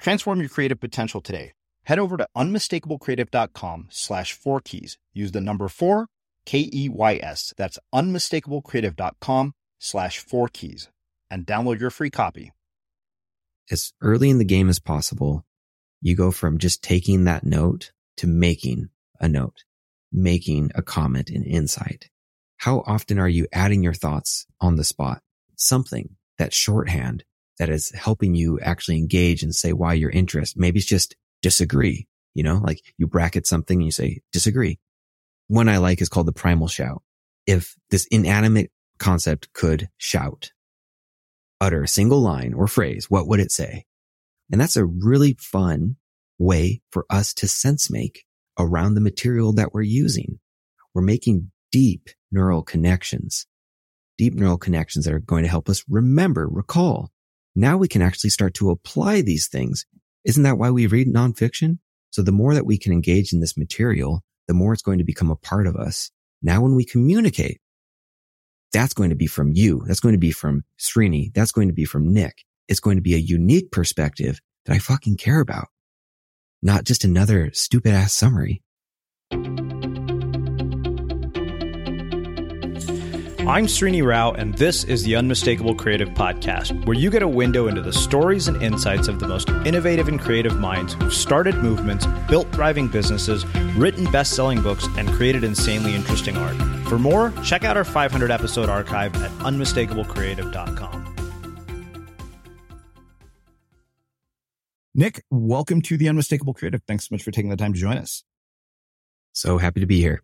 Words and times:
Transform 0.00 0.40
your 0.40 0.48
creative 0.48 0.80
potential 0.80 1.20
today. 1.20 1.52
Head 1.84 1.98
over 1.98 2.16
to 2.16 2.26
unmistakablecreative.com 2.36 3.88
slash 3.90 4.32
four 4.32 4.60
keys. 4.60 4.98
Use 5.12 5.32
the 5.32 5.40
number 5.40 5.68
four, 5.68 6.06
K 6.46 6.68
E 6.72 6.88
Y 6.88 7.20
S. 7.22 7.52
That's 7.56 7.78
unmistakablecreative.com 7.94 9.52
slash 9.78 10.18
four 10.18 10.48
keys 10.48 10.88
and 11.30 11.46
download 11.46 11.80
your 11.80 11.90
free 11.90 12.10
copy. 12.10 12.52
As 13.70 13.92
early 14.00 14.30
in 14.30 14.38
the 14.38 14.44
game 14.44 14.68
as 14.68 14.78
possible, 14.78 15.44
you 16.00 16.16
go 16.16 16.30
from 16.30 16.58
just 16.58 16.82
taking 16.82 17.24
that 17.24 17.44
note 17.44 17.92
to 18.16 18.26
making 18.26 18.88
a 19.20 19.28
note, 19.28 19.64
making 20.10 20.70
a 20.74 20.82
comment, 20.82 21.30
an 21.30 21.44
insight. 21.44 22.08
How 22.56 22.82
often 22.86 23.18
are 23.18 23.28
you 23.28 23.46
adding 23.52 23.82
your 23.82 23.94
thoughts 23.94 24.46
on 24.60 24.76
the 24.76 24.84
spot? 24.84 25.22
Something 25.56 26.16
that 26.38 26.54
shorthand 26.54 27.24
that 27.60 27.68
is 27.68 27.90
helping 27.90 28.34
you 28.34 28.58
actually 28.58 28.96
engage 28.96 29.42
and 29.42 29.54
say 29.54 29.74
why 29.74 29.92
you're 29.92 30.08
interested. 30.08 30.58
Maybe 30.58 30.78
it's 30.78 30.88
just 30.88 31.14
disagree, 31.42 32.08
you 32.32 32.42
know, 32.42 32.56
like 32.56 32.80
you 32.96 33.06
bracket 33.06 33.46
something 33.46 33.76
and 33.76 33.84
you 33.84 33.92
say 33.92 34.22
disagree. 34.32 34.78
One 35.48 35.68
I 35.68 35.76
like 35.76 36.00
is 36.00 36.08
called 36.08 36.24
the 36.24 36.32
primal 36.32 36.68
shout. 36.68 37.02
If 37.46 37.76
this 37.90 38.06
inanimate 38.06 38.72
concept 38.98 39.52
could 39.52 39.90
shout, 39.98 40.52
utter 41.60 41.82
a 41.82 41.88
single 41.88 42.22
line 42.22 42.54
or 42.54 42.66
phrase, 42.66 43.10
what 43.10 43.28
would 43.28 43.40
it 43.40 43.52
say? 43.52 43.84
And 44.50 44.58
that's 44.58 44.78
a 44.78 44.86
really 44.86 45.36
fun 45.38 45.96
way 46.38 46.80
for 46.90 47.04
us 47.10 47.34
to 47.34 47.46
sense 47.46 47.90
make 47.90 48.24
around 48.58 48.94
the 48.94 49.02
material 49.02 49.52
that 49.52 49.74
we're 49.74 49.82
using. 49.82 50.38
We're 50.94 51.02
making 51.02 51.50
deep 51.70 52.08
neural 52.32 52.62
connections, 52.62 53.46
deep 54.16 54.32
neural 54.32 54.56
connections 54.56 55.04
that 55.04 55.12
are 55.12 55.18
going 55.18 55.42
to 55.42 55.50
help 55.50 55.68
us 55.68 55.84
remember, 55.90 56.48
recall, 56.48 57.10
now 57.54 57.76
we 57.76 57.88
can 57.88 58.02
actually 58.02 58.30
start 58.30 58.54
to 58.54 58.70
apply 58.70 59.22
these 59.22 59.48
things. 59.48 59.86
Isn't 60.24 60.42
that 60.44 60.58
why 60.58 60.70
we 60.70 60.86
read 60.86 61.08
nonfiction? 61.08 61.78
So 62.10 62.22
the 62.22 62.32
more 62.32 62.54
that 62.54 62.66
we 62.66 62.78
can 62.78 62.92
engage 62.92 63.32
in 63.32 63.40
this 63.40 63.56
material, 63.56 64.22
the 64.48 64.54
more 64.54 64.72
it's 64.72 64.82
going 64.82 64.98
to 64.98 65.04
become 65.04 65.30
a 65.30 65.36
part 65.36 65.66
of 65.66 65.76
us. 65.76 66.10
Now 66.42 66.60
when 66.62 66.74
we 66.74 66.84
communicate, 66.84 67.60
that's 68.72 68.94
going 68.94 69.10
to 69.10 69.16
be 69.16 69.26
from 69.26 69.52
you. 69.52 69.82
That's 69.86 70.00
going 70.00 70.14
to 70.14 70.18
be 70.18 70.32
from 70.32 70.64
Srini. 70.78 71.32
That's 71.34 71.52
going 71.52 71.68
to 71.68 71.74
be 71.74 71.84
from 71.84 72.12
Nick. 72.12 72.44
It's 72.68 72.80
going 72.80 72.96
to 72.96 73.02
be 73.02 73.14
a 73.14 73.18
unique 73.18 73.72
perspective 73.72 74.40
that 74.64 74.74
I 74.74 74.78
fucking 74.78 75.16
care 75.16 75.40
about. 75.40 75.68
Not 76.62 76.84
just 76.84 77.04
another 77.04 77.50
stupid 77.52 77.92
ass 77.92 78.12
summary. 78.12 78.62
I'm 83.46 83.66
Srini 83.66 84.06
Rao, 84.06 84.32
and 84.32 84.54
this 84.54 84.84
is 84.84 85.02
the 85.02 85.16
Unmistakable 85.16 85.74
Creative 85.74 86.10
Podcast, 86.10 86.84
where 86.84 86.96
you 86.96 87.10
get 87.10 87.22
a 87.22 87.28
window 87.28 87.68
into 87.68 87.80
the 87.80 87.92
stories 87.92 88.48
and 88.48 88.62
insights 88.62 89.08
of 89.08 89.18
the 89.18 89.26
most 89.26 89.48
innovative 89.64 90.08
and 90.08 90.20
creative 90.20 90.60
minds 90.60 90.92
who've 90.92 91.12
started 91.12 91.56
movements, 91.56 92.06
built 92.28 92.52
thriving 92.52 92.86
businesses, 92.86 93.46
written 93.76 94.04
best 94.12 94.34
selling 94.34 94.60
books, 94.60 94.86
and 94.98 95.08
created 95.08 95.42
insanely 95.42 95.94
interesting 95.94 96.36
art. 96.36 96.54
For 96.86 96.98
more, 96.98 97.32
check 97.42 97.64
out 97.64 97.78
our 97.78 97.84
500 97.84 98.30
episode 98.30 98.68
archive 98.68 99.16
at 99.16 99.30
unmistakablecreative.com. 99.38 101.14
Nick, 104.94 105.24
welcome 105.30 105.80
to 105.82 105.96
the 105.96 106.10
Unmistakable 106.10 106.52
Creative. 106.52 106.82
Thanks 106.86 107.08
so 107.08 107.14
much 107.14 107.22
for 107.22 107.30
taking 107.30 107.48
the 107.48 107.56
time 107.56 107.72
to 107.72 107.80
join 107.80 107.96
us. 107.96 108.22
So 109.32 109.56
happy 109.56 109.80
to 109.80 109.86
be 109.86 109.98
here. 109.98 110.22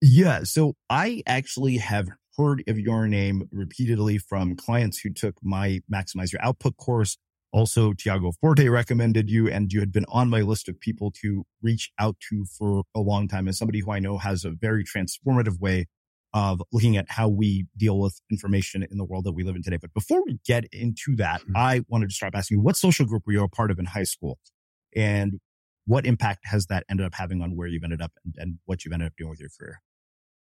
Yeah. 0.00 0.44
So 0.44 0.76
I 0.88 1.22
actually 1.26 1.76
have 1.78 2.08
heard 2.38 2.62
of 2.68 2.78
your 2.78 3.08
name 3.08 3.48
repeatedly 3.50 4.16
from 4.16 4.54
clients 4.56 5.00
who 5.00 5.10
took 5.10 5.34
my 5.42 5.80
Maximize 5.92 6.32
Your 6.32 6.42
Output 6.42 6.76
course. 6.76 7.18
Also, 7.50 7.92
Tiago 7.92 8.32
Forte 8.40 8.68
recommended 8.68 9.30
you, 9.30 9.48
and 9.48 9.72
you 9.72 9.80
had 9.80 9.90
been 9.90 10.04
on 10.08 10.30
my 10.30 10.42
list 10.42 10.68
of 10.68 10.78
people 10.78 11.10
to 11.22 11.44
reach 11.62 11.90
out 11.98 12.16
to 12.28 12.44
for 12.44 12.84
a 12.94 13.00
long 13.00 13.26
time 13.26 13.48
as 13.48 13.58
somebody 13.58 13.80
who 13.80 13.90
I 13.90 13.98
know 13.98 14.18
has 14.18 14.44
a 14.44 14.50
very 14.50 14.84
transformative 14.84 15.58
way 15.58 15.86
of 16.34 16.62
looking 16.72 16.96
at 16.96 17.10
how 17.10 17.26
we 17.26 17.66
deal 17.76 17.98
with 17.98 18.20
information 18.30 18.86
in 18.88 18.98
the 18.98 19.04
world 19.04 19.24
that 19.24 19.32
we 19.32 19.42
live 19.42 19.56
in 19.56 19.62
today. 19.62 19.78
But 19.80 19.94
before 19.94 20.22
we 20.24 20.38
get 20.46 20.66
into 20.72 21.16
that, 21.16 21.40
mm-hmm. 21.40 21.56
I 21.56 21.80
wanted 21.88 22.10
to 22.10 22.14
start 22.14 22.34
by 22.34 22.40
asking 22.40 22.58
you, 22.58 22.62
what 22.62 22.76
social 22.76 23.06
group 23.06 23.22
were 23.26 23.32
you 23.32 23.42
a 23.42 23.48
part 23.48 23.70
of 23.70 23.78
in 23.78 23.86
high 23.86 24.04
school? 24.04 24.38
And 24.94 25.40
what 25.86 26.06
impact 26.06 26.40
has 26.44 26.66
that 26.66 26.84
ended 26.90 27.06
up 27.06 27.14
having 27.14 27.40
on 27.40 27.56
where 27.56 27.66
you've 27.66 27.82
ended 27.82 28.02
up 28.02 28.12
and, 28.24 28.34
and 28.36 28.58
what 28.66 28.84
you've 28.84 28.92
ended 28.92 29.06
up 29.06 29.14
doing 29.16 29.30
with 29.30 29.40
your 29.40 29.48
career? 29.58 29.80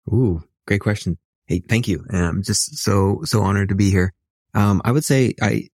Ooh, 0.08 0.42
great 0.66 0.80
question. 0.80 1.18
Hey, 1.46 1.60
thank 1.60 1.88
you. 1.88 2.04
And 2.08 2.24
I'm 2.24 2.42
just 2.42 2.78
so, 2.78 3.20
so 3.24 3.42
honored 3.42 3.68
to 3.68 3.74
be 3.74 3.90
here. 3.90 4.12
Um, 4.54 4.80
I 4.84 4.92
would 4.92 5.04
say 5.04 5.34
I, 5.42 5.68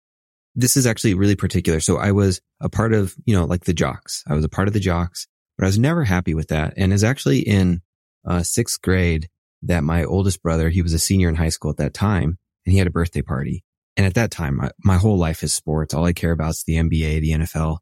this 0.55 0.78
is 0.78 0.88
actually 0.88 1.13
really 1.13 1.35
particular. 1.35 1.79
So 1.79 1.97
I 1.97 2.11
was 2.11 2.41
a 2.61 2.69
part 2.69 2.94
of, 2.94 3.16
you 3.25 3.35
know, 3.35 3.45
like 3.45 3.66
the 3.66 3.73
jocks. 3.73 4.23
I 4.28 4.33
was 4.33 4.45
a 4.45 4.50
part 4.50 4.67
of 4.67 4.73
the 4.73 4.79
jocks, 4.79 5.28
but 5.57 5.66
I 5.66 5.67
was 5.67 5.78
never 5.78 6.03
happy 6.03 6.33
with 6.33 6.47
that. 6.47 6.73
And 6.78 6.94
is 6.94 7.03
actually 7.03 7.39
in 7.39 7.81
uh, 8.25 8.44
sixth 8.44 8.81
grade 8.81 9.29
that 9.63 9.83
my 9.83 10.03
oldest 10.03 10.41
brother, 10.41 10.69
he 10.69 10.81
was 10.81 10.94
a 10.94 11.00
senior 11.00 11.29
in 11.29 11.35
high 11.35 11.50
school 11.50 11.72
at 11.72 11.78
that 11.78 11.94
time 11.94 12.38
and 12.66 12.72
he 12.73 12.78
had 12.78 12.88
a 12.88 12.91
birthday 12.91 13.22
party. 13.22 13.63
And 13.97 14.05
at 14.05 14.13
that 14.13 14.31
time, 14.31 14.57
my, 14.57 14.72
my 14.84 14.97
whole 14.97 15.17
life 15.17 15.44
is 15.44 15.53
sports. 15.53 15.94
All 15.94 16.05
I 16.05 16.13
care 16.13 16.31
about 16.31 16.51
is 16.51 16.63
the 16.63 16.75
NBA, 16.75 17.22
the 17.22 17.31
NFL. 17.31 17.79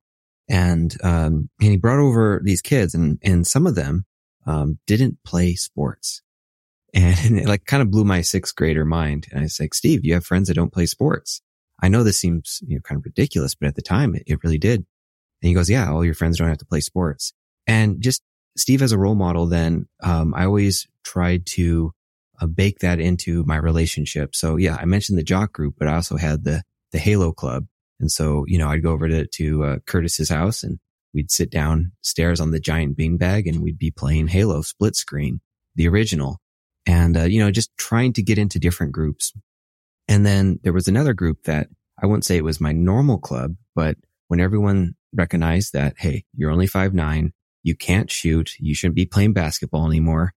And, 0.49 0.95
um, 1.03 1.49
and 1.59 1.71
he 1.71 1.77
brought 1.77 1.99
over 1.99 2.41
these 2.43 2.61
kids 2.61 2.95
and, 2.95 3.19
and 3.21 3.45
some 3.45 3.67
of 3.67 3.75
them, 3.75 4.05
um, 4.45 4.79
didn't 4.85 5.17
play 5.25 5.55
sports. 5.55 6.21
And 7.27 7.37
it 7.37 7.47
like 7.47 7.65
kind 7.65 7.83
of 7.83 7.91
blew 7.91 8.05
my 8.05 8.21
sixth 8.21 8.55
grader 8.55 8.85
mind. 8.85 9.27
And 9.31 9.41
I 9.41 9.43
was 9.43 9.59
like, 9.59 9.73
Steve, 9.73 10.05
you 10.05 10.13
have 10.13 10.25
friends 10.25 10.47
that 10.47 10.53
don't 10.53 10.71
play 10.71 10.85
sports. 10.85 11.41
I 11.81 11.89
know 11.89 12.03
this 12.03 12.17
seems 12.17 12.61
you 12.65 12.75
know, 12.75 12.81
kind 12.81 12.97
of 12.97 13.05
ridiculous, 13.05 13.53
but 13.53 13.67
at 13.67 13.75
the 13.75 13.81
time 13.81 14.15
it, 14.15 14.23
it 14.27 14.43
really 14.43 14.57
did. 14.57 14.79
And 15.41 15.49
he 15.49 15.53
goes, 15.53 15.69
yeah, 15.69 15.91
all 15.91 16.05
your 16.05 16.13
friends 16.13 16.37
don't 16.37 16.47
have 16.47 16.59
to 16.59 16.65
play 16.65 16.79
sports. 16.79 17.33
And 17.67 18.01
just 18.01 18.23
Steve 18.57 18.81
as 18.81 18.93
a 18.93 18.97
role 18.97 19.15
model, 19.15 19.45
then, 19.45 19.87
um, 20.01 20.33
I 20.33 20.45
always 20.45 20.87
tried 21.03 21.45
to 21.47 21.91
uh, 22.39 22.47
bake 22.47 22.79
that 22.79 23.01
into 23.01 23.43
my 23.43 23.57
relationship. 23.57 24.33
So 24.33 24.55
yeah, 24.55 24.77
I 24.79 24.85
mentioned 24.85 25.17
the 25.17 25.23
jock 25.23 25.51
group, 25.51 25.75
but 25.77 25.89
I 25.89 25.95
also 25.95 26.15
had 26.15 26.45
the, 26.45 26.63
the 26.93 26.99
Halo 26.99 27.33
club. 27.33 27.65
And 27.99 28.09
so, 28.09 28.45
you 28.47 28.57
know, 28.57 28.69
I'd 28.69 28.83
go 28.83 28.93
over 28.93 29.09
to, 29.09 29.27
to, 29.27 29.63
uh, 29.65 29.77
Curtis's 29.85 30.29
house 30.29 30.63
and 30.63 30.79
we'd 31.13 31.31
sit 31.31 31.51
downstairs 31.51 32.39
on 32.39 32.51
the 32.51 32.59
giant 32.59 32.97
beanbag 32.97 33.49
and 33.49 33.61
we'd 33.61 33.77
be 33.77 33.91
playing 33.91 34.27
Halo 34.27 34.61
split 34.61 34.95
screen, 34.95 35.41
the 35.75 35.89
original 35.89 36.39
and, 36.85 37.17
uh, 37.17 37.23
you 37.23 37.39
know, 37.39 37.51
just 37.51 37.75
trying 37.77 38.13
to 38.13 38.23
get 38.23 38.37
into 38.37 38.59
different 38.59 38.93
groups. 38.93 39.33
And 40.07 40.25
then 40.25 40.59
there 40.63 40.73
was 40.73 40.87
another 40.87 41.13
group 41.13 41.43
that 41.43 41.67
I 42.01 42.05
wouldn't 42.05 42.25
say 42.25 42.37
it 42.37 42.43
was 42.43 42.61
my 42.61 42.71
normal 42.71 43.17
club, 43.17 43.55
but 43.73 43.97
when 44.27 44.39
everyone 44.39 44.95
recognized 45.13 45.73
that, 45.73 45.95
Hey, 45.97 46.25
you're 46.35 46.51
only 46.51 46.67
five 46.67 46.93
nine, 46.93 47.33
you 47.63 47.75
can't 47.75 48.11
shoot, 48.11 48.51
you 48.59 48.75
shouldn't 48.75 48.95
be 48.95 49.05
playing 49.05 49.33
basketball 49.33 49.87
anymore. 49.87 50.33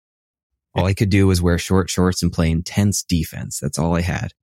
All 0.76 0.86
I 0.86 0.94
could 0.94 1.10
do 1.10 1.28
was 1.28 1.42
wear 1.42 1.58
short 1.58 1.90
shorts 1.90 2.22
and 2.22 2.32
play 2.32 2.52
intense 2.52 3.04
defense. 3.04 3.60
That's 3.60 3.80
all 3.80 3.96
I 3.96 4.02
had. 4.02 4.34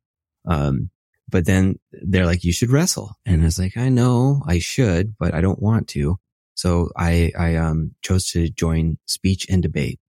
Um, 0.46 0.90
but 1.28 1.46
then 1.46 1.78
they're 1.92 2.26
like, 2.26 2.42
you 2.44 2.52
should 2.52 2.70
wrestle. 2.70 3.12
And 3.24 3.42
I 3.42 3.44
was 3.44 3.58
like, 3.58 3.76
I 3.76 3.88
know 3.88 4.42
I 4.46 4.58
should, 4.58 5.14
but 5.18 5.34
I 5.34 5.40
don't 5.40 5.62
want 5.62 5.88
to. 5.88 6.18
So 6.54 6.90
I, 6.96 7.32
I, 7.38 7.56
um, 7.56 7.94
chose 8.02 8.26
to 8.32 8.48
join 8.48 8.98
speech 9.06 9.46
and 9.48 9.62
debate, 9.62 10.00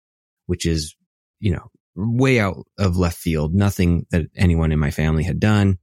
which 0.47 0.65
is, 0.65 0.95
you 1.39 1.51
know, 1.51 1.69
way 1.95 2.39
out 2.39 2.65
of 2.77 2.97
left 2.97 3.17
field, 3.17 3.53
nothing 3.53 4.05
that 4.11 4.27
anyone 4.35 4.71
in 4.71 4.79
my 4.79 4.91
family 4.91 5.23
had 5.23 5.39
done. 5.39 5.77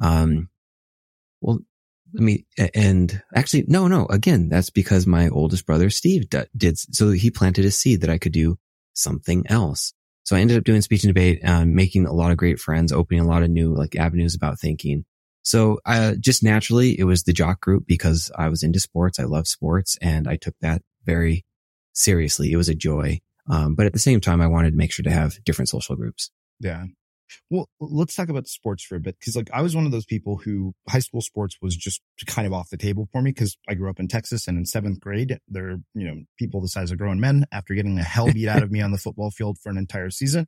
Um, 0.00 0.48
well, 1.40 1.60
let 2.12 2.22
me, 2.22 2.46
and 2.74 3.22
actually, 3.34 3.64
no, 3.66 3.88
no, 3.88 4.06
again, 4.06 4.48
that's 4.48 4.70
because 4.70 5.06
my 5.06 5.28
oldest 5.28 5.66
brother, 5.66 5.90
Steve 5.90 6.28
did, 6.56 6.78
so 6.78 7.10
he 7.10 7.30
planted 7.30 7.64
a 7.64 7.70
seed 7.70 8.02
that 8.02 8.10
I 8.10 8.18
could 8.18 8.32
do 8.32 8.58
something 8.92 9.44
else. 9.48 9.92
So 10.24 10.36
I 10.36 10.40
ended 10.40 10.56
up 10.56 10.64
doing 10.64 10.80
speech 10.80 11.04
and 11.04 11.10
debate, 11.10 11.40
um, 11.44 11.74
making 11.74 12.06
a 12.06 12.12
lot 12.12 12.30
of 12.30 12.38
great 12.38 12.58
friends, 12.58 12.92
opening 12.92 13.20
a 13.20 13.26
lot 13.26 13.42
of 13.42 13.50
new 13.50 13.74
like 13.74 13.96
avenues 13.96 14.34
about 14.34 14.58
thinking. 14.58 15.04
So, 15.42 15.80
uh, 15.84 16.14
just 16.18 16.42
naturally, 16.42 16.98
it 16.98 17.04
was 17.04 17.24
the 17.24 17.34
jock 17.34 17.60
group 17.60 17.84
because 17.86 18.30
I 18.34 18.48
was 18.48 18.62
into 18.62 18.80
sports. 18.80 19.20
I 19.20 19.24
love 19.24 19.46
sports 19.46 19.98
and 20.00 20.26
I 20.26 20.36
took 20.36 20.54
that 20.62 20.80
very 21.04 21.44
seriously. 21.92 22.50
It 22.50 22.56
was 22.56 22.70
a 22.70 22.74
joy. 22.74 23.20
Um, 23.48 23.74
but 23.74 23.86
at 23.86 23.92
the 23.92 23.98
same 23.98 24.20
time, 24.20 24.40
I 24.40 24.46
wanted 24.46 24.70
to 24.70 24.76
make 24.76 24.92
sure 24.92 25.04
to 25.04 25.10
have 25.10 25.42
different 25.44 25.68
social 25.68 25.96
groups. 25.96 26.30
Yeah. 26.60 26.84
Well, 27.50 27.68
let's 27.80 28.14
talk 28.14 28.28
about 28.28 28.46
sports 28.46 28.84
for 28.84 28.96
a 28.96 29.00
bit. 29.00 29.16
Cause 29.24 29.34
like 29.34 29.50
I 29.52 29.62
was 29.62 29.74
one 29.74 29.86
of 29.86 29.92
those 29.92 30.04
people 30.04 30.36
who 30.36 30.74
high 30.88 30.98
school 31.00 31.20
sports 31.20 31.56
was 31.60 31.76
just 31.76 32.00
kind 32.26 32.46
of 32.46 32.52
off 32.52 32.70
the 32.70 32.76
table 32.76 33.08
for 33.12 33.22
me. 33.22 33.32
Cause 33.32 33.56
I 33.68 33.74
grew 33.74 33.90
up 33.90 33.98
in 33.98 34.08
Texas 34.08 34.46
and 34.46 34.56
in 34.56 34.66
seventh 34.66 35.00
grade, 35.00 35.38
there 35.48 35.70
are, 35.70 35.76
you 35.94 36.06
know, 36.06 36.22
people 36.38 36.60
the 36.60 36.68
size 36.68 36.90
of 36.90 36.98
grown 36.98 37.20
men 37.20 37.46
after 37.50 37.74
getting 37.74 37.96
the 37.96 38.02
hell 38.02 38.30
beat 38.32 38.48
out 38.48 38.62
of 38.62 38.70
me 38.70 38.80
on 38.80 38.92
the 38.92 38.98
football 38.98 39.30
field 39.30 39.58
for 39.58 39.70
an 39.70 39.78
entire 39.78 40.10
season. 40.10 40.46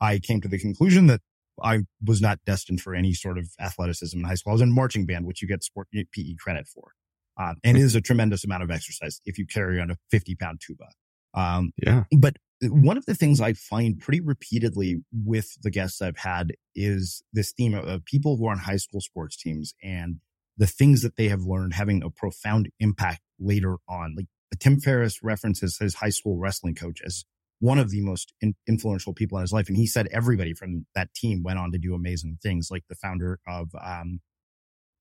I 0.00 0.18
came 0.18 0.40
to 0.40 0.48
the 0.48 0.58
conclusion 0.58 1.06
that 1.06 1.20
I 1.62 1.80
was 2.04 2.20
not 2.20 2.40
destined 2.44 2.80
for 2.80 2.94
any 2.94 3.12
sort 3.12 3.38
of 3.38 3.48
athleticism 3.60 4.18
in 4.18 4.24
high 4.24 4.34
school. 4.34 4.50
I 4.50 4.54
was 4.54 4.62
in 4.62 4.72
marching 4.72 5.06
band, 5.06 5.26
which 5.26 5.40
you 5.40 5.48
get 5.48 5.62
sport 5.62 5.88
PE 5.92 6.34
credit 6.40 6.66
for. 6.66 6.92
Um, 7.36 7.56
and 7.64 7.76
it 7.76 7.80
is 7.80 7.94
a 7.94 8.00
tremendous 8.00 8.44
amount 8.44 8.62
of 8.62 8.70
exercise 8.70 9.20
if 9.24 9.38
you 9.38 9.46
carry 9.46 9.80
on 9.80 9.90
a 9.90 9.96
50 10.10 10.34
pound 10.36 10.60
tuba. 10.64 10.86
Um, 11.34 11.72
yeah. 11.82 12.04
But 12.16 12.36
one 12.62 12.96
of 12.96 13.06
the 13.06 13.14
things 13.14 13.40
I 13.40 13.52
find 13.52 13.98
pretty 13.98 14.20
repeatedly 14.20 15.02
with 15.12 15.48
the 15.62 15.70
guests 15.70 16.00
I've 16.00 16.18
had 16.18 16.52
is 16.74 17.22
this 17.32 17.52
theme 17.52 17.74
of 17.74 18.04
people 18.04 18.36
who 18.36 18.46
are 18.46 18.52
on 18.52 18.58
high 18.58 18.76
school 18.76 19.00
sports 19.00 19.36
teams 19.36 19.74
and 19.82 20.20
the 20.56 20.66
things 20.66 21.02
that 21.02 21.16
they 21.16 21.28
have 21.28 21.42
learned 21.42 21.74
having 21.74 22.02
a 22.02 22.10
profound 22.10 22.70
impact 22.78 23.20
later 23.38 23.76
on. 23.88 24.14
Like 24.16 24.26
Tim 24.60 24.80
Ferriss 24.80 25.22
references 25.22 25.78
his 25.78 25.96
high 25.96 26.10
school 26.10 26.38
wrestling 26.38 26.74
coach 26.74 27.00
as 27.04 27.24
one 27.58 27.78
of 27.78 27.90
the 27.90 28.00
most 28.00 28.32
in- 28.40 28.54
influential 28.68 29.12
people 29.12 29.38
in 29.38 29.42
his 29.42 29.52
life. 29.52 29.68
And 29.68 29.76
he 29.76 29.86
said 29.86 30.08
everybody 30.12 30.54
from 30.54 30.86
that 30.94 31.12
team 31.14 31.42
went 31.42 31.58
on 31.58 31.72
to 31.72 31.78
do 31.78 31.94
amazing 31.94 32.38
things, 32.42 32.68
like 32.70 32.84
the 32.88 32.94
founder 32.94 33.40
of, 33.46 33.70
um, 33.82 34.20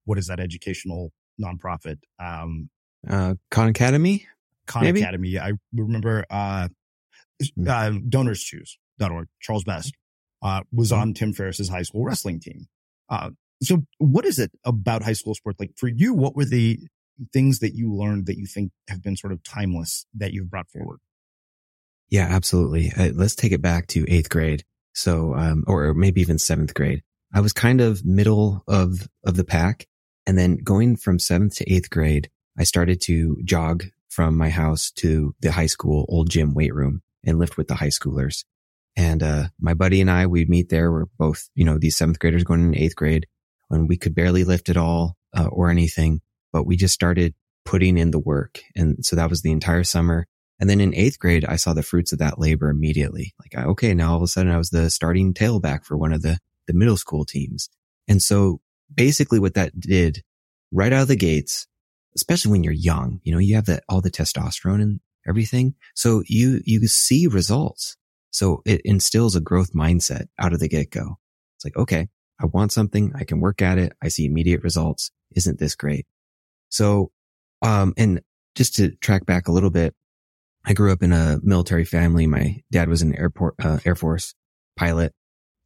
what 0.06 0.18
is 0.18 0.27
that 0.27 0.39
educational 0.39 1.13
nonprofit? 1.41 1.97
Um, 2.19 2.69
uh, 3.07 3.36
Khan 3.51 3.68
Academy? 3.68 4.27
Khan 4.68 4.83
Maybe? 4.83 5.01
Academy. 5.01 5.39
I 5.39 5.54
remember, 5.74 6.25
uh, 6.30 6.69
hmm. 7.56 7.68
uh, 7.68 7.92
donorschoose.org, 7.92 9.27
Charles 9.39 9.63
Best, 9.63 9.94
uh, 10.42 10.62
was 10.71 10.92
hmm. 10.92 11.00
on 11.00 11.13
Tim 11.13 11.33
Ferriss's 11.33 11.69
high 11.69 11.83
school 11.83 12.06
wrestling 12.06 12.39
team. 12.39 12.68
Uh, 13.10 13.31
so 13.62 13.83
what 13.98 14.25
is 14.25 14.39
it 14.39 14.51
about 14.65 15.04
high 15.04 15.13
school 15.13 15.36
sports? 15.36 15.60
Like 15.60 15.71
for 15.77 15.88
you, 15.88 16.13
what 16.13 16.36
were 16.36 16.45
the 16.45 16.80
things 17.31 17.60
that 17.60 17.75
you 17.75 17.94
learned 17.94 18.25
that 18.25 18.38
you 18.38 18.45
think 18.45 18.71
have 18.89 19.01
been 19.01 19.15
sort 19.15 19.33
of 19.33 19.44
timeless 19.44 20.06
that 20.15 20.33
you've 20.33 20.50
brought 20.50 20.69
forward? 20.69 21.00
Yeah, 22.10 22.27
absolutely. 22.30 22.92
Uh, 22.95 23.12
let's 23.13 23.36
take 23.36 23.51
it 23.51 23.62
back 23.62 23.88
to 23.88 24.06
eighth 24.07 24.30
grade. 24.30 24.63
So, 24.94 25.33
um, 25.33 25.63
or 25.65 25.94
maybe 25.94 26.21
even 26.21 26.38
seventh 26.38 26.74
grade. 26.74 27.01
I 27.33 27.39
was 27.39 27.54
kind 27.54 27.81
of 27.81 28.06
middle 28.06 28.63
of, 28.68 29.07
of 29.25 29.36
the 29.36 29.44
pack. 29.44 29.88
And 30.27 30.38
then 30.38 30.57
going 30.57 30.95
from 30.95 31.18
seventh 31.18 31.56
to 31.56 31.74
eighth 31.74 31.89
grade, 31.89 32.30
I 32.57 32.63
started 32.63 33.01
to 33.01 33.38
jog 33.44 33.86
from 34.13 34.38
my 34.38 34.50
house 34.50 34.92
to 34.92 35.33
the 35.42 35.51
high 35.51 35.65
school 35.65 36.06
old 36.07 36.30
gym 36.30 36.54
weight 36.54 36.74
room 36.74 37.01
and 37.25 37.39
lift 37.39 37.57
with 37.57 37.68
the 37.68 37.75
high 37.75 37.88
schoolers. 37.88 38.45
And, 38.95 39.24
uh, 39.24 39.45
my 39.60 39.74
buddy 39.74 40.01
and 40.01 40.12
I, 40.12 40.27
we'd 40.27 40.50
meet 40.50 40.69
there. 40.69 40.92
We're 40.92 41.06
both, 41.18 41.50
you 41.56 41.65
know, 41.65 41.80
these 41.80 41.98
seventh 41.98 42.19
graders 42.19 42.44
going 42.44 42.62
in 42.62 42.77
eighth 42.77 42.95
grade 42.95 43.25
when 43.69 43.88
we 43.88 43.98
could 43.98 44.13
barely 44.13 44.44
lift 44.44 44.69
at 44.69 44.77
all, 44.77 45.18
uh, 45.36 45.48
or 45.48 45.71
anything, 45.71 46.21
but 46.51 46.68
we 46.68 46.75
just 46.77 46.94
started 46.94 47.33
putting 47.65 47.98
in 47.98 48.12
the 48.12 48.19
work. 48.19 48.62
And 48.75 49.04
so 49.04 49.15
that 49.15 49.30
was 49.30 49.42
the 49.42 49.51
entire 49.51 49.83
summer. 49.83 50.27
And 50.60 50.69
then 50.69 50.80
in 50.80 50.94
eighth 50.94 51.18
grade, 51.18 51.45
I 51.45 51.56
saw 51.56 51.74
the 51.74 51.81
fruits 51.81 52.13
of 52.13 52.19
that 52.19 52.38
labor 52.38 52.69
immediately. 52.69 53.33
Like, 53.39 53.65
okay, 53.65 53.94
now 53.94 54.12
all 54.12 54.18
of 54.18 54.21
a 54.21 54.27
sudden 54.27 54.51
I 54.51 54.57
was 54.57 54.69
the 54.69 54.89
starting 54.89 55.33
tailback 55.33 55.86
for 55.86 55.98
one 55.98 56.13
of 56.13 56.21
the, 56.21 56.38
the 56.68 56.74
middle 56.74 56.98
school 56.98 57.25
teams. 57.25 57.69
And 58.07 58.21
so 58.21 58.62
basically 58.94 59.39
what 59.39 59.56
that 59.56 59.77
did 59.80 60.21
right 60.71 60.94
out 60.94 61.04
of 61.04 61.07
the 61.07 61.15
gates, 61.15 61.68
especially 62.15 62.51
when 62.51 62.63
you're 62.63 62.74
young, 62.74 63.19
you 63.24 63.31
know, 63.31 63.39
you 63.39 63.56
have 63.56 63.65
that, 63.65 63.83
all 63.89 64.01
the 64.01 64.12
testosterone 64.12 64.81
and 64.81 65.00
everything. 65.27 65.75
So 65.95 66.24
you, 66.27 66.62
you 66.65 66.88
see 66.88 67.27
results. 67.27 67.95
So 68.31 68.62
it 68.65 68.81
instills 68.83 69.36
a 69.36 69.42
growth 69.42 69.74
mindset 69.74 70.25
out 70.39 70.54
of 70.54 70.60
the 70.60 70.68
get 70.68 70.89
go. 70.89 71.18
It's 71.56 71.65
like, 71.65 71.77
okay, 71.77 72.10
I 72.42 72.45
want 72.48 72.71
something. 72.71 73.13
I 73.15 73.24
can 73.24 73.39
work 73.39 73.62
at 73.62 73.77
it. 73.77 73.94
I 74.01 74.07
see 74.07 74.25
immediate 74.25 74.63
results. 74.63 75.12
Isn't 75.36 75.60
this 75.60 75.75
great? 75.75 76.06
So, 76.69 77.12
um, 77.62 77.94
and 77.98 78.21
just 78.56 78.75
to 78.75 78.95
track 78.98 79.25
back 79.25 79.48
a 79.48 79.51
little 79.51 79.69
bit, 79.69 79.94
I 80.65 80.74
grew 80.74 80.92
up 80.92 81.04
in 81.04 81.13
a 81.13 81.39
military 81.44 81.86
family. 81.86 82.27
My 82.27 82.62
dad 82.71 82.89
was 82.89 83.01
an 83.01 83.15
airport, 83.15 83.56
uh, 83.63 83.80
Air 83.86 83.95
Force 83.95 84.33
pilot. 84.75 85.13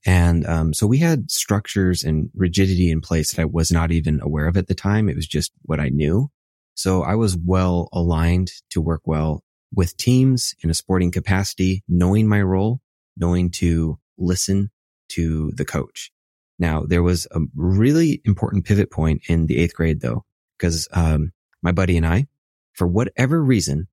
And, 0.06 0.46
um, 0.46 0.74
so 0.74 0.88
we 0.88 1.00
had 1.00 1.32
structures 1.32 2.04
and 2.04 2.30
rigidity 2.36 2.92
in 2.92 3.02
place 3.02 3.32
that 3.32 3.42
I 3.42 3.46
was 3.46 3.72
not 3.72 3.92
even 3.92 4.20
aware 4.22 4.48
of 4.48 4.58
at 4.58 4.68
the 4.68 4.76
time. 4.76 5.10
It 5.10 5.16
was 5.16 5.28
just 5.28 5.52
what 5.64 5.80
I 5.80 5.90
knew. 5.90 6.30
So 6.78 7.02
I 7.02 7.16
was 7.16 7.36
well 7.36 7.90
aligned 7.92 8.52
to 8.70 8.80
work 8.80 9.02
well 9.06 9.44
with 9.74 9.98
teams 9.98 10.54
in 10.62 10.70
a 10.70 10.76
sporting 10.76 11.10
capacity, 11.10 11.84
knowing 11.90 12.28
my 12.28 12.40
role, 12.42 12.82
knowing 13.18 13.50
to 13.50 13.98
listen 14.20 14.70
to 15.10 15.52
the 15.56 15.66
coach. 15.66 16.12
Now 16.60 16.84
there 16.84 17.02
was 17.02 17.28
a 17.32 17.40
really 17.56 18.22
important 18.26 18.66
pivot 18.66 18.92
point 18.92 19.24
in 19.28 19.48
the 19.48 19.58
eighth 19.58 19.74
grade 19.74 20.02
though, 20.02 20.24
because, 20.58 20.88
um, 20.94 21.32
my 21.64 21.72
buddy 21.72 21.98
and 21.98 22.06
I, 22.06 22.28
for 22.74 22.88
whatever 22.88 23.44
reason, 23.44 23.88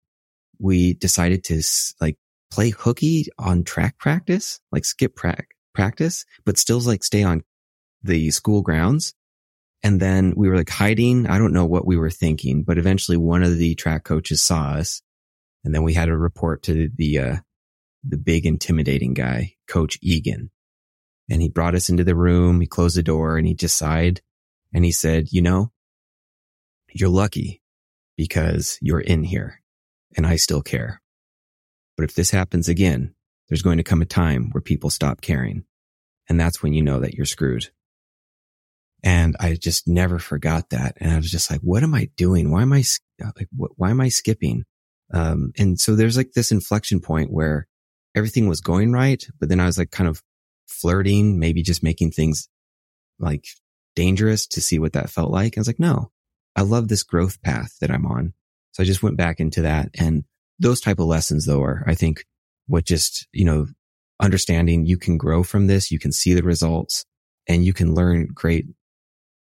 we 0.58 0.92
decided 0.92 1.42
to 1.44 1.62
like 2.02 2.18
play 2.50 2.68
hooky 2.68 3.26
on 3.38 3.64
track 3.64 3.98
practice, 3.98 4.60
like 4.70 4.84
skip 4.84 5.16
pra- 5.16 5.46
practice, 5.74 6.26
but 6.44 6.58
still 6.58 6.80
like 6.80 7.02
stay 7.02 7.22
on 7.22 7.44
the 8.02 8.30
school 8.30 8.60
grounds. 8.60 9.14
And 9.84 10.00
then 10.00 10.32
we 10.34 10.48
were 10.48 10.56
like 10.56 10.70
hiding. 10.70 11.26
I 11.26 11.36
don't 11.36 11.52
know 11.52 11.66
what 11.66 11.86
we 11.86 11.98
were 11.98 12.10
thinking, 12.10 12.62
but 12.62 12.78
eventually 12.78 13.18
one 13.18 13.42
of 13.42 13.58
the 13.58 13.74
track 13.74 14.02
coaches 14.02 14.42
saw 14.42 14.70
us. 14.70 15.02
And 15.62 15.74
then 15.74 15.82
we 15.82 15.92
had 15.92 16.06
to 16.06 16.16
report 16.16 16.62
to 16.64 16.88
the, 16.96 17.18
uh, 17.18 17.36
the 18.02 18.16
big 18.16 18.46
intimidating 18.46 19.12
guy, 19.12 19.54
coach 19.68 19.98
Egan. 20.02 20.50
And 21.30 21.42
he 21.42 21.50
brought 21.50 21.74
us 21.74 21.90
into 21.90 22.02
the 22.02 22.16
room. 22.16 22.62
He 22.62 22.66
closed 22.66 22.96
the 22.96 23.02
door 23.02 23.36
and 23.36 23.46
he 23.46 23.54
just 23.54 23.76
sighed 23.76 24.22
and 24.72 24.86
he 24.86 24.90
said, 24.90 25.28
you 25.30 25.42
know, 25.42 25.70
you're 26.92 27.10
lucky 27.10 27.62
because 28.16 28.78
you're 28.80 29.00
in 29.00 29.22
here 29.22 29.60
and 30.16 30.26
I 30.26 30.36
still 30.36 30.62
care. 30.62 31.02
But 31.96 32.04
if 32.04 32.14
this 32.14 32.30
happens 32.30 32.68
again, 32.68 33.14
there's 33.48 33.62
going 33.62 33.78
to 33.78 33.84
come 33.84 34.00
a 34.00 34.06
time 34.06 34.48
where 34.52 34.62
people 34.62 34.88
stop 34.88 35.20
caring. 35.20 35.64
And 36.28 36.40
that's 36.40 36.62
when 36.62 36.72
you 36.72 36.82
know 36.82 37.00
that 37.00 37.14
you're 37.14 37.26
screwed. 37.26 37.68
And 39.04 39.36
I 39.38 39.54
just 39.54 39.86
never 39.86 40.18
forgot 40.18 40.70
that. 40.70 40.96
And 40.98 41.12
I 41.12 41.16
was 41.16 41.30
just 41.30 41.50
like, 41.50 41.60
what 41.60 41.82
am 41.82 41.94
I 41.94 42.08
doing? 42.16 42.50
Why 42.50 42.62
am 42.62 42.72
I, 42.72 42.82
like, 43.36 43.48
why 43.52 43.90
am 43.90 44.00
I 44.00 44.08
skipping? 44.08 44.64
Um, 45.12 45.52
and 45.58 45.78
so 45.78 45.94
there's 45.94 46.16
like 46.16 46.32
this 46.32 46.50
inflection 46.50 47.00
point 47.00 47.30
where 47.30 47.68
everything 48.14 48.48
was 48.48 48.62
going 48.62 48.92
right, 48.92 49.22
but 49.38 49.50
then 49.50 49.60
I 49.60 49.66
was 49.66 49.76
like 49.76 49.90
kind 49.90 50.08
of 50.08 50.22
flirting, 50.66 51.38
maybe 51.38 51.62
just 51.62 51.82
making 51.82 52.12
things 52.12 52.48
like 53.18 53.44
dangerous 53.94 54.46
to 54.48 54.62
see 54.62 54.78
what 54.78 54.94
that 54.94 55.10
felt 55.10 55.30
like. 55.30 55.56
I 55.56 55.60
was 55.60 55.66
like, 55.66 55.78
no, 55.78 56.10
I 56.56 56.62
love 56.62 56.88
this 56.88 57.02
growth 57.02 57.42
path 57.42 57.76
that 57.82 57.90
I'm 57.90 58.06
on. 58.06 58.32
So 58.72 58.82
I 58.82 58.86
just 58.86 59.02
went 59.02 59.18
back 59.18 59.38
into 59.38 59.62
that 59.62 59.90
and 59.98 60.24
those 60.58 60.80
type 60.80 60.98
of 60.98 61.06
lessons 61.06 61.44
though 61.44 61.62
are, 61.62 61.84
I 61.86 61.94
think 61.94 62.24
what 62.66 62.86
just, 62.86 63.28
you 63.32 63.44
know, 63.44 63.66
understanding 64.18 64.86
you 64.86 64.96
can 64.96 65.18
grow 65.18 65.42
from 65.42 65.66
this, 65.66 65.90
you 65.90 65.98
can 65.98 66.12
see 66.12 66.32
the 66.32 66.42
results 66.42 67.04
and 67.46 67.64
you 67.64 67.74
can 67.74 67.94
learn 67.94 68.28
great 68.32 68.66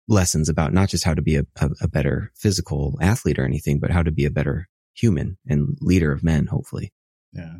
lessons 0.08 0.48
about 0.48 0.72
not 0.72 0.88
just 0.88 1.04
how 1.04 1.14
to 1.14 1.22
be 1.22 1.36
a, 1.36 1.44
a, 1.60 1.70
a 1.82 1.88
better 1.88 2.32
physical 2.34 2.98
athlete 3.00 3.38
or 3.38 3.44
anything, 3.44 3.78
but 3.78 3.90
how 3.90 4.02
to 4.02 4.10
be 4.10 4.24
a 4.24 4.30
better 4.30 4.68
human 4.94 5.38
and 5.46 5.78
leader 5.80 6.12
of 6.12 6.22
men, 6.22 6.46
hopefully. 6.46 6.92
Yeah. 7.32 7.56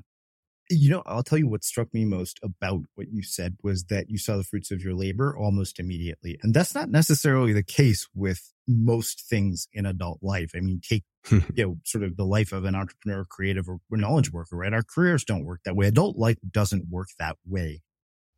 You 0.70 0.90
know, 0.90 1.02
I'll 1.04 1.22
tell 1.22 1.38
you 1.38 1.48
what 1.48 1.64
struck 1.64 1.92
me 1.92 2.04
most 2.04 2.38
about 2.42 2.82
what 2.94 3.08
you 3.10 3.22
said 3.22 3.56
was 3.62 3.84
that 3.84 4.08
you 4.08 4.16
saw 4.16 4.36
the 4.36 4.44
fruits 4.44 4.70
of 4.70 4.82
your 4.82 4.94
labor 4.94 5.36
almost 5.36 5.78
immediately. 5.78 6.38
And 6.42 6.54
that's 6.54 6.74
not 6.74 6.88
necessarily 6.88 7.52
the 7.52 7.64
case 7.64 8.08
with 8.14 8.52
most 8.66 9.28
things 9.28 9.68
in 9.72 9.84
adult 9.84 10.20
life. 10.22 10.52
I 10.54 10.60
mean, 10.60 10.80
take, 10.80 11.04
you 11.30 11.42
know, 11.56 11.76
sort 11.84 12.04
of 12.04 12.16
the 12.16 12.24
life 12.24 12.52
of 12.52 12.64
an 12.64 12.74
entrepreneur, 12.74 13.24
creative 13.24 13.68
or 13.68 13.80
knowledge 13.90 14.32
worker, 14.32 14.56
right? 14.56 14.72
Our 14.72 14.82
careers 14.82 15.24
don't 15.24 15.44
work 15.44 15.60
that 15.64 15.76
way. 15.76 15.88
Adult 15.88 16.16
life 16.16 16.38
doesn't 16.50 16.88
work 16.88 17.08
that 17.18 17.36
way. 17.46 17.82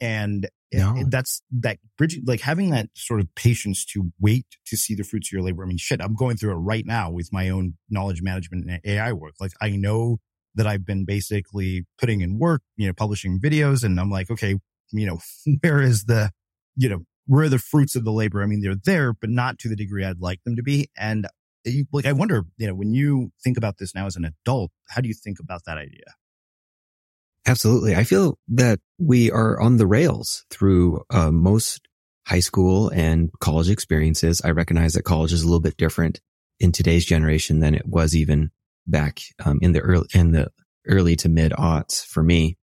And 0.00 0.48
no. 0.72 1.04
that's 1.08 1.42
that 1.52 1.78
bridge, 1.96 2.18
like 2.26 2.40
having 2.40 2.70
that 2.70 2.88
sort 2.94 3.20
of 3.20 3.32
patience 3.34 3.84
to 3.86 4.12
wait 4.20 4.46
to 4.66 4.76
see 4.76 4.94
the 4.94 5.04
fruits 5.04 5.28
of 5.28 5.32
your 5.32 5.42
labor. 5.42 5.62
I 5.62 5.66
mean, 5.66 5.78
shit, 5.78 6.00
I'm 6.00 6.14
going 6.14 6.36
through 6.36 6.52
it 6.52 6.56
right 6.58 6.84
now 6.84 7.10
with 7.10 7.32
my 7.32 7.48
own 7.48 7.74
knowledge 7.88 8.22
management 8.22 8.68
and 8.68 8.80
AI 8.84 9.12
work. 9.12 9.34
Like 9.40 9.52
I 9.60 9.70
know 9.70 10.18
that 10.54 10.66
I've 10.66 10.84
been 10.84 11.04
basically 11.04 11.84
putting 11.98 12.20
in 12.20 12.38
work, 12.38 12.62
you 12.76 12.86
know, 12.86 12.92
publishing 12.92 13.40
videos. 13.40 13.84
And 13.84 13.98
I'm 13.98 14.10
like, 14.10 14.30
okay, 14.30 14.56
you 14.92 15.06
know, 15.06 15.18
where 15.60 15.80
is 15.80 16.04
the, 16.04 16.30
you 16.76 16.88
know, 16.88 17.00
where 17.26 17.44
are 17.44 17.48
the 17.48 17.58
fruits 17.58 17.96
of 17.96 18.04
the 18.04 18.12
labor? 18.12 18.42
I 18.42 18.46
mean, 18.46 18.60
they're 18.60 18.74
there, 18.74 19.12
but 19.12 19.30
not 19.30 19.58
to 19.60 19.68
the 19.68 19.76
degree 19.76 20.04
I'd 20.04 20.20
like 20.20 20.42
them 20.44 20.56
to 20.56 20.62
be. 20.62 20.88
And 20.96 21.26
eh, 21.66 21.82
like, 21.92 22.06
I 22.06 22.12
wonder, 22.12 22.44
you 22.56 22.66
know, 22.66 22.74
when 22.74 22.92
you 22.92 23.32
think 23.42 23.56
about 23.56 23.78
this 23.78 23.94
now 23.94 24.06
as 24.06 24.16
an 24.16 24.24
adult, 24.24 24.70
how 24.88 25.00
do 25.00 25.08
you 25.08 25.14
think 25.14 25.38
about 25.40 25.62
that 25.66 25.78
idea? 25.78 26.14
Absolutely. 27.46 27.94
I 27.94 28.04
feel 28.04 28.38
that 28.48 28.80
we 28.98 29.30
are 29.30 29.60
on 29.60 29.76
the 29.76 29.86
rails 29.86 30.44
through 30.50 31.02
uh, 31.10 31.30
most 31.30 31.86
high 32.26 32.40
school 32.40 32.88
and 32.88 33.30
college 33.40 33.68
experiences. 33.68 34.40
I 34.42 34.50
recognize 34.50 34.94
that 34.94 35.02
college 35.02 35.32
is 35.32 35.42
a 35.42 35.46
little 35.46 35.60
bit 35.60 35.76
different 35.76 36.20
in 36.58 36.72
today's 36.72 37.04
generation 37.04 37.60
than 37.60 37.74
it 37.74 37.86
was 37.86 38.16
even 38.16 38.50
back 38.86 39.20
um, 39.44 39.58
in 39.60 39.72
the 39.72 39.80
early 39.80 40.06
in 40.14 40.32
the 40.32 40.50
early 40.86 41.16
to 41.16 41.28
mid 41.28 41.52
aughts 41.52 42.04
for 42.04 42.22
me. 42.22 42.56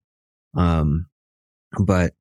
Um, 0.56 1.06
but 1.78 2.14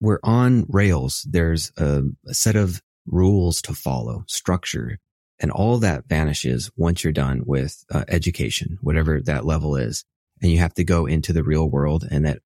we're 0.00 0.20
on 0.22 0.66
rails. 0.68 1.26
There's 1.28 1.72
a, 1.76 2.02
a 2.26 2.34
set 2.34 2.56
of 2.56 2.82
rules 3.06 3.62
to 3.62 3.74
follow, 3.74 4.24
structure, 4.28 4.98
and 5.38 5.50
all 5.50 5.78
that 5.78 6.08
vanishes 6.08 6.70
once 6.76 7.04
you're 7.04 7.12
done 7.12 7.42
with 7.46 7.84
uh, 7.92 8.04
education, 8.08 8.78
whatever 8.80 9.20
that 9.22 9.44
level 9.44 9.76
is. 9.76 10.04
And 10.42 10.50
you 10.50 10.58
have 10.58 10.74
to 10.74 10.84
go 10.84 11.06
into 11.06 11.32
the 11.32 11.44
real 11.44 11.68
world 11.68 12.04
and 12.10 12.26
that 12.26 12.40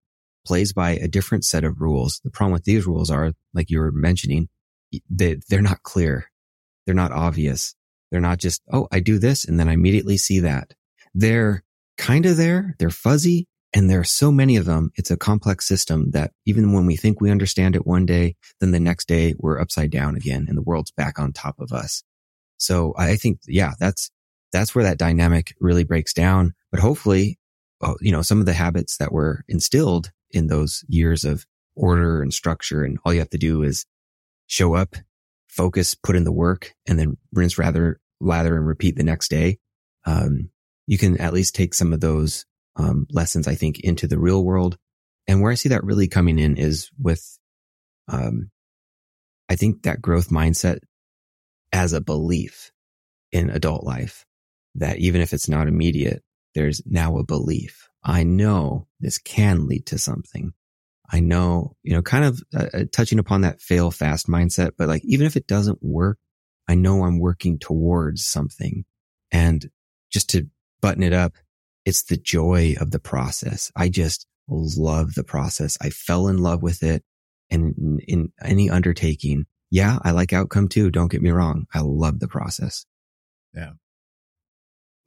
plays 0.47 0.73
by 0.73 0.93
a 0.93 1.09
different 1.09 1.45
set 1.45 1.65
of 1.65 1.81
rules. 1.81 2.21
The 2.25 2.31
problem 2.31 2.53
with 2.53 2.65
these 2.65 2.87
rules 2.87 3.11
are, 3.11 3.33
like 3.53 3.71
you 3.71 3.81
were 3.81 3.93
mentioning, 3.93 4.49
they, 5.09 5.39
they're 5.49 5.63
not 5.63 5.83
clear. 5.83 6.31
They're 6.87 6.95
not 6.95 7.13
obvious. 7.13 7.75
They're 8.11 8.21
not 8.21 8.39
just, 8.39 8.63
oh, 8.73 8.89
I 8.91 9.01
do 9.01 9.19
this 9.19 9.45
and 9.45 9.59
then 9.59 9.69
I 9.69 9.73
immediately 9.73 10.17
see 10.17 10.41
that. 10.41 10.75
They're 11.15 11.63
kind 11.99 12.27
of 12.27 12.37
there. 12.37 12.75
They're 12.79 12.91
fuzzy 12.91 13.47
and 13.73 13.89
there 13.89 14.01
are 14.01 14.05
so 14.05 14.33
many 14.33 14.57
of 14.57 14.65
them. 14.65 14.91
It's 14.97 15.11
a 15.11 15.17
complex 15.17 15.67
system 15.67 16.11
that 16.13 16.33
even 16.47 16.73
when 16.73 16.87
we 16.87 16.97
think 16.97 17.21
we 17.21 17.31
understand 17.31 17.77
it 17.77 17.87
one 17.87 18.07
day, 18.07 18.37
then 18.61 18.73
the 18.73 18.81
next 18.81 19.07
day 19.07 19.35
we're 19.39 19.61
upside 19.61 19.91
down 19.91 20.17
again 20.17 20.47
and 20.49 20.57
the 20.57 20.63
world's 20.63 20.91
back 20.91 21.19
on 21.19 21.33
top 21.33 21.61
of 21.61 21.73
us. 21.73 22.03
So 22.57 22.95
I 22.97 23.17
think, 23.17 23.41
yeah, 23.47 23.73
that's, 23.79 24.11
that's 24.53 24.75
where 24.75 24.85
that 24.85 24.99
dynamic 24.99 25.55
really 25.61 25.85
breaks 25.85 26.13
down. 26.13 26.55
But 26.71 26.81
hopefully, 26.81 27.39
you 28.01 28.13
know, 28.13 28.23
some 28.23 28.41
of 28.41 28.47
the 28.47 28.53
habits 28.53 28.97
that 28.99 29.13
were 29.13 29.45
instilled 29.49 30.11
in 30.31 30.47
those 30.47 30.85
years 30.89 31.25
of 31.25 31.47
order 31.75 32.23
and 32.23 32.33
structure 32.33 32.85
and 32.85 32.99
all 33.05 33.13
you 33.13 33.21
have 33.21 33.31
to 33.31 33.39
do 33.39 33.63
is 33.63 33.87
show 34.47 34.75
up, 34.75 34.97
focus, 35.49 35.95
put 35.95 36.17
in 36.17 36.25
the 36.25 36.33
work 36.33 36.75
and 36.87 36.99
then 36.99 37.17
rinse 37.33 37.59
rather 37.59 38.01
lather 38.21 38.57
and 38.57 38.67
repeat 38.67 38.97
the 38.97 39.03
next 39.03 39.29
day. 39.29 39.59
Um, 40.05 40.51
you 40.87 40.99
can 40.99 41.19
at 41.21 41.33
least 41.33 41.55
take 41.55 41.75
some 41.75 41.93
of 41.93 42.01
those 42.01 42.45
um, 42.77 43.07
lessons, 43.11 43.49
I 43.49 43.55
think, 43.55 43.81
into 43.81 44.07
the 44.07 44.19
real 44.19 44.45
world. 44.45 44.77
And 45.27 45.41
where 45.41 45.53
I 45.53 45.55
see 45.55 45.69
that 45.71 45.85
really 45.85 46.09
coming 46.09 46.39
in 46.39 46.57
is 46.57 46.91
with, 46.99 47.39
um, 48.09 48.51
I 49.49 49.57
think 49.57 49.83
that 49.83 50.03
growth 50.03 50.31
mindset 50.31 50.81
as 51.73 51.93
a 51.93 52.01
belief 52.01 52.73
in 53.33 53.51
adult 53.51 53.85
life 53.85 54.27
that 54.77 54.99
even 54.99 55.21
if 55.21 55.33
it's 55.33 55.49
not 55.49 55.69
immediate, 55.69 56.23
there's 56.55 56.83
now 56.87 57.17
a 57.19 57.25
belief. 57.25 57.89
I 58.03 58.23
know 58.25 58.87
this 58.99 59.19
can 59.19 59.67
lead 59.67 59.87
to 59.87 59.99
something. 59.99 60.53
I 61.13 61.21
know, 61.21 61.77
you 61.83 61.93
know, 61.93 62.03
kind 62.03 62.25
of 62.25 62.43
uh, 62.55 62.67
uh 62.73 62.85
touching 62.93 63.19
upon 63.19 63.41
that 63.41 63.61
fail 63.61 63.91
fast 63.91 64.29
mindset, 64.29 64.73
but 64.79 64.89
like, 64.89 65.05
even 65.05 65.27
if 65.27 65.37
it 65.37 65.47
doesn't 65.47 65.83
work, 65.83 66.19
I 66.69 66.77
know 66.77 67.05
I'm 67.05 67.19
working 67.19 67.59
towards 67.59 68.25
something. 68.25 68.85
And 69.33 69.71
just 70.11 70.31
to 70.31 70.49
button 70.81 71.03
it 71.03 71.13
up, 71.13 71.35
it's 71.85 72.05
the 72.05 72.17
joy 72.17 72.77
of 72.81 72.91
the 72.91 73.01
process. 73.01 73.73
I 73.75 73.89
just 73.89 74.27
love 74.49 75.15
the 75.15 75.25
process. 75.25 75.77
I 75.81 75.91
fell 75.91 76.29
in 76.29 76.39
love 76.39 76.63
with 76.63 76.83
it. 76.83 77.03
And 77.51 77.75
in, 77.77 77.99
in 78.07 78.33
any 78.43 78.71
undertaking, 78.71 79.47
yeah, 79.71 79.99
I 80.03 80.13
like 80.13 80.33
outcome 80.33 80.69
too. 80.69 80.91
Don't 80.91 81.11
get 81.11 81.23
me 81.23 81.31
wrong. 81.31 81.67
I 81.75 81.81
love 81.81 82.21
the 82.21 82.29
process. 82.29 82.87
Yeah. 83.55 83.73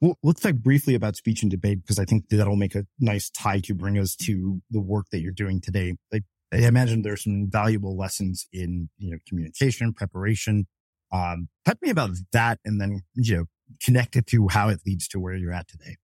Well, 0.04 0.18
let's 0.22 0.42
talk 0.42 0.56
briefly 0.56 0.94
about 0.94 1.16
speech 1.16 1.40
and 1.40 1.50
debate 1.50 1.80
because 1.80 1.98
I 1.98 2.04
think 2.04 2.28
that'll 2.28 2.56
make 2.56 2.74
a 2.74 2.84
nice 3.00 3.30
tie 3.30 3.60
to 3.60 3.74
bring 3.74 3.98
us 3.98 4.14
to 4.16 4.60
the 4.70 4.82
work 4.82 5.06
that 5.12 5.20
you're 5.20 5.32
doing 5.32 5.62
today. 5.62 5.94
Like, 6.12 6.24
I 6.52 6.58
imagine 6.58 7.00
there's 7.00 7.24
some 7.24 7.48
valuable 7.50 7.96
lessons 7.96 8.46
in, 8.52 8.90
you 8.98 9.12
know, 9.12 9.16
communication, 9.26 9.94
preparation. 9.94 10.66
Um, 11.10 11.48
talk 11.64 11.80
to 11.80 11.86
me 11.86 11.88
about 11.88 12.10
that 12.34 12.58
and 12.66 12.78
then, 12.78 13.00
you 13.14 13.34
know, 13.34 13.44
connect 13.82 14.14
it 14.16 14.26
to 14.26 14.46
how 14.48 14.68
it 14.68 14.80
leads 14.84 15.08
to 15.08 15.18
where 15.18 15.34
you're 15.36 15.54
at 15.54 15.68
today. 15.68 15.96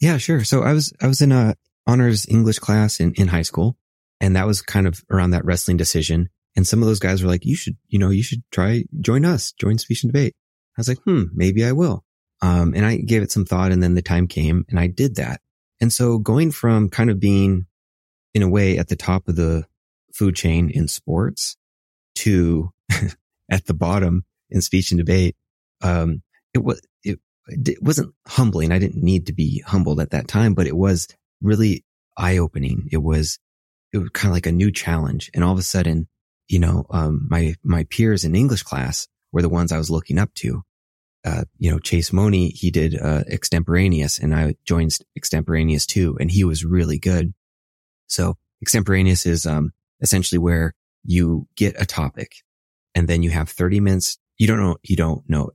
Yeah, 0.00 0.16
sure. 0.16 0.42
So 0.42 0.62
I 0.62 0.72
was, 0.72 0.90
I 1.02 1.08
was 1.08 1.20
in 1.20 1.30
a 1.30 1.56
honors 1.86 2.26
English 2.26 2.58
class 2.58 3.00
in, 3.00 3.12
in 3.16 3.28
high 3.28 3.42
school 3.42 3.76
and 4.18 4.34
that 4.34 4.46
was 4.46 4.62
kind 4.62 4.86
of 4.86 5.04
around 5.10 5.32
that 5.32 5.44
wrestling 5.44 5.76
decision. 5.76 6.30
And 6.56 6.66
some 6.66 6.80
of 6.80 6.88
those 6.88 7.00
guys 7.00 7.22
were 7.22 7.28
like, 7.28 7.44
you 7.44 7.54
should, 7.54 7.76
you 7.88 7.98
know, 7.98 8.08
you 8.08 8.22
should 8.22 8.44
try, 8.50 8.84
join 8.98 9.26
us, 9.26 9.52
join 9.52 9.76
speech 9.76 10.04
and 10.04 10.10
debate. 10.10 10.34
I 10.78 10.80
was 10.80 10.88
like, 10.88 11.02
hmm, 11.04 11.24
maybe 11.34 11.66
I 11.66 11.72
will. 11.72 12.06
Um, 12.40 12.74
and 12.74 12.86
I 12.86 12.96
gave 12.96 13.22
it 13.22 13.32
some 13.32 13.44
thought 13.44 13.72
and 13.72 13.82
then 13.82 13.94
the 13.94 14.02
time 14.02 14.28
came 14.28 14.64
and 14.68 14.78
I 14.78 14.86
did 14.86 15.16
that. 15.16 15.40
And 15.80 15.92
so 15.92 16.18
going 16.18 16.50
from 16.50 16.88
kind 16.88 17.10
of 17.10 17.20
being 17.20 17.66
in 18.34 18.42
a 18.42 18.48
way 18.48 18.78
at 18.78 18.88
the 18.88 18.96
top 18.96 19.28
of 19.28 19.36
the 19.36 19.64
food 20.14 20.36
chain 20.36 20.70
in 20.70 20.88
sports 20.88 21.56
to 22.16 22.70
at 23.50 23.66
the 23.66 23.74
bottom 23.74 24.24
in 24.50 24.60
speech 24.60 24.90
and 24.90 24.98
debate, 24.98 25.36
um, 25.82 26.22
it 26.54 26.62
was, 26.62 26.80
it, 27.02 27.18
it 27.48 27.82
wasn't 27.82 28.14
humbling. 28.26 28.72
I 28.72 28.78
didn't 28.78 29.02
need 29.02 29.26
to 29.26 29.32
be 29.32 29.62
humbled 29.66 30.00
at 30.00 30.10
that 30.10 30.28
time, 30.28 30.54
but 30.54 30.66
it 30.66 30.76
was 30.76 31.08
really 31.40 31.84
eye 32.16 32.38
opening. 32.38 32.88
It 32.90 32.98
was, 32.98 33.38
it 33.92 33.98
was 33.98 34.10
kind 34.10 34.30
of 34.30 34.34
like 34.34 34.46
a 34.46 34.52
new 34.52 34.70
challenge. 34.70 35.30
And 35.34 35.44
all 35.44 35.52
of 35.52 35.58
a 35.58 35.62
sudden, 35.62 36.08
you 36.48 36.58
know, 36.58 36.86
um, 36.90 37.26
my, 37.30 37.54
my 37.62 37.84
peers 37.84 38.24
in 38.24 38.34
English 38.34 38.62
class 38.62 39.06
were 39.32 39.42
the 39.42 39.48
ones 39.48 39.72
I 39.72 39.78
was 39.78 39.90
looking 39.90 40.18
up 40.18 40.32
to. 40.34 40.62
Uh, 41.24 41.44
you 41.58 41.70
know, 41.70 41.78
Chase 41.78 42.12
Money, 42.12 42.50
he 42.50 42.70
did, 42.70 42.98
uh, 42.98 43.24
extemporaneous 43.28 44.18
and 44.18 44.34
I 44.34 44.54
joined 44.64 44.96
extemporaneous 45.16 45.84
too. 45.84 46.16
And 46.20 46.30
he 46.30 46.44
was 46.44 46.64
really 46.64 46.98
good. 46.98 47.34
So 48.06 48.36
extemporaneous 48.62 49.26
is, 49.26 49.44
um, 49.44 49.72
essentially 50.00 50.38
where 50.38 50.74
you 51.04 51.48
get 51.56 51.80
a 51.80 51.86
topic 51.86 52.36
and 52.94 53.08
then 53.08 53.22
you 53.22 53.30
have 53.30 53.48
30 53.48 53.80
minutes. 53.80 54.18
You 54.38 54.46
don't 54.46 54.60
know, 54.60 54.76
you 54.82 54.96
don't 54.96 55.28
know 55.28 55.50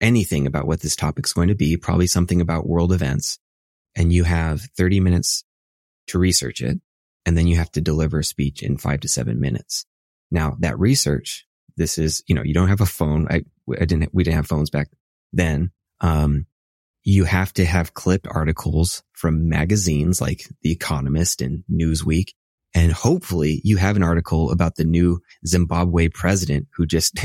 anything 0.00 0.46
about 0.46 0.66
what 0.66 0.80
this 0.80 0.96
topic's 0.96 1.32
going 1.32 1.48
to 1.48 1.54
be, 1.54 1.76
probably 1.76 2.06
something 2.06 2.40
about 2.40 2.66
world 2.66 2.92
events. 2.92 3.38
And 3.96 4.12
you 4.12 4.24
have 4.24 4.62
30 4.76 5.00
minutes 5.00 5.44
to 6.08 6.18
research 6.18 6.60
it. 6.60 6.80
And 7.26 7.36
then 7.36 7.46
you 7.46 7.56
have 7.56 7.70
to 7.72 7.80
deliver 7.80 8.20
a 8.20 8.24
speech 8.24 8.62
in 8.62 8.78
five 8.78 9.00
to 9.00 9.08
seven 9.08 9.40
minutes. 9.40 9.84
Now 10.30 10.56
that 10.60 10.78
research, 10.78 11.46
this 11.78 11.96
is, 11.96 12.22
you 12.26 12.34
know, 12.34 12.42
you 12.42 12.52
don't 12.52 12.68
have 12.68 12.80
a 12.80 12.86
phone. 12.86 13.26
I, 13.30 13.44
I 13.80 13.84
didn't, 13.84 14.10
we 14.12 14.24
didn't 14.24 14.36
have 14.36 14.46
phones 14.46 14.68
back 14.68 14.88
then. 15.32 15.70
Um, 16.00 16.46
you 17.04 17.24
have 17.24 17.52
to 17.54 17.64
have 17.64 17.94
clipped 17.94 18.26
articles 18.28 19.02
from 19.12 19.48
magazines 19.48 20.20
like 20.20 20.46
The 20.62 20.72
Economist 20.72 21.40
and 21.40 21.64
Newsweek. 21.72 22.32
And 22.74 22.92
hopefully 22.92 23.62
you 23.64 23.78
have 23.78 23.96
an 23.96 24.02
article 24.02 24.50
about 24.50 24.76
the 24.76 24.84
new 24.84 25.20
Zimbabwe 25.46 26.08
president 26.08 26.68
who 26.76 26.84
just 26.84 27.18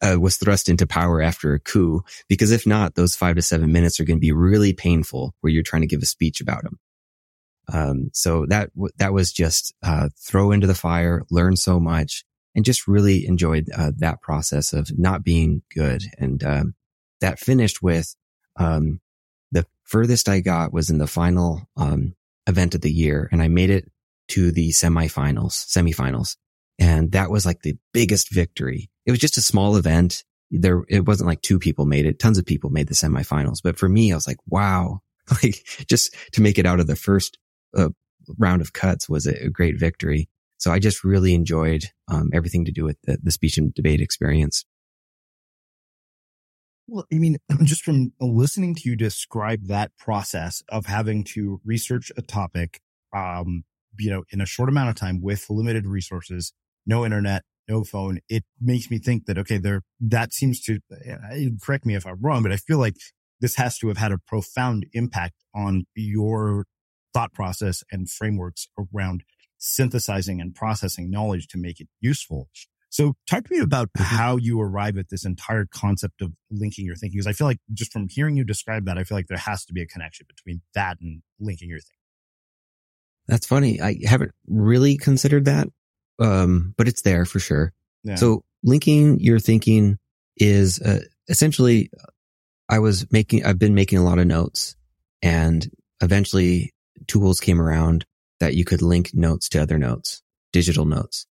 uh, 0.00 0.16
was 0.18 0.36
thrust 0.36 0.70
into 0.70 0.86
power 0.86 1.20
after 1.20 1.52
a 1.52 1.60
coup. 1.60 2.02
Because 2.28 2.52
if 2.52 2.66
not, 2.66 2.94
those 2.94 3.16
five 3.16 3.36
to 3.36 3.42
seven 3.42 3.70
minutes 3.70 4.00
are 4.00 4.04
going 4.04 4.16
to 4.16 4.20
be 4.20 4.32
really 4.32 4.72
painful 4.72 5.34
where 5.40 5.52
you're 5.52 5.62
trying 5.62 5.82
to 5.82 5.88
give 5.88 6.02
a 6.02 6.06
speech 6.06 6.40
about 6.40 6.64
him. 6.64 6.78
Um, 7.70 8.10
so 8.14 8.46
that, 8.46 8.70
that 8.96 9.12
was 9.12 9.30
just, 9.30 9.74
uh, 9.82 10.08
throw 10.18 10.52
into 10.52 10.66
the 10.66 10.74
fire, 10.74 11.26
learn 11.30 11.54
so 11.54 11.78
much 11.78 12.24
and 12.58 12.64
just 12.64 12.88
really 12.88 13.24
enjoyed, 13.24 13.68
uh, 13.72 13.92
that 13.98 14.20
process 14.20 14.72
of 14.72 14.90
not 14.98 15.22
being 15.22 15.62
good. 15.72 16.02
And, 16.18 16.42
um, 16.42 16.74
that 17.20 17.38
finished 17.38 17.82
with, 17.82 18.16
um, 18.56 19.00
the 19.52 19.64
furthest 19.84 20.28
I 20.28 20.40
got 20.40 20.72
was 20.72 20.90
in 20.90 20.98
the 20.98 21.06
final, 21.06 21.68
um, 21.76 22.16
event 22.48 22.74
of 22.74 22.80
the 22.80 22.90
year 22.90 23.28
and 23.30 23.40
I 23.40 23.46
made 23.46 23.70
it 23.70 23.88
to 24.30 24.50
the 24.50 24.70
semifinals, 24.70 25.66
semifinals. 25.66 26.36
And 26.80 27.12
that 27.12 27.30
was 27.30 27.46
like 27.46 27.62
the 27.62 27.78
biggest 27.92 28.32
victory. 28.32 28.90
It 29.06 29.12
was 29.12 29.20
just 29.20 29.36
a 29.36 29.40
small 29.40 29.76
event. 29.76 30.24
There, 30.50 30.82
it 30.88 31.06
wasn't 31.06 31.28
like 31.28 31.42
two 31.42 31.60
people 31.60 31.86
made 31.86 32.06
it. 32.06 32.18
Tons 32.18 32.38
of 32.38 32.44
people 32.44 32.70
made 32.70 32.88
the 32.88 32.94
semifinals. 32.94 33.58
But 33.62 33.78
for 33.78 33.88
me, 33.88 34.10
I 34.10 34.16
was 34.16 34.26
like, 34.26 34.38
wow, 34.46 35.00
like 35.42 35.64
just 35.88 36.12
to 36.32 36.42
make 36.42 36.58
it 36.58 36.66
out 36.66 36.80
of 36.80 36.88
the 36.88 36.96
first 36.96 37.38
uh, 37.76 37.90
round 38.38 38.62
of 38.62 38.72
cuts 38.72 39.08
was 39.08 39.26
a, 39.26 39.44
a, 39.44 39.48
great 39.48 39.78
victory. 39.78 40.28
So 40.58 40.72
I 40.72 40.78
just 40.78 41.04
really 41.04 41.34
enjoyed 41.34 41.84
um, 42.08 42.30
everything 42.34 42.64
to 42.64 42.72
do 42.72 42.84
with 42.84 42.98
the, 43.04 43.18
the 43.22 43.30
speech 43.30 43.58
and 43.58 43.72
debate 43.72 44.00
experience. 44.00 44.64
Well, 46.88 47.04
I 47.12 47.16
mean, 47.16 47.36
just 47.64 47.82
from 47.82 48.12
listening 48.20 48.74
to 48.76 48.82
you 48.88 48.96
describe 48.96 49.66
that 49.66 49.92
process 49.98 50.62
of 50.68 50.86
having 50.86 51.22
to 51.24 51.60
research 51.64 52.10
a 52.16 52.22
topic, 52.22 52.80
um, 53.14 53.64
you 53.98 54.10
know, 54.10 54.24
in 54.30 54.40
a 54.40 54.46
short 54.46 54.68
amount 54.68 54.90
of 54.90 54.96
time 54.96 55.20
with 55.22 55.46
limited 55.48 55.86
resources, 55.86 56.52
no 56.86 57.04
internet, 57.04 57.44
no 57.68 57.84
phone, 57.84 58.18
it 58.28 58.44
makes 58.60 58.90
me 58.90 58.98
think 58.98 59.26
that, 59.26 59.38
okay, 59.38 59.58
there, 59.58 59.82
that 60.00 60.32
seems 60.32 60.60
to, 60.62 60.80
correct 61.62 61.84
me 61.84 61.94
if 61.94 62.06
I'm 62.06 62.20
wrong, 62.20 62.42
but 62.42 62.52
I 62.52 62.56
feel 62.56 62.78
like 62.78 62.94
this 63.40 63.56
has 63.56 63.78
to 63.78 63.88
have 63.88 63.98
had 63.98 64.10
a 64.10 64.18
profound 64.18 64.86
impact 64.92 65.34
on 65.54 65.84
your 65.94 66.64
thought 67.12 67.32
process 67.32 67.84
and 67.92 68.10
frameworks 68.10 68.68
around 68.78 69.22
synthesizing 69.58 70.40
and 70.40 70.54
processing 70.54 71.10
knowledge 71.10 71.48
to 71.48 71.58
make 71.58 71.80
it 71.80 71.88
useful. 72.00 72.48
So 72.90 73.14
talk 73.28 73.44
to 73.44 73.54
me 73.54 73.60
about 73.60 73.88
mm-hmm. 73.92 74.16
how 74.16 74.36
you 74.36 74.60
arrive 74.60 74.96
at 74.96 75.10
this 75.10 75.24
entire 75.24 75.66
concept 75.66 76.22
of 76.22 76.32
linking 76.50 76.86
your 76.86 76.96
thinking. 76.96 77.18
Because 77.18 77.26
I 77.26 77.32
feel 77.32 77.46
like 77.46 77.58
just 77.74 77.92
from 77.92 78.08
hearing 78.08 78.36
you 78.36 78.44
describe 78.44 78.86
that, 78.86 78.98
I 78.98 79.04
feel 79.04 79.18
like 79.18 79.26
there 79.26 79.38
has 79.38 79.64
to 79.66 79.72
be 79.72 79.82
a 79.82 79.86
connection 79.86 80.26
between 80.28 80.62
that 80.74 80.98
and 81.00 81.22
linking 81.38 81.68
your 81.68 81.78
thinking. 81.78 81.94
That's 83.26 83.46
funny. 83.46 83.80
I 83.80 83.96
haven't 84.06 84.32
really 84.46 84.96
considered 84.96 85.44
that. 85.44 85.68
Um, 86.18 86.74
but 86.76 86.88
it's 86.88 87.02
there 87.02 87.24
for 87.24 87.38
sure. 87.38 87.72
Yeah. 88.02 88.16
So 88.16 88.42
linking 88.64 89.20
your 89.20 89.38
thinking 89.38 89.98
is 90.36 90.80
uh, 90.80 91.00
essentially 91.28 91.90
I 92.68 92.78
was 92.78 93.06
making, 93.12 93.44
I've 93.44 93.58
been 93.58 93.74
making 93.74 93.98
a 93.98 94.04
lot 94.04 94.18
of 94.18 94.26
notes 94.26 94.76
and 95.22 95.68
eventually 96.00 96.72
tools 97.06 97.38
came 97.38 97.60
around 97.60 98.04
that 98.40 98.54
you 98.54 98.64
could 98.64 98.82
link 98.82 99.10
notes 99.14 99.48
to 99.50 99.62
other 99.62 99.78
notes, 99.78 100.22
digital 100.52 100.84
notes. 100.84 101.26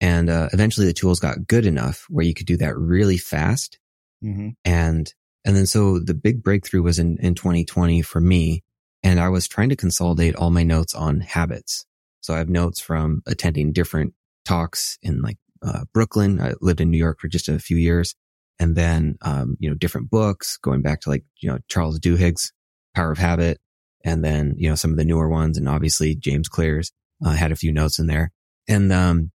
And 0.00 0.28
uh, 0.28 0.48
eventually 0.52 0.86
the 0.86 0.92
tools 0.92 1.20
got 1.20 1.46
good 1.46 1.64
enough 1.64 2.06
where 2.08 2.24
you 2.24 2.34
could 2.34 2.46
do 2.46 2.56
that 2.58 2.76
really 2.76 3.18
fast. 3.18 3.78
Mm-hmm. 4.22 4.50
And, 4.64 5.12
and 5.44 5.56
then 5.56 5.66
so 5.66 5.98
the 5.98 6.14
big 6.14 6.42
breakthrough 6.42 6.82
was 6.82 6.98
in, 6.98 7.18
in 7.20 7.34
2020 7.34 8.02
for 8.02 8.20
me. 8.20 8.62
And 9.04 9.20
I 9.20 9.28
was 9.28 9.48
trying 9.48 9.68
to 9.70 9.76
consolidate 9.76 10.36
all 10.36 10.50
my 10.50 10.64
notes 10.64 10.94
on 10.94 11.20
habits. 11.20 11.86
So 12.20 12.34
I 12.34 12.38
have 12.38 12.48
notes 12.48 12.80
from 12.80 13.22
attending 13.26 13.72
different 13.72 14.14
talks 14.44 14.98
in 15.02 15.22
like 15.22 15.38
uh, 15.64 15.84
Brooklyn. 15.92 16.40
I 16.40 16.54
lived 16.60 16.80
in 16.80 16.90
New 16.90 16.98
York 16.98 17.20
for 17.20 17.28
just 17.28 17.48
a 17.48 17.58
few 17.58 17.76
years. 17.76 18.14
And 18.58 18.76
then, 18.76 19.16
um, 19.22 19.56
you 19.58 19.68
know, 19.68 19.76
different 19.76 20.10
books 20.10 20.56
going 20.56 20.82
back 20.82 21.00
to 21.02 21.10
like, 21.10 21.24
you 21.40 21.50
know, 21.50 21.58
Charles 21.68 21.98
Duhigg's 21.98 22.52
Power 22.94 23.12
of 23.12 23.18
Habit. 23.18 23.58
And 24.04 24.24
then, 24.24 24.54
you 24.56 24.68
know, 24.68 24.74
some 24.74 24.90
of 24.90 24.96
the 24.96 25.04
newer 25.04 25.28
ones 25.28 25.56
and 25.58 25.68
obviously 25.68 26.14
James 26.14 26.48
Clear's, 26.48 26.92
uh, 27.24 27.32
had 27.32 27.52
a 27.52 27.56
few 27.56 27.72
notes 27.72 27.98
in 27.98 28.06
there. 28.06 28.32
And, 28.68 28.92
um, 28.92 29.30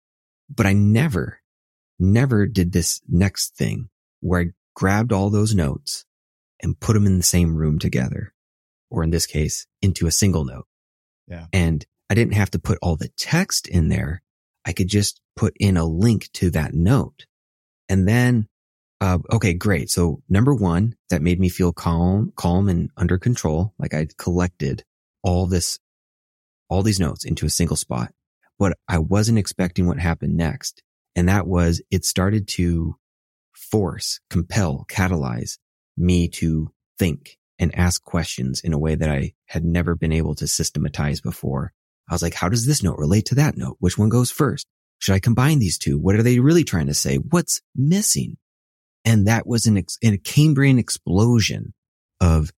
but 0.54 0.66
I 0.66 0.74
never, 0.74 1.40
never 2.00 2.46
did 2.46 2.72
this 2.72 3.02
next 3.08 3.56
thing 3.56 3.90
where 4.22 4.42
I 4.42 4.46
grabbed 4.76 5.12
all 5.12 5.30
those 5.30 5.54
notes 5.54 6.06
and 6.62 6.80
put 6.80 6.94
them 6.94 7.06
in 7.06 7.18
the 7.18 7.24
same 7.24 7.56
room 7.56 7.80
together. 7.80 8.34
Or 8.90 9.04
in 9.04 9.10
this 9.10 9.26
case, 9.26 9.66
into 9.82 10.08
a 10.08 10.12
single 10.12 10.46
note. 10.46 10.68
Yeah. 11.28 11.48
And 11.52 11.86
I 12.10 12.14
didn't 12.14 12.36
have 12.36 12.52
to 12.52 12.60
put 12.60 12.78
all 12.82 12.96
the 12.96 13.10
text 13.18 13.68
in 13.68 13.90
there. 13.90 14.22
I 14.66 14.72
could 14.72 14.88
just 14.88 15.20
put 15.36 15.56
in 15.60 15.78
a 15.78 15.86
link 15.86 16.30
to 16.34 16.52
that 16.52 16.74
note. 16.74 17.26
And 17.90 18.08
then, 18.08 18.48
uh, 19.04 19.20
okay, 19.34 19.54
great. 19.54 19.90
So 19.90 20.22
number 20.30 20.56
one, 20.56 20.96
that 21.10 21.22
made 21.22 21.38
me 21.38 21.50
feel 21.50 21.74
calm, 21.74 22.32
calm 22.38 22.70
and 22.70 22.90
under 22.96 23.18
control. 23.18 23.74
Like 23.78 23.94
I'd 23.94 24.16
collected 24.16 24.86
all 25.22 25.46
this, 25.46 25.78
all 26.70 26.84
these 26.84 27.02
notes 27.02 27.26
into 27.26 27.46
a 27.46 27.50
single 27.50 27.76
spot, 27.76 28.14
but 28.58 28.78
I 28.88 29.00
wasn't 29.00 29.40
expecting 29.40 29.88
what 29.88 30.00
happened 30.00 30.38
next. 30.38 30.84
And 31.18 31.28
that 31.28 31.46
was 31.46 31.82
it 31.92 32.06
started 32.06 32.48
to 32.60 32.96
force, 33.52 34.22
compel, 34.30 34.86
catalyze 34.88 35.58
me 35.98 36.30
to 36.30 36.72
think 36.98 37.38
and 37.60 37.76
ask 37.76 38.02
questions 38.06 38.62
in 38.62 38.72
a 38.72 38.80
way 38.80 38.96
that 38.96 39.10
I 39.10 39.34
had 39.48 39.66
never 39.66 39.96
been 39.96 40.14
able 40.14 40.36
to 40.36 40.48
systematize 40.48 41.20
before. 41.20 41.74
I 42.10 42.14
was 42.14 42.22
like, 42.22 42.36
how 42.36 42.48
does 42.48 42.66
this 42.66 42.82
note 42.82 42.98
relate 42.98 43.26
to 43.26 43.36
that 43.36 43.58
note? 43.58 43.76
Which 43.82 43.98
one 43.98 44.08
goes 44.08 44.32
first? 44.32 44.66
Should 45.00 45.16
I 45.16 45.20
combine 45.20 45.60
these 45.60 45.78
two? 45.78 46.00
What 46.00 46.16
are 46.16 46.24
they 46.24 46.40
really 46.40 46.64
trying 46.64 46.88
to 46.88 46.94
say? 46.94 47.18
What's 47.18 47.60
missing? 47.76 48.38
And 49.06 49.28
that 49.28 49.46
was 49.46 49.66
an, 49.66 49.78
ex- 49.78 49.98
a 50.04 50.18
Cambrian 50.18 50.80
explosion 50.80 51.74
of 52.22 52.52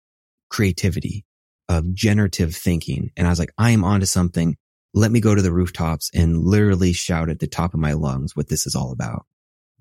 creativity, 0.49 1.25
of 1.67 1.93
generative 1.93 2.55
thinking. 2.55 3.11
And 3.17 3.27
I 3.27 3.29
was 3.29 3.39
like, 3.39 3.51
I 3.57 3.71
am 3.71 3.83
onto 3.83 4.05
something. 4.05 4.55
Let 4.93 5.11
me 5.11 5.19
go 5.19 5.35
to 5.35 5.41
the 5.41 5.51
rooftops 5.51 6.09
and 6.13 6.37
literally 6.37 6.93
shout 6.93 7.29
at 7.29 7.39
the 7.39 7.47
top 7.47 7.73
of 7.73 7.79
my 7.79 7.93
lungs 7.93 8.35
what 8.35 8.47
this 8.47 8.65
is 8.65 8.75
all 8.75 8.91
about. 8.91 9.25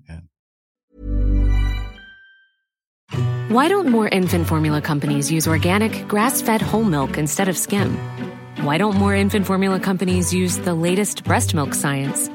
Yeah. 0.09 0.19
Why 3.49 3.67
don't 3.69 3.87
more 3.87 4.07
infant 4.07 4.47
formula 4.47 4.81
companies 4.81 5.31
use 5.31 5.47
organic, 5.47 6.07
grass 6.07 6.41
fed 6.41 6.61
whole 6.61 6.83
milk 6.83 7.17
instead 7.17 7.47
of 7.47 7.57
skim? 7.57 7.95
Why 8.61 8.77
don't 8.77 8.95
more 8.95 9.13
infant 9.13 9.45
formula 9.45 9.79
companies 9.79 10.33
use 10.33 10.57
the 10.57 10.73
latest 10.73 11.23
breast 11.23 11.53
milk 11.53 11.75
science? 11.75 12.27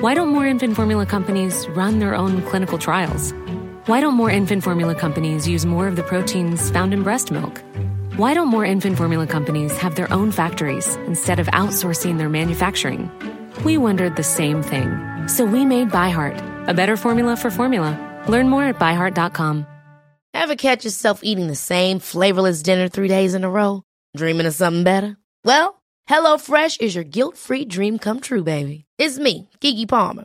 Why 0.00 0.14
don't 0.14 0.30
more 0.30 0.46
infant 0.46 0.74
formula 0.74 1.06
companies 1.06 1.68
run 1.68 1.98
their 1.98 2.14
own 2.14 2.42
clinical 2.42 2.78
trials? 2.78 3.32
Why 3.86 4.00
don't 4.00 4.14
more 4.14 4.30
infant 4.30 4.64
formula 4.64 4.96
companies 4.96 5.46
use 5.46 5.64
more 5.64 5.86
of 5.86 5.94
the 5.94 6.02
proteins 6.02 6.70
found 6.70 6.92
in 6.92 7.04
breast 7.04 7.30
milk? 7.30 7.62
Why 8.16 8.34
don't 8.34 8.48
more 8.48 8.64
infant 8.64 8.96
formula 8.96 9.28
companies 9.28 9.78
have 9.78 9.94
their 9.94 10.12
own 10.12 10.32
factories 10.32 10.96
instead 11.06 11.38
of 11.38 11.46
outsourcing 11.48 12.18
their 12.18 12.28
manufacturing? 12.28 13.12
We 13.64 13.78
wondered 13.78 14.16
the 14.16 14.24
same 14.24 14.60
thing. 14.64 14.88
So 15.28 15.44
we 15.44 15.64
made 15.64 15.90
ByHeart, 15.90 16.66
a 16.66 16.74
better 16.74 16.96
formula 16.96 17.36
for 17.36 17.48
formula. 17.48 17.94
Learn 18.26 18.48
more 18.48 18.64
at 18.64 18.80
byheart.com. 18.80 19.64
Ever 20.34 20.56
catch 20.56 20.84
yourself 20.84 21.20
eating 21.22 21.46
the 21.46 21.54
same 21.54 22.00
flavorless 22.00 22.62
dinner 22.62 22.88
three 22.88 23.08
days 23.08 23.34
in 23.34 23.44
a 23.44 23.50
row? 23.50 23.84
Dreaming 24.16 24.46
of 24.46 24.54
something 24.54 24.82
better? 24.82 25.16
Well, 25.44 25.80
HelloFresh 26.08 26.80
is 26.80 26.96
your 26.96 27.04
guilt-free 27.04 27.66
dream 27.66 28.00
come 28.00 28.18
true, 28.18 28.42
baby. 28.42 28.84
It's 28.98 29.20
me, 29.20 29.48
Keke 29.60 29.88
Palmer. 29.88 30.24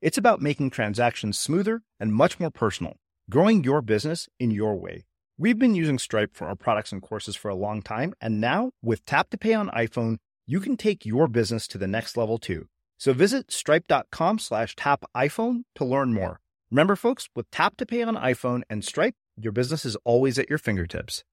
It's 0.00 0.18
about 0.18 0.40
making 0.40 0.70
transactions 0.70 1.36
smoother 1.36 1.82
and 1.98 2.14
much 2.14 2.38
more 2.38 2.52
personal, 2.52 2.98
growing 3.28 3.64
your 3.64 3.82
business 3.82 4.28
in 4.38 4.52
your 4.52 4.76
way. 4.76 5.06
We've 5.36 5.58
been 5.58 5.74
using 5.74 5.98
Stripe 5.98 6.36
for 6.36 6.46
our 6.46 6.54
products 6.54 6.92
and 6.92 7.02
courses 7.02 7.34
for 7.34 7.48
a 7.48 7.56
long 7.56 7.82
time, 7.82 8.14
and 8.20 8.40
now 8.40 8.70
with 8.80 9.04
Tap 9.04 9.28
to 9.30 9.38
Pay 9.38 9.54
on 9.54 9.70
iPhone, 9.70 10.18
you 10.46 10.60
can 10.60 10.76
take 10.76 11.04
your 11.04 11.26
business 11.26 11.66
to 11.68 11.78
the 11.78 11.88
next 11.88 12.16
level 12.16 12.38
too. 12.38 12.68
So 12.96 13.12
visit 13.12 13.50
stripe.com 13.50 14.38
slash 14.38 14.76
tap 14.76 15.04
iPhone 15.16 15.62
to 15.74 15.84
learn 15.84 16.14
more. 16.14 16.38
Remember, 16.70 16.94
folks, 16.94 17.28
with 17.34 17.50
Tap 17.50 17.76
to 17.78 17.86
Pay 17.86 18.02
on 18.02 18.14
iPhone 18.14 18.62
and 18.70 18.84
Stripe, 18.84 19.16
your 19.36 19.52
business 19.52 19.84
is 19.84 19.96
always 20.04 20.38
at 20.38 20.48
your 20.48 20.58
fingertips. 20.58 21.24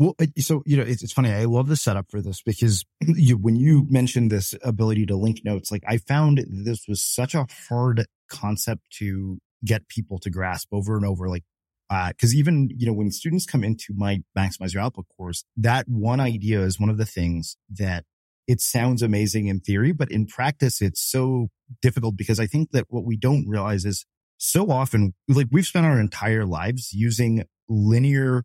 Well, 0.00 0.16
so 0.38 0.62
you 0.64 0.78
know, 0.78 0.82
it's, 0.82 1.02
it's 1.02 1.12
funny. 1.12 1.30
I 1.30 1.44
love 1.44 1.68
the 1.68 1.76
setup 1.76 2.10
for 2.10 2.22
this 2.22 2.40
because 2.40 2.86
you, 3.02 3.36
when 3.36 3.54
you 3.54 3.86
mentioned 3.90 4.32
this 4.32 4.54
ability 4.62 5.04
to 5.06 5.16
link 5.16 5.42
notes, 5.44 5.70
like 5.70 5.84
I 5.86 5.98
found 5.98 6.42
this 6.48 6.88
was 6.88 7.02
such 7.02 7.34
a 7.34 7.46
hard 7.68 8.06
concept 8.30 8.80
to 8.94 9.38
get 9.62 9.88
people 9.88 10.18
to 10.20 10.30
grasp 10.30 10.68
over 10.72 10.96
and 10.96 11.04
over. 11.04 11.28
Like, 11.28 11.44
uh, 11.90 12.12
cause 12.18 12.34
even, 12.34 12.70
you 12.74 12.86
know, 12.86 12.94
when 12.94 13.10
students 13.10 13.44
come 13.44 13.62
into 13.62 13.92
my 13.94 14.22
maximize 14.36 14.72
your 14.72 14.82
output 14.82 15.04
course, 15.18 15.44
that 15.58 15.86
one 15.86 16.18
idea 16.18 16.62
is 16.62 16.80
one 16.80 16.88
of 16.88 16.96
the 16.96 17.04
things 17.04 17.58
that 17.68 18.04
it 18.48 18.62
sounds 18.62 19.02
amazing 19.02 19.48
in 19.48 19.60
theory, 19.60 19.92
but 19.92 20.10
in 20.10 20.26
practice, 20.26 20.80
it's 20.80 21.02
so 21.02 21.48
difficult 21.82 22.16
because 22.16 22.40
I 22.40 22.46
think 22.46 22.70
that 22.70 22.86
what 22.88 23.04
we 23.04 23.18
don't 23.18 23.46
realize 23.46 23.84
is 23.84 24.06
so 24.38 24.70
often, 24.70 25.12
like 25.28 25.48
we've 25.50 25.66
spent 25.66 25.84
our 25.84 26.00
entire 26.00 26.46
lives 26.46 26.94
using 26.94 27.44
linear 27.68 28.44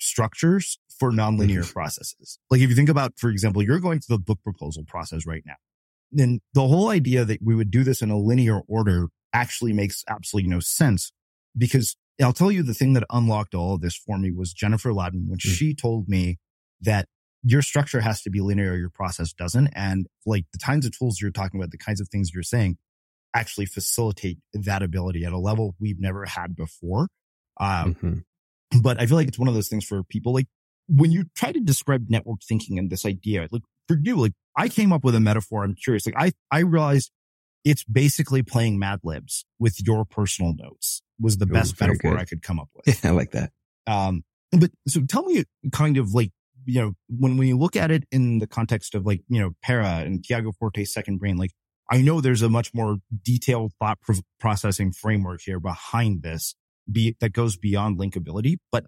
structures 0.00 0.78
for 0.98 1.10
nonlinear 1.10 1.60
Mm-hmm. 1.60 1.72
processes. 1.72 2.38
Like 2.50 2.60
if 2.60 2.68
you 2.70 2.76
think 2.76 2.88
about, 2.88 3.12
for 3.16 3.30
example, 3.30 3.62
you're 3.62 3.80
going 3.80 4.00
through 4.00 4.16
the 4.18 4.22
book 4.22 4.40
proposal 4.42 4.84
process 4.86 5.26
right 5.26 5.42
now. 5.44 5.56
Then 6.12 6.40
the 6.52 6.66
whole 6.68 6.90
idea 6.90 7.24
that 7.24 7.40
we 7.42 7.54
would 7.54 7.70
do 7.70 7.82
this 7.82 8.00
in 8.02 8.10
a 8.10 8.18
linear 8.18 8.60
order 8.68 9.08
actually 9.32 9.72
makes 9.72 10.04
absolutely 10.08 10.48
no 10.50 10.60
sense 10.60 11.12
because 11.56 11.96
I'll 12.22 12.32
tell 12.32 12.52
you 12.52 12.62
the 12.62 12.74
thing 12.74 12.92
that 12.92 13.02
unlocked 13.10 13.54
all 13.54 13.74
of 13.74 13.80
this 13.80 13.96
for 13.96 14.18
me 14.18 14.30
was 14.30 14.52
Jennifer 14.52 14.92
Louden 14.92 15.26
when 15.28 15.38
Mm. 15.38 15.42
she 15.42 15.74
told 15.74 16.08
me 16.08 16.38
that 16.80 17.08
your 17.42 17.60
structure 17.62 18.00
has 18.00 18.22
to 18.22 18.30
be 18.30 18.40
linear, 18.40 18.76
your 18.76 18.90
process 18.90 19.32
doesn't. 19.32 19.66
And 19.74 20.06
like 20.24 20.44
the 20.52 20.58
kinds 20.58 20.86
of 20.86 20.96
tools 20.96 21.20
you're 21.20 21.32
talking 21.32 21.58
about, 21.60 21.72
the 21.72 21.78
kinds 21.78 22.00
of 22.00 22.08
things 22.08 22.30
you're 22.32 22.42
saying 22.44 22.78
actually 23.34 23.66
facilitate 23.66 24.38
that 24.52 24.82
ability 24.82 25.24
at 25.24 25.32
a 25.32 25.38
level 25.38 25.74
we've 25.80 25.98
never 26.00 26.24
had 26.24 26.54
before. 26.54 27.08
Uh, 27.58 27.86
Mhm. 27.86 28.24
but 28.80 29.00
I 29.00 29.06
feel 29.06 29.16
like 29.16 29.26
it's 29.28 29.38
one 29.38 29.48
of 29.48 29.54
those 29.54 29.68
things 29.68 29.84
for 29.84 30.04
people 30.04 30.32
like 30.32 30.46
when 30.88 31.10
you 31.10 31.24
try 31.34 31.52
to 31.52 31.60
describe 31.60 32.06
network 32.08 32.40
thinking 32.46 32.78
and 32.78 32.90
this 32.90 33.06
idea, 33.06 33.48
like 33.50 33.62
for 33.88 33.98
you, 34.02 34.16
like 34.16 34.32
I 34.56 34.68
came 34.68 34.92
up 34.92 35.04
with 35.04 35.14
a 35.14 35.20
metaphor. 35.20 35.64
I'm 35.64 35.74
curious. 35.74 36.06
Like 36.06 36.16
I, 36.16 36.32
I 36.50 36.60
realized 36.60 37.10
it's 37.64 37.84
basically 37.84 38.42
playing 38.42 38.78
Mad 38.78 39.00
Libs 39.02 39.44
with 39.58 39.80
your 39.84 40.04
personal 40.04 40.54
notes 40.54 41.02
was 41.18 41.38
the 41.38 41.46
Ooh, 41.46 41.52
best 41.52 41.80
metaphor 41.80 42.12
good. 42.12 42.20
I 42.20 42.24
could 42.24 42.42
come 42.42 42.58
up 42.58 42.68
with. 42.74 43.02
Yeah, 43.02 43.10
I 43.10 43.12
like 43.14 43.32
that. 43.32 43.50
Um, 43.86 44.22
but 44.52 44.70
so 44.86 45.02
tell 45.02 45.24
me 45.24 45.44
kind 45.72 45.96
of 45.96 46.12
like, 46.12 46.30
you 46.66 46.80
know, 46.80 46.92
when, 47.08 47.36
when 47.36 47.48
you 47.48 47.58
look 47.58 47.76
at 47.76 47.90
it 47.90 48.04
in 48.10 48.38
the 48.38 48.46
context 48.46 48.94
of 48.94 49.04
like, 49.04 49.22
you 49.28 49.40
know, 49.40 49.52
Para 49.62 50.02
and 50.04 50.24
Tiago 50.24 50.52
Forte's 50.52 50.92
second 50.92 51.18
brain, 51.18 51.36
like 51.36 51.50
I 51.90 52.00
know 52.00 52.20
there's 52.20 52.42
a 52.42 52.48
much 52.48 52.72
more 52.72 52.98
detailed 53.22 53.72
thought 53.78 54.00
pro- 54.00 54.16
processing 54.40 54.92
framework 54.92 55.40
here 55.44 55.60
behind 55.60 56.22
this 56.22 56.54
be 56.90 57.16
that 57.20 57.32
goes 57.32 57.56
beyond 57.56 57.98
linkability, 57.98 58.56
but 58.70 58.86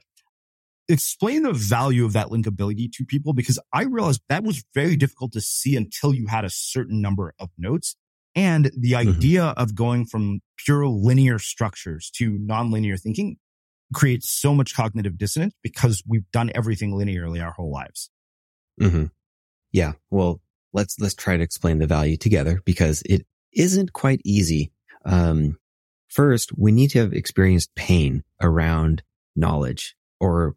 explain 0.88 1.42
the 1.42 1.52
value 1.52 2.04
of 2.04 2.12
that 2.12 2.28
linkability 2.28 2.90
to 2.92 3.04
people 3.04 3.32
because 3.32 3.58
I 3.72 3.82
realized 3.82 4.22
that 4.28 4.44
was 4.44 4.64
very 4.74 4.96
difficult 4.96 5.32
to 5.32 5.40
see 5.40 5.76
until 5.76 6.14
you 6.14 6.26
had 6.28 6.44
a 6.44 6.50
certain 6.50 7.00
number 7.00 7.34
of 7.38 7.50
notes. 7.58 7.96
And 8.34 8.70
the 8.76 8.94
idea 8.94 9.44
of 9.56 9.74
going 9.74 10.04
from 10.04 10.40
pure 10.58 10.86
linear 10.86 11.38
structures 11.38 12.10
to 12.16 12.38
nonlinear 12.38 13.00
thinking 13.00 13.38
creates 13.94 14.28
so 14.28 14.54
much 14.54 14.74
cognitive 14.74 15.16
dissonance 15.16 15.54
because 15.62 16.02
we've 16.06 16.30
done 16.32 16.50
everything 16.54 16.92
linearly 16.92 17.42
our 17.42 17.52
whole 17.52 17.72
lives. 17.72 18.10
hmm 18.78 19.06
Yeah. 19.72 19.92
Well, 20.10 20.42
let's, 20.72 20.98
let's 21.00 21.14
try 21.14 21.36
to 21.36 21.42
explain 21.42 21.78
the 21.78 21.86
value 21.86 22.16
together 22.16 22.60
because 22.64 23.02
it 23.06 23.26
isn't 23.52 23.92
quite 23.94 24.20
easy. 24.24 24.70
Um, 25.06 25.56
first, 26.08 26.56
we 26.58 26.72
need 26.72 26.90
to 26.90 26.98
have 26.98 27.12
experienced 27.14 27.74
pain 27.74 28.22
around 28.42 29.02
knowledge 29.34 29.96
or 30.20 30.56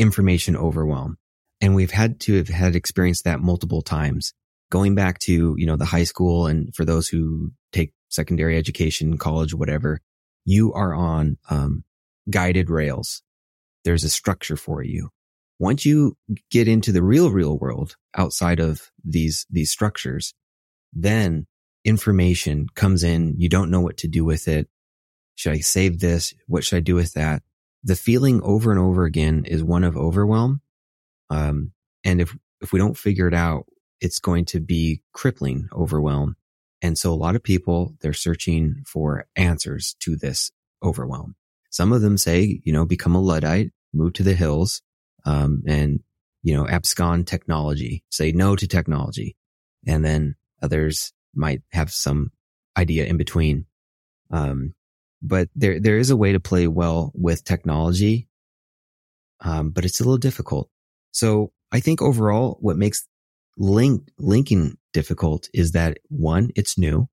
information 0.00 0.56
overwhelm. 0.56 1.18
And 1.60 1.74
we've 1.74 1.90
had 1.90 2.20
to 2.20 2.36
have 2.38 2.48
had 2.48 2.74
experienced 2.74 3.24
that 3.24 3.40
multiple 3.40 3.82
times 3.82 4.32
going 4.70 4.94
back 4.94 5.18
to, 5.20 5.54
you 5.58 5.66
know, 5.66 5.76
the 5.76 5.84
high 5.84 6.04
school. 6.04 6.46
And 6.46 6.74
for 6.74 6.86
those 6.86 7.06
who 7.08 7.52
take 7.72 7.92
secondary 8.08 8.56
education, 8.56 9.18
college, 9.18 9.52
whatever, 9.52 10.00
you 10.46 10.72
are 10.72 10.94
on, 10.94 11.36
um, 11.50 11.84
guided 12.30 12.70
rails. 12.70 13.22
There's 13.84 14.04
a 14.04 14.10
structure 14.10 14.56
for 14.56 14.82
you. 14.82 15.10
Once 15.58 15.84
you 15.84 16.16
get 16.50 16.66
into 16.66 16.92
the 16.92 17.02
real, 17.02 17.30
real 17.30 17.58
world 17.58 17.96
outside 18.16 18.58
of 18.58 18.90
these, 19.04 19.46
these 19.50 19.70
structures, 19.70 20.32
then 20.94 21.46
information 21.84 22.66
comes 22.74 23.02
in. 23.02 23.34
You 23.36 23.50
don't 23.50 23.70
know 23.70 23.80
what 23.80 23.98
to 23.98 24.08
do 24.08 24.24
with 24.24 24.48
it. 24.48 24.68
Should 25.34 25.52
I 25.52 25.58
save 25.58 26.00
this? 26.00 26.32
What 26.46 26.64
should 26.64 26.76
I 26.76 26.80
do 26.80 26.94
with 26.94 27.12
that? 27.14 27.42
The 27.82 27.96
feeling 27.96 28.42
over 28.42 28.70
and 28.70 28.80
over 28.80 29.04
again 29.04 29.44
is 29.46 29.64
one 29.64 29.84
of 29.84 29.96
overwhelm. 29.96 30.60
Um, 31.30 31.72
and 32.04 32.20
if, 32.20 32.36
if 32.60 32.72
we 32.72 32.78
don't 32.78 32.98
figure 32.98 33.28
it 33.28 33.34
out, 33.34 33.66
it's 34.00 34.18
going 34.18 34.44
to 34.46 34.60
be 34.60 35.02
crippling 35.12 35.68
overwhelm. 35.72 36.36
And 36.82 36.96
so 36.96 37.12
a 37.12 37.14
lot 37.14 37.36
of 37.36 37.42
people, 37.42 37.94
they're 38.00 38.12
searching 38.12 38.82
for 38.86 39.26
answers 39.36 39.96
to 40.00 40.16
this 40.16 40.50
overwhelm. 40.82 41.36
Some 41.70 41.92
of 41.92 42.00
them 42.00 42.16
say, 42.16 42.60
you 42.64 42.72
know, 42.72 42.84
become 42.84 43.14
a 43.14 43.20
Luddite, 43.20 43.70
move 43.92 44.14
to 44.14 44.22
the 44.22 44.34
hills, 44.34 44.82
um, 45.24 45.62
and, 45.66 46.00
you 46.42 46.54
know, 46.54 46.66
abscond 46.66 47.26
technology, 47.26 48.02
say 48.10 48.32
no 48.32 48.56
to 48.56 48.66
technology. 48.66 49.36
And 49.86 50.04
then 50.04 50.36
others 50.62 51.12
might 51.34 51.62
have 51.72 51.92
some 51.92 52.32
idea 52.76 53.04
in 53.04 53.16
between. 53.16 53.66
Um, 54.30 54.74
but 55.22 55.48
there, 55.54 55.80
there 55.80 55.98
is 55.98 56.10
a 56.10 56.16
way 56.16 56.32
to 56.32 56.40
play 56.40 56.66
well 56.66 57.12
with 57.14 57.44
technology. 57.44 58.28
Um, 59.42 59.70
but 59.70 59.84
it's 59.84 60.00
a 60.00 60.04
little 60.04 60.18
difficult. 60.18 60.68
So 61.12 61.52
I 61.72 61.80
think 61.80 62.02
overall 62.02 62.58
what 62.60 62.76
makes 62.76 63.06
link, 63.56 64.08
linking 64.18 64.76
difficult 64.92 65.48
is 65.54 65.72
that 65.72 65.98
one, 66.08 66.50
it's 66.56 66.78
new. 66.78 67.08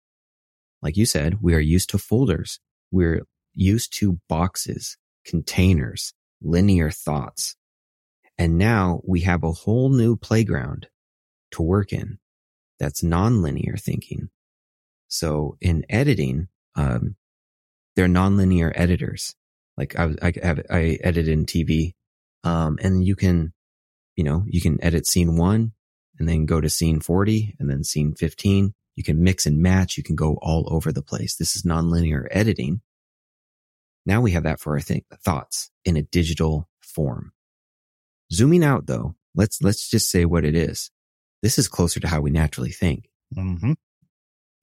Like 0.82 0.98
you 0.98 1.06
said, 1.06 1.38
we 1.42 1.54
are 1.54 1.60
used 1.60 1.90
to 1.92 1.98
folders. 1.98 2.60
We're 2.92 3.24
used 3.54 3.98
to 4.00 4.20
boxes, 4.30 4.98
containers, 5.26 6.14
linear 6.42 6.92
thoughts. 6.92 7.56
And 8.38 8.58
now 8.58 9.02
we 9.04 9.22
have 9.22 9.44
a 9.44 9.52
whole 9.52 9.90
new 9.90 10.16
playground 10.16 10.88
to 11.52 11.64
work 11.64 11.92
in 11.92 12.20
that's 12.80 13.02
nonlinear 13.02 13.80
thinking. 13.80 14.30
So 15.08 15.58
in 15.62 15.86
editing, 15.90 16.48
um, 16.76 17.16
they're 17.98 18.08
nonlinear 18.08 18.72
editors. 18.76 19.36
Like 19.76 20.00
I, 20.00 20.14
I, 20.22 20.34
have, 20.42 20.62
I 20.70 21.00
edit 21.04 21.28
in 21.28 21.46
TV, 21.46 21.94
um, 22.44 22.78
and 22.82 23.04
you 23.04 23.16
can, 23.16 23.54
you 24.16 24.24
know, 24.24 24.46
you 24.48 24.62
can 24.62 24.82
edit 24.84 25.08
scene 25.08 25.36
one 25.36 25.74
and 26.20 26.30
then 26.30 26.46
go 26.46 26.62
to 26.62 26.70
scene 26.70 27.00
40 27.00 27.56
and 27.60 27.70
then 27.70 27.84
scene 27.84 28.14
15. 28.14 28.74
You 28.96 29.04
can 29.04 29.24
mix 29.24 29.48
and 29.48 29.62
match. 29.62 29.98
You 29.98 30.04
can 30.04 30.16
go 30.16 30.38
all 30.42 30.72
over 30.72 30.92
the 30.92 31.02
place. 31.02 31.36
This 31.36 31.56
is 31.56 31.64
nonlinear 31.64 32.28
editing. 32.30 32.82
Now 34.06 34.22
we 34.22 34.32
have 34.32 34.44
that 34.44 34.60
for 34.60 34.74
our 34.74 34.80
th- 34.80 35.04
thoughts 35.26 35.72
in 35.84 35.98
a 35.98 36.04
digital 36.04 36.70
form. 36.80 37.34
Zooming 38.32 38.64
out 38.64 38.86
though, 38.86 39.16
let's, 39.36 39.62
let's 39.62 39.90
just 39.90 40.10
say 40.10 40.24
what 40.24 40.46
it 40.46 40.56
is. 40.56 40.92
This 41.42 41.58
is 41.58 41.68
closer 41.68 42.00
to 42.00 42.08
how 42.08 42.22
we 42.22 42.30
naturally 42.30 42.72
think. 42.72 43.10
Mm-hmm. 43.36 43.74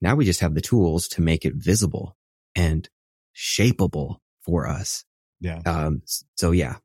Now 0.01 0.15
we 0.15 0.23
just 0.23 0.39
have 0.39 0.55
the 0.55 0.61
tools 0.61 1.09
to 1.09 1.21
make 1.21 1.45
it 1.45 1.55
visible 1.55 2.15
and 2.55 2.89
shapeable 3.35 4.17
for 4.41 4.67
us. 4.67 5.03
Yeah. 5.41 5.61
Um, 5.65 6.01
so 6.35 6.51
yeah, 6.51 6.75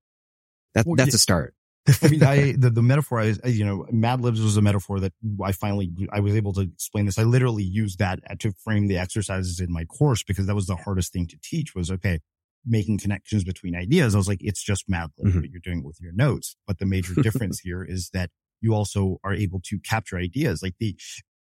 that, 0.75 0.87
Well, 0.87 0.97
that's 0.97 1.11
yeah. 1.13 1.17
a 1.17 1.19
start. 1.19 1.55
I 2.03 2.09
mean, 2.09 2.23
I, 2.23 2.53
the, 2.59 2.71
the 2.71 2.83
metaphor 2.83 3.21
I, 3.21 3.35
you 3.47 3.65
know, 3.65 3.87
Mad 3.91 4.21
Libs 4.21 4.41
was 4.41 4.57
a 4.57 4.63
metaphor 4.63 5.01
that 5.01 5.13
I 5.43 5.53
finally, 5.53 5.91
I 6.13 6.21
was 6.21 6.35
able 6.35 6.53
to 6.55 6.63
explain 6.63 7.07
this. 7.07 7.19
I 7.19 7.23
literally 7.25 7.63
used 7.63 7.99
that 8.01 8.21
to 8.41 8.53
frame 8.65 8.89
the 8.89 8.99
exercises 8.99 9.61
in 9.61 9.73
my 9.73 9.85
course 9.85 10.23
because 10.23 10.47
that 10.47 10.55
was 10.55 10.67
the 10.67 10.77
hardest 10.77 11.13
thing 11.13 11.27
to 11.29 11.39
teach 11.43 11.75
was, 11.75 11.91
okay, 11.91 12.21
making 12.67 12.99
connections 12.99 13.45
between 13.45 13.75
ideas. 13.75 14.15
I 14.15 14.19
was 14.19 14.29
like, 14.29 14.41
it's 14.43 14.63
just 14.63 14.89
Mad 14.89 15.11
Libs, 15.19 15.35
Mhm. 15.37 15.41
but 15.41 15.51
you're 15.51 15.61
doing 15.63 15.79
it 15.79 15.85
with 15.87 16.01
your 16.01 16.13
notes. 16.13 16.57
But 16.67 16.79
the 16.79 16.87
major 16.87 17.15
difference 17.23 17.61
here 17.61 17.83
is 17.83 18.11
that 18.13 18.31
you 18.61 18.75
also 18.75 19.19
are 19.25 19.33
able 19.33 19.61
to 19.65 19.79
capture 19.79 20.19
ideas. 20.19 20.63
Like 20.63 20.75
the, 20.79 20.95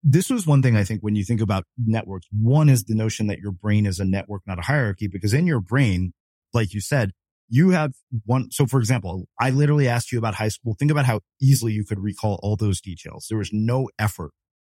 this 0.10 0.30
was 0.30 0.48
one 0.48 0.62
thing 0.62 0.78
I 0.78 0.86
think 0.86 1.02
when 1.02 1.16
you 1.16 1.26
think 1.26 1.42
about 1.42 1.66
networks, 1.78 2.28
one 2.32 2.70
is 2.70 2.86
the 2.86 2.96
notion 2.96 3.28
that 3.28 3.40
your 3.40 3.52
brain 3.52 3.86
is 3.86 4.00
a 4.00 4.06
network, 4.06 4.42
not 4.48 4.58
a 4.58 4.62
hierarchy, 4.62 5.08
because 5.08 5.34
in 5.34 5.46
your 5.46 5.60
brain, 5.60 6.14
like 6.54 6.74
you 6.74 6.80
said, 6.80 7.12
you 7.50 7.72
have 7.72 7.92
one. 8.26 8.50
So 8.52 8.66
for 8.66 8.80
example, 8.80 9.26
I 9.38 9.50
literally 9.50 9.90
asked 9.90 10.14
you 10.14 10.18
about 10.18 10.36
high 10.36 10.48
school. 10.48 10.76
Think 10.80 10.92
about 10.92 11.06
how 11.06 11.20
easily 11.42 11.74
you 11.74 11.84
could 11.84 12.00
recall 12.00 12.40
all 12.42 12.56
those 12.56 12.80
details. 12.80 13.28
There 13.30 13.38
was 13.38 13.52
no 13.52 13.90
effort 14.00 14.32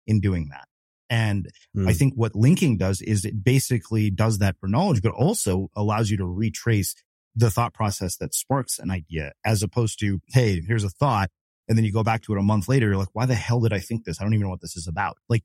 in 0.07 0.21
doing 0.21 0.49
that. 0.51 0.69
And 1.09 1.49
mm. 1.75 1.89
I 1.89 1.95
think 1.95 2.13
what 2.15 2.35
linking 2.35 2.77
does 2.77 3.01
is 3.01 3.25
it 3.25 3.43
basically 3.43 4.11
does 4.11 4.39
that 4.39 4.57
for 4.61 4.69
knowledge, 4.69 5.01
but 5.03 5.13
also 5.13 5.69
allows 5.75 6.11
you 6.11 6.19
to 6.19 6.27
retrace 6.27 6.95
the 7.35 7.51
thought 7.51 7.73
process 7.73 8.19
that 8.19 8.35
sparks 8.35 8.79
an 8.79 8.91
idea 8.91 9.33
as 9.47 9.63
opposed 9.63 9.99
to, 10.01 10.21
Hey, 10.29 10.61
here's 10.61 10.85
a 10.85 10.91
thought. 10.91 11.31
And 11.73 11.79
then 11.79 11.87
you 11.87 11.93
go 11.93 12.03
back 12.03 12.21
to 12.25 12.35
it 12.35 12.39
a 12.39 12.43
month 12.43 12.69
later. 12.69 12.89
You're 12.89 12.99
like, 12.99 13.15
why 13.15 13.25
the 13.25 13.35
hell 13.35 13.61
did 13.61 13.73
I 13.73 13.79
think 13.79 14.05
this? 14.05 14.21
I 14.21 14.25
don't 14.25 14.35
even 14.35 14.45
know 14.45 14.51
what 14.51 14.61
this 14.61 14.77
is 14.77 14.87
about. 14.87 15.17
Like 15.31 15.43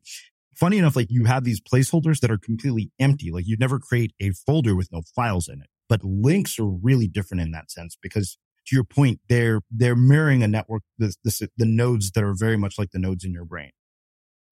funny 0.58 0.78
enough, 0.78 0.98
like 0.98 1.08
you 1.10 1.24
have 1.24 1.46
these 1.46 1.62
placeholders 1.62 2.20
that 2.20 2.30
are 2.30 2.38
completely 2.38 2.92
empty. 3.00 3.32
Like 3.32 3.48
you'd 3.48 3.62
never 3.62 3.80
create 3.80 4.12
a 4.20 4.32
folder 4.32 4.76
with 4.76 4.92
no 4.92 5.04
files 5.16 5.48
in 5.48 5.62
it, 5.62 5.70
but 5.88 6.04
links 6.04 6.60
are 6.60 6.68
really 6.68 7.08
different 7.08 7.44
in 7.44 7.52
that 7.52 7.72
sense 7.72 7.98
because 8.02 8.38
to 8.66 8.76
your 8.76 8.84
point, 8.84 9.22
they're, 9.30 9.62
they're 9.72 9.96
mirroring 9.96 10.44
a 10.44 10.50
network, 10.50 10.84
the, 10.98 11.16
the, 11.24 11.48
the 11.56 11.66
nodes 11.66 12.12
that 12.12 12.26
are 12.26 12.36
very 12.38 12.58
much 12.58 12.78
like 12.78 12.92
the 12.92 13.00
nodes 13.00 13.24
in 13.24 13.32
your 13.32 13.46
brain. 13.46 13.72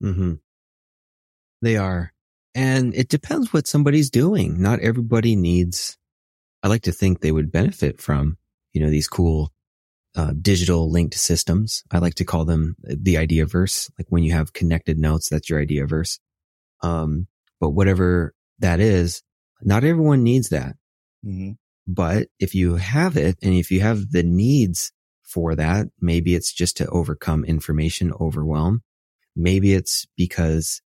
Mm-hmm. 0.02 0.32
They 1.60 1.76
are. 1.76 2.14
And 2.54 2.94
it 2.94 3.10
depends 3.10 3.52
what 3.52 3.66
somebody's 3.66 4.08
doing. 4.08 4.62
Not 4.62 4.80
everybody 4.80 5.36
needs, 5.36 5.98
I 6.62 6.68
like 6.68 6.84
to 6.84 6.92
think 6.92 7.20
they 7.20 7.32
would 7.32 7.52
benefit 7.52 8.00
from, 8.00 8.38
you 8.72 8.80
know, 8.80 8.88
these 8.88 9.08
cool 9.08 9.52
uh, 10.16 10.32
digital 10.40 10.90
linked 10.90 11.14
systems. 11.14 11.84
I 11.92 11.98
like 11.98 12.14
to 12.14 12.24
call 12.24 12.44
them 12.44 12.74
the 12.82 13.16
Ideaverse. 13.16 13.90
Like 13.98 14.06
when 14.08 14.22
you 14.22 14.32
have 14.32 14.54
connected 14.54 14.98
notes, 14.98 15.28
that's 15.28 15.50
your 15.50 15.64
Ideaverse. 15.64 16.18
Um, 16.82 17.26
but 17.60 17.70
whatever 17.70 18.34
that 18.58 18.80
is, 18.80 19.22
not 19.62 19.84
everyone 19.84 20.22
needs 20.22 20.48
that. 20.48 20.76
Mm-hmm. 21.24 21.52
But 21.86 22.28
if 22.40 22.54
you 22.54 22.76
have 22.76 23.16
it 23.16 23.36
and 23.42 23.54
if 23.54 23.70
you 23.70 23.80
have 23.80 24.10
the 24.10 24.22
needs 24.22 24.92
for 25.22 25.54
that, 25.54 25.88
maybe 26.00 26.34
it's 26.34 26.52
just 26.52 26.76
to 26.78 26.86
overcome 26.88 27.44
information 27.44 28.12
overwhelm. 28.20 28.82
Maybe 29.36 29.74
it's 29.74 30.06
because, 30.16 30.80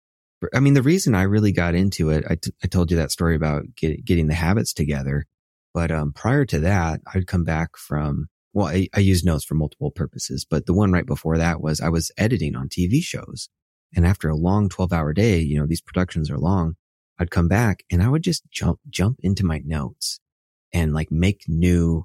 I 0.55 0.61
mean, 0.61 0.75
the 0.75 0.83
reason 0.83 1.15
I 1.15 1.23
really 1.23 1.53
got 1.53 1.75
into 1.75 2.11
it, 2.11 2.25
I, 2.29 2.37
t- 2.37 2.53
I 2.65 2.67
told 2.67 2.91
you 2.91 2.97
that 2.97 3.13
story 3.13 3.37
about 3.37 3.65
get, 3.77 4.05
getting 4.05 4.27
the 4.27 4.35
habits 4.35 4.73
together. 4.73 5.27
But, 5.75 5.91
um, 5.91 6.13
prior 6.13 6.45
to 6.47 6.61
that, 6.61 7.01
I'd 7.13 7.27
come 7.27 7.45
back 7.45 7.77
from 7.77 8.29
well, 8.59 8.67
I, 8.67 8.89
I 8.93 8.99
use 8.99 9.23
notes 9.23 9.45
for 9.45 9.55
multiple 9.55 9.93
purposes, 9.93 10.45
but 10.45 10.67
the 10.67 10.75
one 10.75 10.91
right 10.91 11.07
before 11.07 11.39
that 11.39 11.61
was 11.61 11.81
I 11.81 11.91
was 11.91 12.11
editing 12.19 12.57
on 12.57 12.69
TV 12.69 13.01
shows. 13.01 13.49
And 13.95 14.05
after 14.05 14.29
a 14.29 14.35
long 14.35 14.69
12 14.69 14.93
hour 14.93 15.13
day, 15.13 15.39
you 15.39 15.61
know, 15.61 15.67
these 15.67 15.81
productions 15.81 16.29
are 16.29 16.39
long. 16.39 16.75
I'd 17.21 17.31
come 17.31 17.47
back 17.47 17.85
and 17.89 18.03
I 18.03 18.09
would 18.09 18.25
just 18.25 18.51
jump, 18.51 18.81
jump 18.91 19.21
into 19.23 19.47
my 19.47 19.63
notes 19.65 20.19
and 20.73 20.93
like 20.93 21.13
make 21.13 21.45
new 21.47 22.03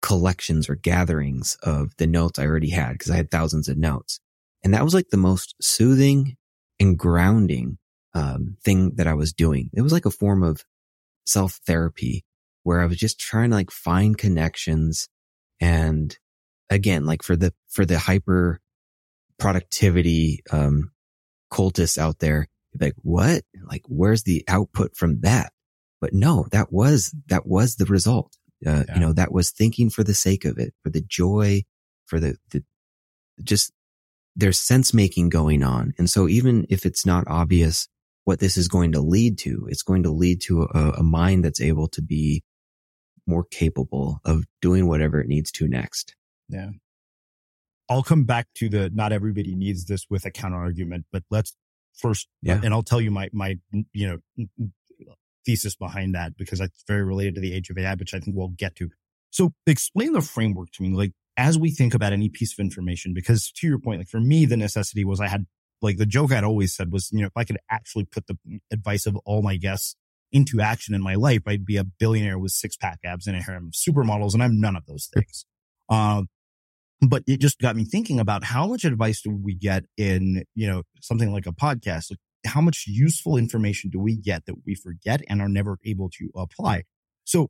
collections 0.00 0.70
or 0.70 0.74
gatherings 0.74 1.58
of 1.62 1.94
the 1.98 2.06
notes 2.06 2.38
I 2.38 2.46
already 2.46 2.70
had 2.70 2.92
because 2.92 3.10
I 3.10 3.16
had 3.16 3.30
thousands 3.30 3.68
of 3.68 3.76
notes. 3.76 4.20
And 4.64 4.72
that 4.72 4.84
was 4.84 4.94
like 4.94 5.10
the 5.10 5.18
most 5.18 5.54
soothing 5.60 6.38
and 6.80 6.98
grounding 6.98 7.76
um, 8.14 8.56
thing 8.64 8.92
that 8.94 9.06
I 9.06 9.12
was 9.12 9.34
doing. 9.34 9.68
It 9.74 9.82
was 9.82 9.92
like 9.92 10.06
a 10.06 10.10
form 10.10 10.42
of 10.42 10.64
self 11.26 11.60
therapy 11.66 12.24
where 12.62 12.80
I 12.80 12.86
was 12.86 12.96
just 12.96 13.20
trying 13.20 13.50
to 13.50 13.56
like 13.56 13.70
find 13.70 14.16
connections 14.16 15.10
and 15.60 16.16
again, 16.68 17.04
like 17.04 17.22
for 17.22 17.36
the, 17.36 17.52
for 17.68 17.84
the 17.84 17.98
hyper 17.98 18.60
productivity, 19.38 20.40
um, 20.50 20.92
cultists 21.52 21.98
out 21.98 22.18
there, 22.18 22.48
like, 22.78 22.94
what? 23.02 23.42
Like, 23.64 23.82
where's 23.86 24.22
the 24.22 24.44
output 24.48 24.96
from 24.96 25.20
that? 25.20 25.52
But 26.00 26.12
no, 26.12 26.46
that 26.52 26.72
was, 26.72 27.14
that 27.28 27.46
was 27.46 27.76
the 27.76 27.86
result. 27.86 28.36
Uh, 28.66 28.84
yeah. 28.86 28.94
you 28.94 29.00
know, 29.00 29.12
that 29.12 29.32
was 29.32 29.50
thinking 29.50 29.90
for 29.90 30.04
the 30.04 30.14
sake 30.14 30.44
of 30.44 30.58
it, 30.58 30.72
for 30.82 30.90
the 30.90 31.00
joy, 31.00 31.62
for 32.06 32.20
the, 32.20 32.36
the, 32.50 32.62
just 33.42 33.72
there's 34.36 34.58
sense 34.58 34.94
making 34.94 35.28
going 35.28 35.62
on. 35.62 35.92
And 35.98 36.08
so 36.08 36.28
even 36.28 36.66
if 36.70 36.86
it's 36.86 37.04
not 37.04 37.24
obvious 37.26 37.88
what 38.24 38.38
this 38.38 38.56
is 38.56 38.68
going 38.68 38.92
to 38.92 39.00
lead 39.00 39.38
to, 39.38 39.66
it's 39.70 39.82
going 39.82 40.04
to 40.04 40.10
lead 40.10 40.40
to 40.42 40.62
a, 40.62 40.90
a 40.98 41.02
mind 41.02 41.44
that's 41.44 41.60
able 41.60 41.88
to 41.88 42.02
be 42.02 42.42
more 43.30 43.44
capable 43.44 44.20
of 44.24 44.44
doing 44.60 44.86
whatever 44.86 45.20
it 45.20 45.28
needs 45.28 45.50
to 45.52 45.68
next. 45.68 46.14
Yeah. 46.48 46.70
I'll 47.88 48.02
come 48.02 48.24
back 48.24 48.48
to 48.56 48.68
the 48.68 48.90
not 48.90 49.12
everybody 49.12 49.54
needs 49.54 49.86
this 49.86 50.06
with 50.10 50.24
a 50.26 50.30
counter 50.30 50.58
argument, 50.58 51.06
but 51.10 51.22
let's 51.30 51.56
first, 51.94 52.28
yeah. 52.42 52.60
and 52.62 52.74
I'll 52.74 52.82
tell 52.82 53.00
you 53.00 53.10
my, 53.10 53.30
my, 53.32 53.58
you 53.92 54.20
know, 54.46 54.46
thesis 55.44 55.74
behind 55.74 56.14
that 56.14 56.36
because 56.36 56.60
it's 56.60 56.84
very 56.86 57.02
related 57.02 57.36
to 57.36 57.40
the 57.40 57.52
age 57.52 57.70
of 57.70 57.78
AI, 57.78 57.94
which 57.94 58.14
I 58.14 58.20
think 58.20 58.36
we'll 58.36 58.48
get 58.48 58.76
to. 58.76 58.90
So 59.30 59.54
explain 59.66 60.12
the 60.12 60.20
framework 60.20 60.70
to 60.72 60.82
me, 60.82 60.90
like 60.90 61.12
as 61.36 61.58
we 61.58 61.70
think 61.70 61.94
about 61.94 62.12
any 62.12 62.28
piece 62.28 62.52
of 62.52 62.58
information, 62.58 63.14
because 63.14 63.50
to 63.52 63.66
your 63.66 63.78
point, 63.78 64.00
like 64.00 64.08
for 64.08 64.20
me, 64.20 64.44
the 64.44 64.56
necessity 64.56 65.04
was 65.04 65.20
I 65.20 65.28
had 65.28 65.46
like 65.82 65.96
the 65.96 66.06
joke 66.06 66.32
I'd 66.32 66.44
always 66.44 66.74
said 66.74 66.92
was, 66.92 67.10
you 67.12 67.20
know, 67.20 67.26
if 67.26 67.36
I 67.36 67.44
could 67.44 67.58
actually 67.70 68.04
put 68.04 68.26
the 68.26 68.36
advice 68.70 69.06
of 69.06 69.16
all 69.24 69.42
my 69.42 69.56
guests 69.56 69.96
into 70.32 70.60
action 70.60 70.94
in 70.94 71.02
my 71.02 71.14
life, 71.14 71.42
I'd 71.46 71.64
be 71.64 71.76
a 71.76 71.84
billionaire 71.84 72.38
with 72.38 72.52
six 72.52 72.76
pack 72.76 73.00
abs 73.04 73.26
and 73.26 73.36
a 73.36 73.40
harem 73.40 73.68
of 73.68 73.72
supermodels. 73.72 74.34
And 74.34 74.42
I'm 74.42 74.60
none 74.60 74.76
of 74.76 74.86
those 74.86 75.08
things. 75.12 75.44
Uh, 75.92 76.22
but 77.00 77.24
it 77.26 77.40
just 77.40 77.58
got 77.58 77.74
me 77.74 77.84
thinking 77.84 78.20
about 78.20 78.44
how 78.44 78.68
much 78.68 78.84
advice 78.84 79.22
do 79.22 79.30
we 79.30 79.54
get 79.54 79.86
in, 79.96 80.44
you 80.54 80.68
know, 80.68 80.84
something 81.00 81.32
like 81.32 81.46
a 81.46 81.52
podcast? 81.52 82.12
Like 82.12 82.20
how 82.46 82.60
much 82.60 82.84
useful 82.86 83.36
information 83.36 83.90
do 83.90 83.98
we 83.98 84.16
get 84.16 84.46
that 84.46 84.54
we 84.66 84.76
forget 84.76 85.20
and 85.28 85.40
are 85.40 85.48
never 85.48 85.78
able 85.84 86.10
to 86.10 86.30
apply? 86.36 86.84
So 87.24 87.48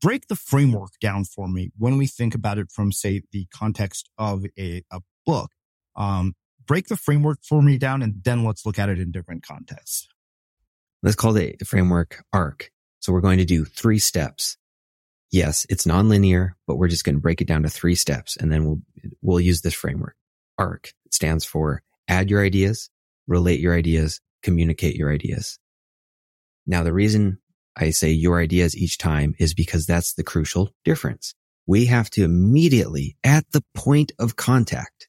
break 0.00 0.28
the 0.28 0.36
framework 0.36 0.92
down 1.00 1.24
for 1.24 1.48
me 1.48 1.70
when 1.78 1.98
we 1.98 2.06
think 2.06 2.34
about 2.34 2.58
it 2.58 2.70
from, 2.70 2.92
say, 2.92 3.22
the 3.32 3.46
context 3.52 4.08
of 4.18 4.44
a, 4.58 4.82
a 4.90 5.00
book. 5.26 5.50
Um, 5.96 6.34
break 6.66 6.88
the 6.88 6.96
framework 6.96 7.38
for 7.42 7.62
me 7.62 7.78
down 7.78 8.02
and 8.02 8.22
then 8.22 8.44
let's 8.44 8.64
look 8.64 8.78
at 8.78 8.88
it 8.88 9.00
in 9.00 9.10
different 9.10 9.42
contexts. 9.42 10.08
Let's 11.02 11.16
call 11.16 11.32
the 11.32 11.56
framework 11.64 12.22
arc. 12.32 12.70
So 13.00 13.12
we're 13.12 13.20
going 13.20 13.38
to 13.38 13.44
do 13.44 13.64
three 13.64 13.98
steps. 13.98 14.56
Yes, 15.32 15.66
it's 15.70 15.86
nonlinear, 15.86 16.52
but 16.66 16.76
we're 16.76 16.88
just 16.88 17.04
going 17.04 17.14
to 17.14 17.20
break 17.20 17.40
it 17.40 17.46
down 17.46 17.62
to 17.62 17.70
three 17.70 17.94
steps 17.94 18.36
and 18.36 18.52
then 18.52 18.64
we'll, 18.64 18.80
we'll 19.22 19.40
use 19.40 19.62
this 19.62 19.74
framework. 19.74 20.16
ARC 20.58 20.92
stands 21.10 21.44
for 21.44 21.82
add 22.08 22.28
your 22.28 22.44
ideas, 22.44 22.90
relate 23.26 23.60
your 23.60 23.74
ideas, 23.74 24.20
communicate 24.42 24.96
your 24.96 25.12
ideas. 25.12 25.58
Now, 26.66 26.82
the 26.82 26.92
reason 26.92 27.38
I 27.76 27.90
say 27.90 28.10
your 28.10 28.40
ideas 28.40 28.76
each 28.76 28.98
time 28.98 29.34
is 29.38 29.54
because 29.54 29.86
that's 29.86 30.14
the 30.14 30.24
crucial 30.24 30.70
difference. 30.84 31.34
We 31.66 31.86
have 31.86 32.10
to 32.10 32.24
immediately 32.24 33.16
at 33.24 33.44
the 33.52 33.62
point 33.74 34.12
of 34.18 34.36
contact 34.36 35.08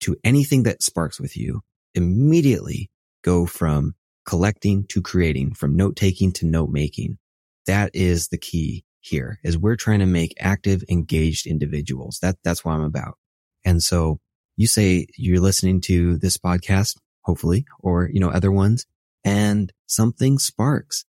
to 0.00 0.16
anything 0.24 0.64
that 0.64 0.82
sparks 0.82 1.20
with 1.20 1.36
you, 1.36 1.60
immediately 1.94 2.90
go 3.22 3.46
from 3.46 3.94
collecting 4.26 4.84
to 4.88 5.02
creating, 5.02 5.54
from 5.54 5.76
note 5.76 5.96
taking 5.96 6.32
to 6.32 6.46
note 6.46 6.70
making. 6.70 7.18
That 7.66 7.90
is 7.94 8.28
the 8.28 8.38
key 8.38 8.84
here 9.00 9.38
is 9.42 9.56
we're 9.56 9.76
trying 9.76 10.00
to 10.00 10.06
make 10.06 10.34
active, 10.38 10.84
engaged 10.88 11.46
individuals. 11.46 12.18
That, 12.20 12.36
that's 12.44 12.64
what 12.64 12.72
I'm 12.72 12.82
about. 12.82 13.16
And 13.64 13.82
so 13.82 14.20
you 14.56 14.66
say 14.66 15.06
you're 15.16 15.40
listening 15.40 15.80
to 15.82 16.18
this 16.18 16.36
podcast, 16.36 16.96
hopefully, 17.22 17.64
or, 17.80 18.08
you 18.12 18.20
know, 18.20 18.30
other 18.30 18.52
ones 18.52 18.86
and 19.24 19.72
something 19.86 20.38
sparks. 20.38 21.04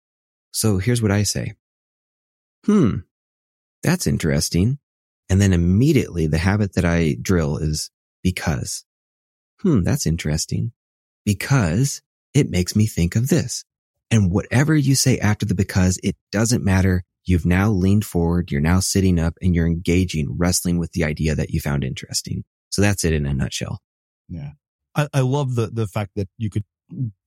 So 0.52 0.78
here's 0.78 1.02
what 1.02 1.12
I 1.12 1.24
say. 1.24 1.54
Hmm. 2.66 2.98
That's 3.84 4.08
interesting. 4.08 4.80
And 5.30 5.42
then 5.42 5.54
immediately 5.54 6.28
the 6.28 6.38
habit 6.38 6.74
that 6.74 6.86
I 6.86 7.18
drill 7.22 7.58
is 7.58 7.90
because. 8.22 8.86
Hmm. 9.62 9.84
That's 9.84 10.06
interesting 10.06 10.72
because 11.26 12.02
it 12.34 12.50
makes 12.50 12.76
me 12.76 12.86
think 12.86 13.16
of 13.16 13.28
this. 13.28 13.64
And 14.10 14.32
whatever 14.32 14.76
you 14.76 14.96
say 14.96 15.18
after 15.20 15.46
the 15.46 15.56
because, 15.56 15.98
it 16.04 16.16
doesn't 16.32 16.64
matter. 16.64 17.04
You've 17.24 17.46
now 17.46 17.70
leaned 17.70 18.06
forward. 18.06 18.52
You're 18.52 18.62
now 18.62 18.80
sitting 18.80 19.20
up 19.20 19.36
and 19.42 19.56
you're 19.56 19.68
engaging, 19.68 20.36
wrestling 20.38 20.78
with 20.78 20.92
the 20.92 21.04
idea 21.04 21.36
that 21.36 21.52
you 21.52 21.62
found 21.62 21.84
interesting. 21.84 22.44
So 22.70 22.82
that's 22.82 23.06
it 23.06 23.14
in 23.14 23.26
a 23.26 23.34
nutshell. 23.34 23.80
Yeah. 24.28 24.52
I, 24.96 25.08
I 25.14 25.20
love 25.22 25.56
the, 25.56 25.68
the 25.68 25.88
fact 25.88 26.12
that 26.16 26.28
you 26.38 26.50
could 26.50 26.66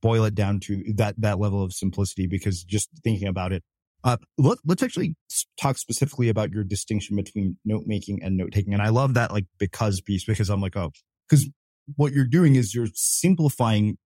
boil 0.03 0.25
it 0.25 0.35
down 0.35 0.61
to 0.61 0.83
that, 0.97 1.15
that 1.19 1.39
level 1.39 1.63
of 1.63 1.73
simplicity 1.73 2.27
because 2.27 2.63
just 2.63 2.91
thinking 3.03 3.29
about 3.29 3.53
it, 3.53 3.63
uh, 4.03 4.19
let, 4.37 4.59
us 4.69 4.83
actually 4.83 5.17
talk 5.59 5.79
specifically 5.79 6.29
about 6.29 6.51
your 6.51 6.65
distinction 6.65 7.17
between 7.17 7.57
note 7.65 7.85
making 7.87 8.23
and 8.23 8.37
note 8.37 8.53
taking. 8.53 8.75
And 8.75 8.83
I 8.83 8.91
love 8.91 9.15
that 9.15 9.33
like 9.33 9.47
because 9.59 10.03
piece 10.03 10.25
because 10.27 10.51
I'm 10.51 10.61
like, 10.61 10.77
oh, 10.77 10.93
because 11.29 11.49
what 11.97 12.13
you're 12.13 12.27
doing 12.27 12.57
is 12.57 12.75
you're 12.75 12.89
simplifying 12.93 13.97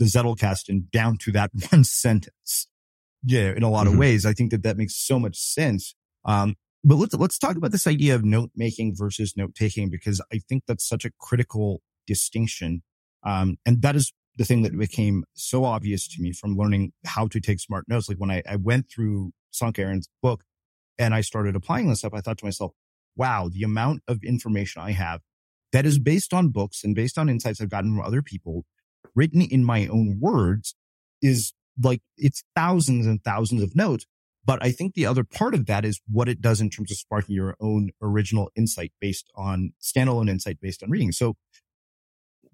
the 0.00 0.06
Zettelkasten 0.06 0.70
and 0.70 0.90
down 0.90 1.16
to 1.18 1.30
that 1.32 1.50
one 1.70 1.84
sentence. 1.84 2.66
Yeah, 3.22 3.52
in 3.52 3.62
a 3.62 3.70
lot 3.70 3.84
mm-hmm. 3.84 3.94
of 3.94 4.00
ways, 4.00 4.26
I 4.26 4.32
think 4.32 4.50
that 4.50 4.64
that 4.64 4.76
makes 4.76 4.96
so 4.96 5.20
much 5.20 5.36
sense. 5.36 5.94
Um, 6.24 6.56
but 6.82 6.96
let's 6.96 7.14
let's 7.14 7.38
talk 7.38 7.56
about 7.56 7.70
this 7.70 7.86
idea 7.86 8.14
of 8.14 8.24
note 8.24 8.50
making 8.56 8.94
versus 8.96 9.34
note 9.36 9.54
taking 9.54 9.90
because 9.90 10.20
I 10.32 10.40
think 10.48 10.64
that's 10.66 10.88
such 10.88 11.04
a 11.04 11.10
critical 11.20 11.82
distinction. 12.06 12.82
Um, 13.22 13.58
and 13.66 13.82
that 13.82 13.94
is 13.94 14.12
the 14.36 14.44
thing 14.44 14.62
that 14.62 14.76
became 14.76 15.24
so 15.34 15.64
obvious 15.64 16.08
to 16.08 16.22
me 16.22 16.32
from 16.32 16.56
learning 16.56 16.92
how 17.04 17.26
to 17.28 17.40
take 17.40 17.60
smart 17.60 17.84
notes. 17.86 18.08
Like 18.08 18.16
when 18.16 18.30
I, 18.30 18.42
I 18.48 18.56
went 18.56 18.90
through 18.90 19.32
Sönke 19.52 19.84
Ahrens's 19.84 20.08
book, 20.22 20.42
and 20.98 21.14
I 21.14 21.20
started 21.20 21.56
applying 21.56 21.88
this 21.88 21.98
stuff, 21.98 22.14
I 22.14 22.20
thought 22.20 22.38
to 22.38 22.44
myself, 22.46 22.72
wow, 23.16 23.50
the 23.52 23.62
amount 23.62 24.02
of 24.08 24.22
information 24.22 24.80
I 24.80 24.92
have 24.92 25.20
that 25.72 25.84
is 25.84 25.98
based 25.98 26.32
on 26.32 26.48
books 26.48 26.84
and 26.84 26.94
based 26.94 27.18
on 27.18 27.28
insights 27.28 27.60
I've 27.60 27.70
gotten 27.70 27.94
from 27.94 28.04
other 28.04 28.22
people 28.22 28.64
written 29.14 29.42
in 29.42 29.64
my 29.64 29.86
own 29.86 30.18
words 30.20 30.74
is 31.22 31.52
like 31.82 32.02
it's 32.16 32.42
thousands 32.54 33.06
and 33.06 33.22
thousands 33.24 33.62
of 33.62 33.74
notes. 33.74 34.06
But 34.44 34.62
I 34.62 34.72
think 34.72 34.94
the 34.94 35.06
other 35.06 35.22
part 35.22 35.54
of 35.54 35.66
that 35.66 35.84
is 35.84 36.00
what 36.10 36.28
it 36.28 36.40
does 36.40 36.60
in 36.60 36.70
terms 36.70 36.90
of 36.90 36.96
sparking 36.96 37.34
your 37.34 37.56
own 37.60 37.90
original 38.00 38.50
insight 38.56 38.92
based 39.00 39.30
on 39.36 39.72
standalone 39.82 40.30
insight 40.30 40.58
based 40.60 40.82
on 40.82 40.90
reading. 40.90 41.12
So 41.12 41.34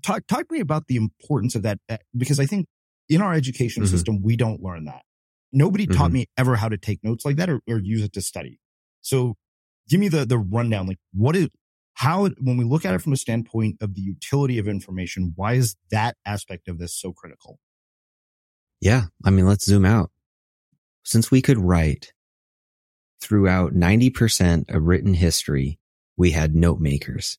talk, 0.03 0.27
talk 0.27 0.49
to 0.49 0.53
me 0.55 0.61
about 0.61 0.89
the 0.89 0.97
importance 0.97 1.55
of 1.55 1.63
that 1.63 1.79
uh, 1.89 1.99
because 2.17 2.41
I 2.41 2.47
think 2.47 2.67
in 3.09 3.23
our 3.23 3.35
education 3.35 3.85
mm-hmm. 3.85 3.91
system, 3.91 4.23
we 4.23 4.37
don't 4.37 4.61
learn 4.63 4.85
that. 4.87 5.03
Nobody 5.53 5.87
mm-hmm. 5.87 5.97
taught 5.97 6.13
me 6.13 6.27
ever 6.37 6.57
how 6.57 6.69
to 6.69 6.77
take 6.77 7.05
notes 7.05 7.25
like 7.25 7.37
that 7.37 7.49
or, 7.49 7.61
or 7.69 7.79
use 7.79 8.03
it 8.03 8.13
to 8.15 8.21
study. 8.21 8.59
So 9.03 9.37
give 9.89 10.01
me 10.01 10.09
the, 10.09 10.27
the 10.27 10.39
rundown. 10.39 10.89
Like 10.89 10.99
what 11.15 11.37
is, 11.37 11.49
how, 11.97 12.29
when 12.43 12.59
we 12.59 12.65
look 12.65 12.85
at 12.85 12.93
it 12.93 13.01
from 13.01 13.15
a 13.15 13.17
standpoint 13.17 13.79
of 13.81 13.95
the 13.95 14.03
utility 14.03 14.59
of 14.59 14.69
information, 14.69 15.33
why 15.35 15.55
is 15.55 15.77
that 15.91 16.15
aspect 16.27 16.69
of 16.69 16.79
this 16.79 16.95
so 16.95 17.11
critical? 17.11 17.59
Yeah. 18.83 19.05
I 19.25 19.31
mean, 19.31 19.47
let's 19.47 19.65
zoom 19.65 19.87
out. 19.87 20.11
Since 21.05 21.31
we 21.31 21.41
could 21.41 21.57
write 21.57 22.13
throughout 23.23 23.73
90% 23.73 24.75
of 24.75 24.83
written 24.83 25.15
history, 25.15 25.79
we 26.19 26.33
had 26.33 26.55
note 26.55 26.81
makers. 26.81 27.39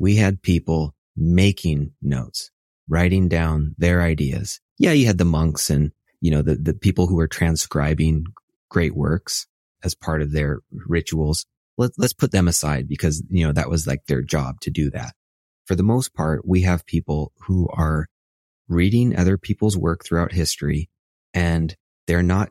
We 0.00 0.16
had 0.16 0.42
people 0.42 0.96
making 1.16 1.92
notes, 2.02 2.50
writing 2.88 3.28
down 3.28 3.76
their 3.78 4.02
ideas. 4.02 4.60
Yeah, 4.78 4.92
you 4.92 5.06
had 5.06 5.18
the 5.18 5.24
monks 5.24 5.70
and, 5.70 5.92
you 6.20 6.32
know, 6.32 6.42
the, 6.42 6.56
the 6.56 6.74
people 6.74 7.06
who 7.06 7.14
were 7.14 7.28
transcribing 7.28 8.24
great 8.68 8.96
works 8.96 9.46
as 9.84 9.94
part 9.94 10.22
of 10.22 10.32
their 10.32 10.58
rituals. 10.72 11.46
Let, 11.78 11.92
let's 11.96 12.12
put 12.12 12.32
them 12.32 12.48
aside 12.48 12.88
because, 12.88 13.22
you 13.30 13.46
know, 13.46 13.52
that 13.52 13.70
was 13.70 13.86
like 13.86 14.06
their 14.06 14.22
job 14.22 14.60
to 14.62 14.70
do 14.70 14.90
that. 14.90 15.14
For 15.66 15.74
the 15.74 15.82
most 15.82 16.14
part, 16.14 16.46
we 16.46 16.62
have 16.62 16.84
people 16.84 17.32
who 17.46 17.68
are 17.72 18.08
reading 18.68 19.16
other 19.16 19.38
people's 19.38 19.76
work 19.76 20.04
throughout 20.04 20.32
history 20.32 20.88
and 21.32 21.74
they're 22.06 22.22
not, 22.22 22.50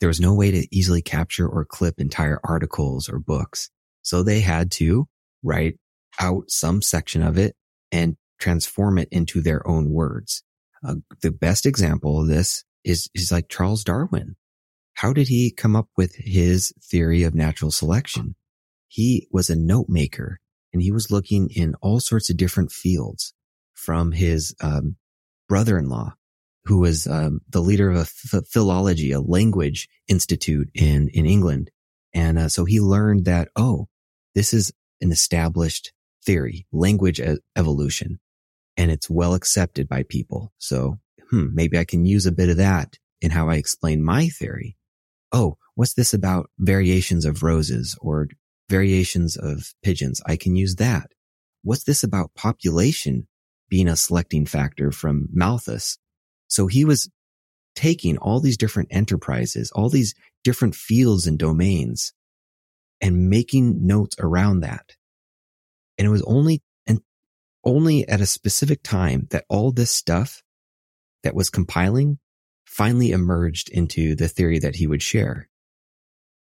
there 0.00 0.08
was 0.08 0.20
no 0.20 0.34
way 0.34 0.50
to 0.50 0.66
easily 0.70 1.02
capture 1.02 1.46
or 1.46 1.64
clip 1.64 1.94
entire 1.98 2.40
articles 2.42 3.08
or 3.08 3.18
books. 3.18 3.70
So 4.02 4.22
they 4.22 4.40
had 4.40 4.70
to 4.72 5.06
write 5.42 5.76
out 6.18 6.50
some 6.50 6.80
section 6.80 7.22
of 7.22 7.36
it 7.36 7.54
and 7.92 8.16
transform 8.38 8.98
it 8.98 9.08
into 9.10 9.40
their 9.40 9.66
own 9.66 9.90
words. 9.90 10.42
Uh, 10.86 10.96
the 11.22 11.30
best 11.30 11.66
example 11.66 12.20
of 12.20 12.28
this 12.28 12.64
is, 12.84 13.08
is 13.14 13.32
like 13.32 13.48
Charles 13.48 13.84
Darwin. 13.84 14.36
How 14.96 15.12
did 15.12 15.28
he 15.28 15.50
come 15.50 15.76
up 15.76 15.88
with 15.94 16.14
his 16.16 16.72
theory 16.82 17.22
of 17.22 17.34
natural 17.34 17.70
selection? 17.70 18.34
He 18.88 19.28
was 19.30 19.50
a 19.50 19.56
note 19.56 19.90
maker 19.90 20.40
and 20.72 20.80
he 20.82 20.90
was 20.90 21.10
looking 21.10 21.50
in 21.54 21.74
all 21.82 22.00
sorts 22.00 22.30
of 22.30 22.38
different 22.38 22.72
fields 22.72 23.34
from 23.74 24.12
his 24.12 24.54
um, 24.62 24.96
brother-in-law, 25.50 26.14
who 26.64 26.78
was 26.78 27.06
um, 27.06 27.42
the 27.46 27.60
leader 27.60 27.90
of 27.90 28.10
a 28.32 28.40
philology, 28.42 29.12
a 29.12 29.20
language 29.20 29.86
institute 30.08 30.70
in, 30.72 31.10
in 31.10 31.26
England. 31.26 31.70
And 32.14 32.38
uh, 32.38 32.48
so 32.48 32.64
he 32.64 32.80
learned 32.80 33.26
that, 33.26 33.48
oh, 33.54 33.88
this 34.34 34.54
is 34.54 34.72
an 35.02 35.12
established 35.12 35.92
theory, 36.24 36.66
language 36.72 37.20
evolution, 37.54 38.18
and 38.78 38.90
it's 38.90 39.10
well 39.10 39.34
accepted 39.34 39.88
by 39.88 40.04
people. 40.04 40.54
So, 40.56 41.00
hmm, 41.30 41.48
maybe 41.52 41.78
I 41.78 41.84
can 41.84 42.06
use 42.06 42.24
a 42.24 42.32
bit 42.32 42.48
of 42.48 42.56
that 42.56 42.96
in 43.20 43.30
how 43.30 43.50
I 43.50 43.56
explain 43.56 44.02
my 44.02 44.28
theory. 44.28 44.76
Oh, 45.32 45.58
what's 45.74 45.94
this 45.94 46.14
about 46.14 46.50
variations 46.58 47.24
of 47.24 47.42
roses 47.42 47.96
or 48.00 48.28
variations 48.68 49.36
of 49.36 49.72
pigeons? 49.82 50.20
I 50.26 50.36
can 50.36 50.56
use 50.56 50.76
that. 50.76 51.12
What's 51.62 51.84
this 51.84 52.04
about 52.04 52.34
population 52.34 53.26
being 53.68 53.88
a 53.88 53.96
selecting 53.96 54.46
factor 54.46 54.92
from 54.92 55.28
Malthus? 55.32 55.98
So 56.48 56.66
he 56.66 56.84
was 56.84 57.10
taking 57.74 58.16
all 58.18 58.40
these 58.40 58.56
different 58.56 58.88
enterprises, 58.92 59.70
all 59.72 59.88
these 59.88 60.14
different 60.44 60.74
fields 60.74 61.26
and 61.26 61.38
domains 61.38 62.12
and 63.00 63.28
making 63.28 63.86
notes 63.86 64.16
around 64.18 64.60
that. 64.60 64.92
And 65.98 66.06
it 66.06 66.10
was 66.10 66.22
only 66.22 66.62
and 66.86 67.00
only 67.64 68.08
at 68.08 68.20
a 68.20 68.26
specific 68.26 68.82
time 68.82 69.26
that 69.30 69.44
all 69.48 69.72
this 69.72 69.90
stuff 69.90 70.42
that 71.22 71.34
was 71.34 71.50
compiling 71.50 72.18
finally 72.66 73.10
emerged 73.12 73.70
into 73.70 74.14
the 74.14 74.28
theory 74.28 74.58
that 74.58 74.76
he 74.76 74.86
would 74.86 75.02
share. 75.02 75.48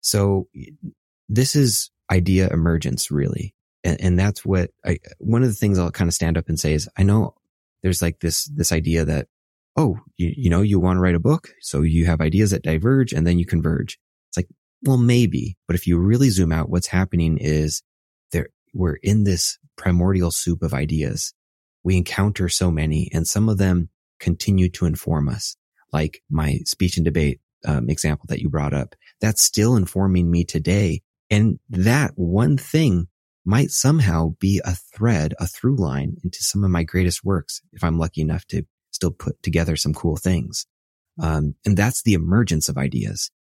So 0.02 0.48
this 1.28 1.56
is 1.56 1.90
idea 2.12 2.50
emergence 2.50 3.10
really. 3.10 3.56
And, 3.84 4.00
and 4.02 4.20
that's 4.20 4.46
what 4.46 4.72
I, 4.86 5.00
one 5.20 5.42
of 5.42 5.50
the 5.50 5.56
things 5.56 5.80
I'll 5.80 5.92
kind 5.92 6.08
of 6.10 6.14
stand 6.14 6.38
up 6.38 6.50
and 6.50 6.60
say 6.60 6.74
is 6.74 6.90
I 6.98 7.04
know 7.04 7.36
there's 7.82 8.02
like 8.02 8.20
this, 8.20 8.46
this 8.46 8.72
idea 8.72 9.06
that, 9.06 9.28
oh, 9.78 10.00
you, 10.18 10.34
you 10.36 10.50
know, 10.50 10.62
you 10.62 10.80
want 10.80 10.98
to 10.98 11.02
write 11.02 11.16
a 11.16 11.20
book. 11.20 11.50
So 11.62 11.82
you 11.82 12.06
have 12.06 12.20
ideas 12.20 12.52
that 12.52 12.64
diverge 12.64 13.14
and 13.14 13.26
then 13.26 13.40
you 13.40 13.46
converge. 13.46 13.98
It's 14.30 14.38
like, 14.38 14.50
well, 14.84 14.98
maybe, 14.98 15.58
but 15.68 15.76
if 15.76 15.88
you 15.88 15.98
really 15.98 16.30
zoom 16.30 16.52
out, 16.52 16.70
what's 16.70 16.88
happening 16.88 17.38
is 17.38 17.82
there, 18.32 18.50
we're 18.74 18.96
in 18.96 19.24
this 19.24 19.58
primordial 19.78 20.32
soup 20.32 20.62
of 20.62 20.74
ideas. 20.74 21.34
We 21.84 21.96
encounter 21.96 22.50
so 22.50 22.70
many 22.70 23.10
and 23.14 23.26
some 23.26 23.48
of 23.48 23.58
them 23.58 23.90
continue 24.20 24.70
to 24.72 24.86
inform 24.86 25.30
us. 25.30 25.56
Like 25.92 26.22
my 26.30 26.60
speech 26.66 26.98
and 26.98 27.06
debate 27.06 27.42
um, 27.66 27.90
example 27.90 28.26
that 28.30 28.40
you 28.40 28.50
brought 28.50 28.74
up, 28.74 28.96
that's 29.20 29.44
still 29.44 29.76
informing 29.76 30.30
me 30.30 30.44
today. 30.44 31.02
And 31.30 31.60
that 31.70 32.12
one 32.16 32.58
thing 32.58 33.08
might 33.46 33.72
somehow 33.72 34.36
be 34.40 34.62
a 34.64 34.76
thread, 34.76 35.34
a 35.40 35.48
through 35.48 35.78
line 35.78 36.18
into 36.24 36.44
some 36.44 36.64
of 36.64 36.72
my 36.72 36.84
greatest 36.84 37.24
works 37.24 37.62
if 37.74 37.84
I'm 37.84 37.98
lucky 37.98 38.22
enough 38.22 38.46
to 38.48 38.64
still 38.92 39.12
put 39.12 39.42
together 39.42 39.76
some 39.76 39.94
cool 39.94 40.18
things. 40.18 40.66
Um, 41.22 41.56
and 41.66 41.76
that's 41.76 42.04
the 42.04 42.14
emergence 42.14 42.70
of 42.70 42.78
ideas. 42.78 43.32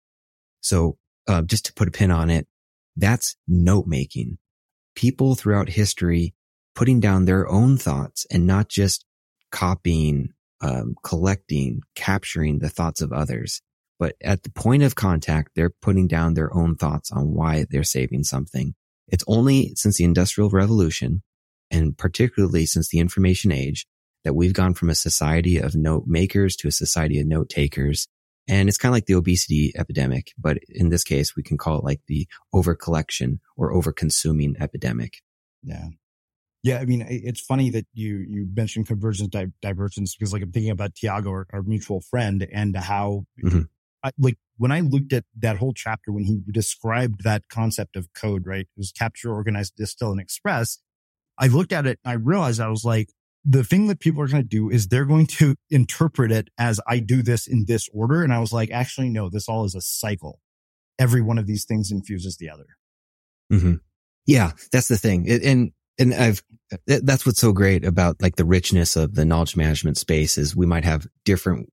So, 0.62 0.98
uh, 1.28 1.44
just 1.44 1.66
to 1.66 1.74
put 1.74 1.88
a 1.88 1.92
pin 1.92 2.12
on 2.12 2.30
it, 2.30 2.48
that's 2.98 3.36
note 3.48 3.88
making 3.88 4.38
people 4.96 5.36
throughout 5.36 5.70
history 5.70 6.34
putting 6.76 7.00
down 7.00 7.26
their 7.26 7.48
own 7.50 7.78
thoughts 7.78 8.26
and 8.32 8.46
not 8.48 8.70
just 8.70 9.06
copying, 9.52 10.30
um, 10.62 10.96
collecting, 11.04 11.82
capturing 11.96 12.60
the 12.60 12.70
thoughts 12.70 13.02
of 13.02 13.12
others. 13.12 13.62
But 13.98 14.16
at 14.22 14.44
the 14.44 14.52
point 14.52 14.84
of 14.84 14.96
contact, 14.96 15.52
they're 15.56 15.74
putting 15.82 16.08
down 16.08 16.34
their 16.34 16.54
own 16.56 16.76
thoughts 16.76 17.12
on 17.12 17.34
why 17.34 17.66
they're 17.70 17.84
saving 17.84 18.24
something. 18.24 18.74
It's 19.08 19.24
only 19.28 19.74
since 19.76 19.98
the 19.98 20.04
industrial 20.06 20.50
revolution 20.50 21.24
and 21.72 21.98
particularly 21.98 22.66
since 22.66 22.90
the 22.90 23.00
information 23.00 23.52
age 23.52 23.86
that 24.24 24.36
we've 24.36 24.54
gone 24.54 24.74
from 24.74 24.90
a 24.90 24.96
society 24.96 25.58
of 25.58 25.76
note 25.76 26.04
makers 26.08 26.56
to 26.58 26.68
a 26.68 26.72
society 26.72 27.20
of 27.20 27.28
note 27.28 27.50
takers 27.50 28.08
and 28.50 28.68
it's 28.68 28.80
kind 28.80 28.90
of 28.90 28.96
like 28.96 29.06
the 29.06 29.14
obesity 29.14 29.72
epidemic, 29.78 30.34
but 30.36 30.58
in 30.68 30.90
this 30.90 31.04
case, 31.04 31.36
we 31.36 31.44
can 31.44 31.56
call 31.56 31.78
it 31.78 31.84
like 31.84 32.02
the 32.08 32.28
over 32.52 32.74
collection 32.74 33.42
or 33.56 33.72
over 33.72 33.94
consuming 33.94 34.56
epidemic. 34.60 35.22
Yeah. 35.62 35.90
Yeah. 36.64 36.80
I 36.80 36.86
mean, 36.86 37.06
it's 37.08 37.40
funny 37.40 37.70
that 37.72 37.86
you, 37.94 38.18
you 38.18 38.48
mentioned 38.54 38.88
convergence, 38.88 39.30
di- 39.30 39.48
divergence, 39.62 40.16
because 40.16 40.34
like 40.34 40.42
I'm 40.42 40.52
thinking 40.52 40.72
about 40.72 40.96
Tiago, 40.96 41.30
our, 41.30 41.48
our 41.54 41.64
mutual 41.64 42.02
friend 42.02 42.46
and 42.52 42.76
how 42.76 43.26
mm-hmm. 43.44 43.62
I, 44.04 44.12
like 44.18 44.38
when 44.58 44.72
I 44.72 44.82
looked 44.82 45.14
at 45.14 45.24
that 45.40 45.58
whole 45.58 45.74
chapter, 45.74 46.12
when 46.12 46.26
he 46.26 46.42
described 46.52 47.24
that 47.24 47.44
concept 47.50 47.96
of 47.96 48.10
code, 48.14 48.46
right? 48.46 48.62
It 48.62 48.78
was 48.78 48.92
capture, 48.92 49.32
organize, 49.32 49.72
distill 49.72 50.12
and 50.12 50.20
express. 50.20 50.80
I 51.38 51.48
looked 51.48 51.72
at 51.72 51.86
it 51.86 52.00
and 52.04 52.12
I 52.12 52.16
realized 52.16 52.60
I 52.60 52.68
was 52.68 52.84
like, 52.84 53.10
the 53.46 53.64
thing 53.64 53.88
that 53.88 54.02
people 54.02 54.22
are 54.22 54.28
going 54.28 54.44
to 54.44 54.48
do 54.48 54.70
is 54.70 54.88
they're 54.88 55.06
going 55.06 55.28
to 55.28 55.56
interpret 55.70 56.32
it 56.32 56.50
as 56.58 56.80
I 56.88 57.00
do 57.00 57.22
this 57.24 57.48
in 57.48 57.66
this 57.68 57.88
order. 57.94 58.22
And 58.24 58.34
I 58.34 58.40
was 58.40 58.52
like, 58.52 58.70
actually, 58.72 59.10
no, 59.10 59.30
this 59.30 59.48
all 59.48 59.64
is 59.64 59.76
a 59.76 59.82
cycle. 59.82 60.40
Every 61.00 61.22
one 61.22 61.38
of 61.38 61.48
these 61.48 61.64
things 61.64 61.92
infuses 61.92 62.36
the 62.38 62.50
other. 62.50 62.66
Mm-hmm. 63.52 63.76
Yeah, 64.26 64.52
that's 64.72 64.90
the 64.90 64.98
thing. 64.98 65.26
It, 65.26 65.42
and, 65.44 65.72
and 66.00 66.14
I've, 66.14 66.42
that's 66.88 67.26
what's 67.26 67.42
so 67.42 67.52
great 67.52 67.86
about 67.86 68.22
like 68.22 68.38
the 68.38 68.46
richness 68.46 68.96
of 68.96 69.16
the 69.16 69.26
knowledge 69.26 69.56
management 69.56 69.98
space 69.98 70.38
is 70.38 70.56
we 70.56 70.66
might 70.66 70.86
have 70.86 71.08
different 71.26 71.70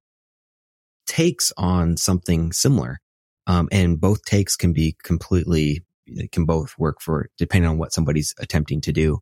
takes 1.06 1.52
on 1.56 1.96
something 1.96 2.52
similar. 2.52 2.98
Um, 3.46 3.68
and 3.70 4.00
both 4.00 4.24
takes 4.24 4.56
can 4.56 4.72
be 4.72 4.96
completely, 5.04 5.84
can 6.32 6.44
both 6.44 6.74
work 6.78 7.00
for 7.00 7.28
depending 7.38 7.70
on 7.70 7.78
what 7.78 7.92
somebody's 7.92 8.34
attempting 8.38 8.80
to 8.82 8.92
do. 8.92 9.20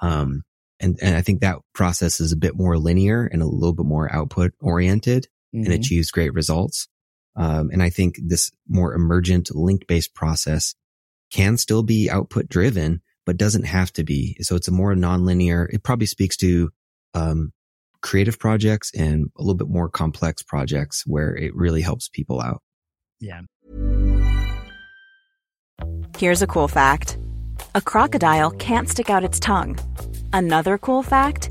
Um, 0.00 0.42
and, 0.78 0.98
and 1.02 1.16
I 1.16 1.22
think 1.22 1.40
that 1.40 1.58
process 1.74 2.20
is 2.20 2.32
a 2.32 2.36
bit 2.36 2.54
more 2.54 2.78
linear 2.78 3.24
and 3.24 3.42
a 3.42 3.46
little 3.46 3.74
bit 3.74 3.86
more 3.86 4.14
output 4.14 4.52
oriented 4.60 5.26
mm-hmm. 5.54 5.64
and 5.64 5.74
achieves 5.74 6.10
great 6.10 6.32
results. 6.32 6.86
Um, 7.34 7.70
and 7.72 7.82
I 7.82 7.90
think 7.90 8.18
this 8.22 8.52
more 8.68 8.94
emergent 8.94 9.54
link 9.54 9.86
based 9.86 10.14
process 10.14 10.74
can 11.32 11.56
still 11.56 11.82
be 11.82 12.08
output 12.08 12.48
driven, 12.48 13.02
but 13.26 13.36
doesn't 13.36 13.64
have 13.64 13.92
to 13.94 14.04
be. 14.04 14.36
So 14.40 14.56
it's 14.56 14.68
a 14.68 14.72
more 14.72 14.94
nonlinear. 14.94 15.66
It 15.70 15.82
probably 15.82 16.06
speaks 16.06 16.36
to, 16.38 16.70
um, 17.12 17.52
creative 18.00 18.38
projects 18.38 18.92
and 18.94 19.30
a 19.36 19.42
little 19.42 19.56
bit 19.56 19.68
more 19.68 19.88
complex 19.88 20.42
projects 20.42 21.02
where 21.06 21.34
it 21.34 21.54
really 21.54 21.82
helps 21.82 22.08
people 22.08 22.40
out. 22.40 22.62
Yeah. 23.20 23.40
Here's 26.16 26.40
a 26.40 26.46
cool 26.46 26.68
fact 26.68 27.18
a 27.74 27.80
crocodile 27.80 28.50
can't 28.52 28.88
stick 28.88 29.10
out 29.10 29.24
its 29.24 29.40
tongue. 29.40 29.78
Another 30.32 30.78
cool 30.78 31.02
fact 31.02 31.50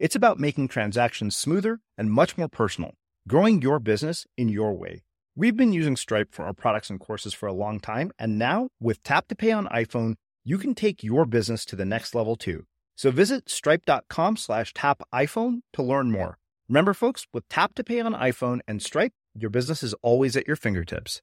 It's 0.00 0.16
about 0.16 0.40
making 0.40 0.68
transactions 0.68 1.36
smoother 1.36 1.78
and 1.98 2.10
much 2.10 2.38
more 2.38 2.48
personal, 2.48 2.94
growing 3.28 3.60
your 3.60 3.78
business 3.78 4.26
in 4.34 4.48
your 4.48 4.72
way. 4.72 5.02
We've 5.36 5.58
been 5.58 5.74
using 5.74 5.94
Stripe 5.94 6.32
for 6.32 6.46
our 6.46 6.54
products 6.54 6.88
and 6.88 6.98
courses 6.98 7.34
for 7.34 7.46
a 7.46 7.52
long 7.52 7.80
time, 7.80 8.10
and 8.18 8.38
now 8.38 8.70
with 8.80 9.02
Tap 9.02 9.28
to 9.28 9.34
Pay 9.34 9.52
on 9.52 9.66
iPhone, 9.66 10.14
you 10.42 10.56
can 10.56 10.74
take 10.74 11.04
your 11.04 11.26
business 11.26 11.66
to 11.66 11.76
the 11.76 11.84
next 11.84 12.14
level 12.14 12.34
too. 12.34 12.64
So 12.96 13.10
visit 13.10 13.50
stripe.com 13.50 14.38
slash 14.38 14.72
tap 14.72 15.02
iPhone 15.12 15.58
to 15.74 15.82
learn 15.82 16.10
more. 16.10 16.38
Remember, 16.66 16.94
folks, 16.94 17.26
with 17.34 17.46
Tap 17.50 17.74
to 17.74 17.84
Pay 17.84 18.00
on 18.00 18.14
iPhone 18.14 18.60
and 18.66 18.80
Stripe, 18.80 19.12
your 19.34 19.50
business 19.50 19.82
is 19.82 19.92
always 20.00 20.34
at 20.34 20.46
your 20.46 20.56
fingertips. 20.56 21.20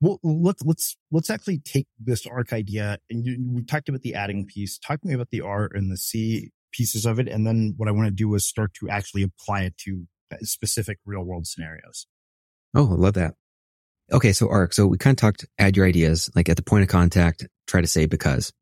Well, 0.00 0.18
let's 0.22 0.62
let's 0.64 0.96
let's 1.10 1.28
actually 1.28 1.58
take 1.58 1.86
this 2.02 2.26
arc 2.26 2.54
idea 2.54 2.96
and 3.10 3.26
you, 3.26 3.36
we 3.46 3.62
talked 3.62 3.90
about 3.90 4.00
the 4.00 4.14
adding 4.14 4.46
piece. 4.46 4.78
Talk 4.78 5.02
to 5.02 5.06
me 5.06 5.12
about 5.12 5.28
the 5.28 5.42
R 5.42 5.68
and 5.70 5.92
the 5.92 5.98
C 5.98 6.50
pieces 6.72 7.06
of 7.06 7.18
it, 7.18 7.28
and 7.28 7.46
then 7.46 7.74
what 7.76 7.88
I 7.88 7.92
want 7.92 8.06
to 8.06 8.14
do 8.14 8.34
is 8.34 8.48
start 8.48 8.74
to 8.74 8.88
actually 8.88 9.22
apply 9.22 9.62
it 9.62 9.76
to 9.78 10.06
specific 10.40 10.98
real 11.04 11.22
world 11.22 11.46
scenarios. 11.46 12.06
Oh, 12.74 12.90
I 12.90 12.96
love 12.96 13.14
that. 13.14 13.34
Okay, 14.10 14.32
so 14.32 14.48
arc. 14.48 14.72
So 14.72 14.86
we 14.86 14.98
kind 14.98 15.14
of 15.14 15.20
talked. 15.20 15.46
Add 15.58 15.76
your 15.76 15.86
ideas, 15.86 16.30
like 16.34 16.48
at 16.48 16.56
the 16.56 16.62
point 16.62 16.82
of 16.82 16.88
contact. 16.88 17.46
Try 17.66 17.80
to 17.80 17.86
say 17.86 18.06
because. 18.06 18.52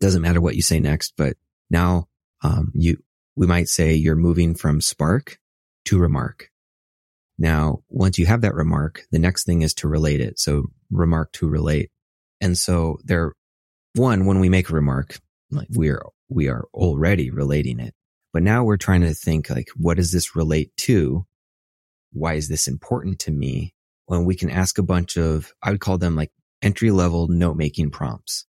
Doesn't 0.00 0.22
matter 0.22 0.40
what 0.40 0.56
you 0.56 0.62
say 0.62 0.80
next, 0.80 1.12
but 1.18 1.36
now 1.68 2.06
um, 2.42 2.72
you 2.74 2.96
we 3.36 3.46
might 3.46 3.68
say 3.68 3.94
you're 3.94 4.16
moving 4.16 4.54
from 4.54 4.80
spark 4.80 5.38
to 5.86 5.98
remark. 5.98 6.50
Now, 7.38 7.78
once 7.88 8.18
you 8.18 8.26
have 8.26 8.42
that 8.42 8.54
remark, 8.54 9.02
the 9.10 9.18
next 9.18 9.44
thing 9.44 9.62
is 9.62 9.72
to 9.74 9.88
relate 9.88 10.20
it. 10.20 10.38
So 10.38 10.66
remark 10.90 11.32
to 11.32 11.48
relate. 11.48 11.90
And 12.40 12.56
so 12.56 12.98
there, 13.04 13.32
one, 13.94 14.26
when 14.26 14.40
we 14.40 14.50
make 14.50 14.68
a 14.68 14.74
remark, 14.74 15.18
like 15.50 15.68
we 15.74 15.88
are, 15.88 16.02
we 16.30 16.48
are 16.48 16.66
already 16.72 17.30
relating 17.30 17.80
it, 17.80 17.94
but 18.32 18.42
now 18.42 18.64
we're 18.64 18.76
trying 18.76 19.02
to 19.02 19.14
think 19.14 19.50
like, 19.50 19.68
what 19.76 19.96
does 19.96 20.12
this 20.12 20.36
relate 20.36 20.74
to? 20.78 21.26
Why 22.12 22.34
is 22.34 22.48
this 22.48 22.68
important 22.68 23.18
to 23.20 23.30
me? 23.30 23.74
When 24.06 24.24
we 24.24 24.34
can 24.34 24.50
ask 24.50 24.78
a 24.78 24.82
bunch 24.82 25.16
of, 25.16 25.52
I 25.62 25.70
would 25.70 25.80
call 25.80 25.98
them 25.98 26.16
like 26.16 26.32
entry 26.62 26.90
level 26.90 27.28
note 27.28 27.56
making 27.56 27.90
prompts, 27.90 28.46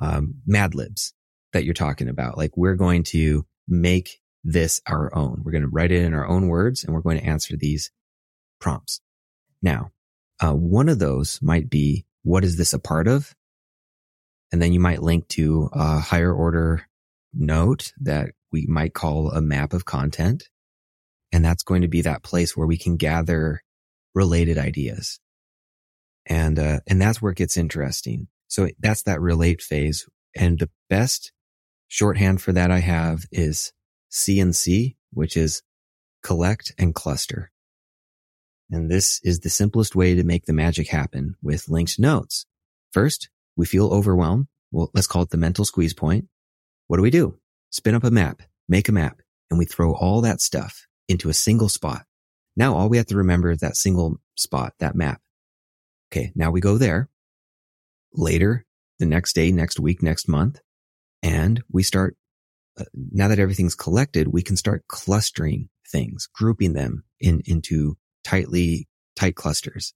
um, 0.00 0.36
Mad 0.46 0.74
Libs 0.74 1.12
that 1.52 1.64
you're 1.64 1.74
talking 1.74 2.08
about. 2.08 2.38
Like 2.38 2.56
we're 2.56 2.76
going 2.76 3.02
to 3.04 3.46
make 3.68 4.20
this 4.42 4.80
our 4.86 5.14
own. 5.14 5.42
We're 5.42 5.52
going 5.52 5.62
to 5.62 5.68
write 5.68 5.92
it 5.92 6.02
in 6.02 6.14
our 6.14 6.26
own 6.26 6.48
words 6.48 6.84
and 6.84 6.94
we're 6.94 7.00
going 7.00 7.18
to 7.18 7.26
answer 7.26 7.56
these 7.56 7.90
prompts. 8.60 9.00
Now, 9.62 9.92
uh, 10.40 10.52
one 10.52 10.88
of 10.88 10.98
those 10.98 11.40
might 11.40 11.70
be, 11.70 12.06
what 12.22 12.44
is 12.44 12.56
this 12.56 12.72
a 12.72 12.78
part 12.78 13.08
of? 13.08 13.34
And 14.54 14.62
then 14.62 14.72
you 14.72 14.78
might 14.78 15.02
link 15.02 15.26
to 15.30 15.68
a 15.72 15.98
higher 15.98 16.32
order 16.32 16.86
note 17.32 17.92
that 18.00 18.30
we 18.52 18.66
might 18.68 18.94
call 18.94 19.32
a 19.32 19.40
map 19.40 19.72
of 19.72 19.84
content. 19.84 20.44
And 21.32 21.44
that's 21.44 21.64
going 21.64 21.82
to 21.82 21.88
be 21.88 22.02
that 22.02 22.22
place 22.22 22.56
where 22.56 22.66
we 22.68 22.78
can 22.78 22.96
gather 22.96 23.64
related 24.14 24.56
ideas. 24.56 25.18
And, 26.26 26.56
uh, 26.60 26.78
and 26.86 27.02
that's 27.02 27.20
where 27.20 27.32
it 27.32 27.38
gets 27.38 27.56
interesting. 27.56 28.28
So 28.46 28.68
that's 28.78 29.02
that 29.02 29.20
relate 29.20 29.60
phase. 29.60 30.06
And 30.36 30.60
the 30.60 30.70
best 30.88 31.32
shorthand 31.88 32.40
for 32.40 32.52
that 32.52 32.70
I 32.70 32.78
have 32.78 33.24
is 33.32 33.72
CNC, 34.12 34.94
which 35.12 35.36
is 35.36 35.62
collect 36.22 36.72
and 36.78 36.94
cluster. 36.94 37.50
And 38.70 38.88
this 38.88 39.20
is 39.24 39.40
the 39.40 39.50
simplest 39.50 39.96
way 39.96 40.14
to 40.14 40.22
make 40.22 40.46
the 40.46 40.52
magic 40.52 40.90
happen 40.90 41.34
with 41.42 41.68
linked 41.68 41.98
notes. 41.98 42.46
First, 42.92 43.30
we 43.56 43.66
feel 43.66 43.92
overwhelmed. 43.92 44.46
Well, 44.70 44.90
let's 44.94 45.06
call 45.06 45.22
it 45.22 45.30
the 45.30 45.36
mental 45.36 45.64
squeeze 45.64 45.94
point. 45.94 46.26
what 46.88 46.96
do 46.96 47.02
we 47.02 47.10
do? 47.10 47.38
Spin 47.70 47.94
up 47.94 48.04
a 48.04 48.10
map, 48.10 48.42
make 48.68 48.88
a 48.88 48.92
map, 48.92 49.20
and 49.50 49.58
we 49.58 49.64
throw 49.64 49.94
all 49.94 50.20
that 50.22 50.40
stuff 50.40 50.86
into 51.08 51.28
a 51.28 51.34
single 51.34 51.68
spot. 51.68 52.04
Now 52.56 52.76
all 52.76 52.88
we 52.88 52.96
have 52.98 53.06
to 53.06 53.16
remember 53.16 53.50
is 53.50 53.58
that 53.58 53.76
single 53.76 54.20
spot, 54.36 54.74
that 54.78 54.94
map. 54.94 55.20
Okay. 56.12 56.32
Now 56.34 56.50
we 56.50 56.60
go 56.60 56.78
there 56.78 57.08
later, 58.12 58.64
the 58.98 59.06
next 59.06 59.34
day, 59.34 59.50
next 59.50 59.80
week, 59.80 60.02
next 60.02 60.28
month, 60.28 60.60
and 61.22 61.62
we 61.70 61.82
start 61.82 62.16
uh, 62.78 62.84
now 62.94 63.28
that 63.28 63.38
everything's 63.38 63.74
collected, 63.74 64.28
we 64.28 64.42
can 64.42 64.56
start 64.56 64.84
clustering 64.88 65.68
things, 65.88 66.28
grouping 66.32 66.72
them 66.72 67.04
in, 67.20 67.42
into 67.44 67.96
tightly 68.24 68.88
tight 69.16 69.36
clusters. 69.36 69.94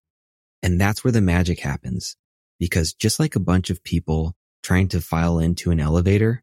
And 0.62 0.80
that's 0.80 1.02
where 1.02 1.12
the 1.12 1.20
magic 1.20 1.60
happens 1.60 2.16
because 2.58 2.92
just 2.92 3.20
like 3.20 3.36
a 3.36 3.40
bunch 3.40 3.70
of 3.70 3.84
people 3.84 4.34
trying 4.62 4.88
to 4.88 5.00
file 5.00 5.38
into 5.38 5.70
an 5.70 5.80
elevator, 5.80 6.42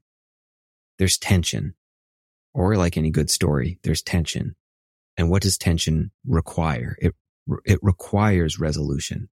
there's 0.97 1.17
tension 1.17 1.75
or 2.53 2.77
like 2.77 2.97
any 2.97 3.11
good 3.11 3.29
story, 3.29 3.79
there's 3.83 4.01
tension. 4.01 4.55
And 5.17 5.29
what 5.29 5.41
does 5.41 5.57
tension 5.57 6.11
require? 6.25 6.97
It, 6.99 7.13
it 7.65 7.79
requires 7.81 8.59
resolution. 8.59 9.29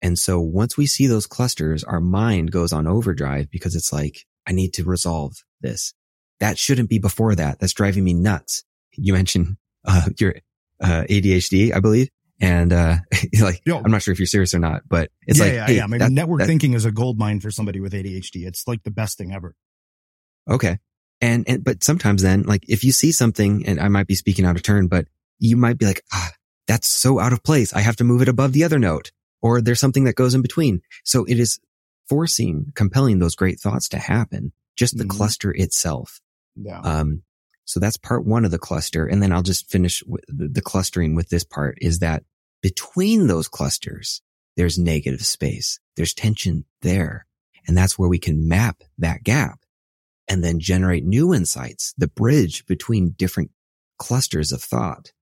And 0.00 0.18
so 0.18 0.40
once 0.40 0.76
we 0.76 0.86
see 0.86 1.06
those 1.06 1.26
clusters, 1.26 1.84
our 1.84 2.00
mind 2.00 2.50
goes 2.50 2.72
on 2.72 2.86
overdrive 2.86 3.50
because 3.50 3.76
it's 3.76 3.92
like, 3.92 4.26
I 4.46 4.52
need 4.52 4.74
to 4.74 4.84
resolve 4.84 5.36
this. 5.60 5.94
That 6.40 6.58
shouldn't 6.58 6.90
be 6.90 6.98
before 6.98 7.36
that. 7.36 7.60
That's 7.60 7.72
driving 7.72 8.02
me 8.02 8.14
nuts. 8.14 8.64
You 8.92 9.12
mentioned, 9.12 9.56
uh, 9.84 10.08
your, 10.18 10.34
uh, 10.80 11.04
ADHD, 11.08 11.72
I 11.74 11.78
believe. 11.78 12.08
And, 12.42 12.72
uh, 12.72 12.96
like, 13.40 13.62
Yo, 13.64 13.78
I'm 13.78 13.90
not 13.90 14.02
sure 14.02 14.12
if 14.12 14.18
you're 14.18 14.26
serious 14.26 14.52
or 14.52 14.58
not, 14.58 14.82
but 14.86 15.10
it's 15.26 15.38
yeah, 15.38 15.44
like, 15.44 15.54
yeah, 15.54 15.66
hey, 15.66 15.76
yeah. 15.76 15.84
I 15.84 15.86
mean, 15.86 16.00
that, 16.00 16.12
network 16.12 16.40
that, 16.40 16.46
thinking 16.46 16.74
is 16.74 16.84
a 16.84 16.92
gold 16.92 17.18
mine 17.18 17.40
for 17.40 17.50
somebody 17.50 17.80
with 17.80 17.94
ADHD. 17.94 18.46
It's 18.46 18.68
like 18.68 18.82
the 18.82 18.90
best 18.90 19.16
thing 19.16 19.32
ever. 19.32 19.54
Okay. 20.50 20.78
And, 21.20 21.48
and, 21.48 21.64
but 21.64 21.84
sometimes 21.84 22.20
then, 22.22 22.42
like, 22.42 22.64
if 22.68 22.84
you 22.84 22.92
see 22.92 23.12
something 23.12 23.64
and 23.66 23.80
I 23.80 23.88
might 23.88 24.08
be 24.08 24.16
speaking 24.16 24.44
out 24.44 24.56
of 24.56 24.62
turn, 24.62 24.88
but 24.88 25.06
you 25.38 25.56
might 25.56 25.78
be 25.78 25.86
like, 25.86 26.02
ah, 26.12 26.30
that's 26.66 26.90
so 26.90 27.20
out 27.20 27.32
of 27.32 27.42
place. 27.42 27.72
I 27.72 27.80
have 27.80 27.96
to 27.96 28.04
move 28.04 28.22
it 28.22 28.28
above 28.28 28.52
the 28.52 28.64
other 28.64 28.78
note 28.78 29.12
or 29.40 29.60
there's 29.60 29.80
something 29.80 30.04
that 30.04 30.14
goes 30.14 30.34
in 30.34 30.42
between. 30.42 30.80
So 31.04 31.24
it 31.24 31.38
is 31.38 31.58
forcing, 32.08 32.72
compelling 32.74 33.18
those 33.18 33.34
great 33.34 33.60
thoughts 33.60 33.88
to 33.90 33.98
happen, 33.98 34.52
just 34.76 34.96
the 34.96 35.04
mm-hmm. 35.04 35.16
cluster 35.16 35.52
itself. 35.52 36.20
Yeah. 36.56 36.80
Um, 36.80 37.22
so 37.64 37.80
that's 37.80 37.96
part 37.96 38.24
one 38.24 38.44
of 38.44 38.50
the 38.50 38.58
cluster. 38.58 39.06
And 39.06 39.22
then 39.22 39.32
I'll 39.32 39.42
just 39.42 39.70
finish 39.70 40.02
with 40.06 40.24
the 40.28 40.62
clustering 40.62 41.14
with 41.14 41.28
this 41.28 41.44
part 41.44 41.78
is 41.80 42.00
that 42.00 42.24
between 42.62 43.26
those 43.26 43.48
clusters, 43.48 44.22
there's 44.56 44.78
negative 44.78 45.24
space. 45.26 45.80
There's 45.96 46.14
tension 46.14 46.64
there. 46.80 47.26
And 47.66 47.76
that's 47.76 47.98
where 47.98 48.08
we 48.08 48.18
can 48.18 48.48
map 48.48 48.82
that 48.98 49.22
gap 49.22 49.60
and 50.28 50.42
then 50.42 50.60
generate 50.60 51.04
new 51.04 51.34
insights, 51.34 51.94
the 51.96 52.08
bridge 52.08 52.64
between 52.66 53.10
different 53.10 53.50
clusters 53.98 54.52
of 54.52 54.62
thought. 54.62 55.12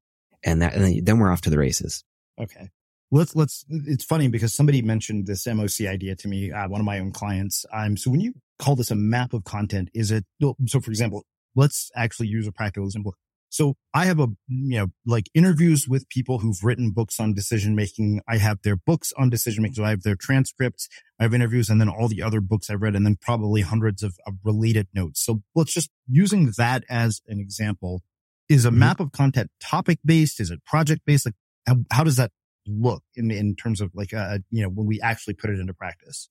And 0.42 0.62
that, 0.62 0.74
and 0.74 1.06
then 1.06 1.18
we're 1.18 1.30
off 1.30 1.42
to 1.42 1.50
the 1.50 1.58
races. 1.58 2.04
Okay. 2.40 2.70
Let's, 3.10 3.34
let's, 3.34 3.64
it's 3.68 4.04
funny 4.04 4.28
because 4.28 4.54
somebody 4.54 4.82
mentioned 4.82 5.26
this 5.26 5.46
MOC 5.46 5.88
idea 5.88 6.14
to 6.16 6.28
me, 6.28 6.52
uh, 6.52 6.68
one 6.68 6.80
of 6.80 6.84
my 6.84 7.00
own 7.00 7.12
clients. 7.12 7.66
Um, 7.72 7.96
so 7.96 8.10
when 8.10 8.20
you 8.20 8.34
call 8.60 8.76
this 8.76 8.90
a 8.90 8.94
map 8.94 9.32
of 9.32 9.44
content? 9.44 9.90
Is 9.94 10.10
it, 10.10 10.24
so 10.66 10.80
for 10.80 10.90
example, 10.90 11.24
let's 11.56 11.90
actually 11.96 12.28
use 12.28 12.46
a 12.46 12.52
practical 12.52 12.86
example. 12.86 13.14
So 13.50 13.74
I 13.92 14.06
have 14.06 14.20
a, 14.20 14.28
you 14.46 14.78
know, 14.78 14.86
like 15.04 15.28
interviews 15.34 15.88
with 15.88 16.08
people 16.08 16.38
who've 16.38 16.62
written 16.62 16.92
books 16.92 17.18
on 17.18 17.34
decision 17.34 17.74
making. 17.74 18.20
I 18.28 18.38
have 18.38 18.62
their 18.62 18.76
books 18.76 19.12
on 19.18 19.28
decision 19.28 19.62
making. 19.62 19.74
So 19.74 19.84
I 19.84 19.90
have 19.90 20.04
their 20.04 20.14
transcripts. 20.14 20.88
I 21.18 21.24
have 21.24 21.34
interviews 21.34 21.68
and 21.68 21.80
then 21.80 21.88
all 21.88 22.06
the 22.06 22.22
other 22.22 22.40
books 22.40 22.70
I've 22.70 22.80
read 22.80 22.94
and 22.94 23.04
then 23.04 23.18
probably 23.20 23.62
hundreds 23.62 24.04
of, 24.04 24.16
of 24.24 24.34
related 24.44 24.86
notes. 24.94 25.24
So 25.24 25.42
let's 25.56 25.74
just 25.74 25.90
using 26.08 26.52
that 26.58 26.84
as 26.88 27.22
an 27.26 27.40
example. 27.40 28.02
Is 28.48 28.64
a 28.64 28.68
mm-hmm. 28.68 28.78
map 28.78 29.00
of 29.00 29.10
content 29.10 29.50
topic 29.60 29.98
based? 30.04 30.40
Is 30.40 30.50
it 30.50 30.64
project 30.64 31.02
based? 31.04 31.26
Like 31.26 31.34
how, 31.66 31.76
how, 31.90 32.04
does 32.04 32.16
that 32.16 32.30
look 32.66 33.02
in, 33.16 33.32
in 33.32 33.56
terms 33.56 33.80
of 33.80 33.90
like, 33.94 34.14
uh, 34.14 34.38
you 34.50 34.62
know, 34.62 34.68
when 34.68 34.86
we 34.86 35.00
actually 35.00 35.34
put 35.34 35.50
it 35.50 35.58
into 35.58 35.74
practice? 35.74 36.28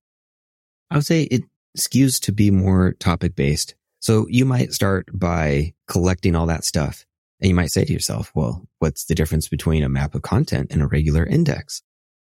I 0.90 0.96
would 0.96 1.06
say 1.06 1.24
it 1.24 1.44
skews 1.78 2.20
to 2.22 2.32
be 2.32 2.50
more 2.50 2.94
topic 2.94 3.36
based. 3.36 3.76
So 4.00 4.26
you 4.30 4.46
might 4.46 4.74
start 4.74 5.08
by 5.14 5.74
collecting 5.88 6.34
all 6.34 6.46
that 6.46 6.64
stuff 6.64 7.06
and 7.42 7.50
you 7.50 7.56
might 7.56 7.72
say 7.72 7.86
to 7.86 7.94
yourself, 7.94 8.32
well, 8.36 8.68
what's 8.80 9.06
the 9.06 9.16
difference 9.16 9.48
between 9.48 9.84
a 9.84 9.90
map 9.90 10.16
of 10.16 10.22
content 10.22 10.72
and 10.72 10.82
a 10.82 10.88
regular 10.88 11.26
index? 11.26 11.82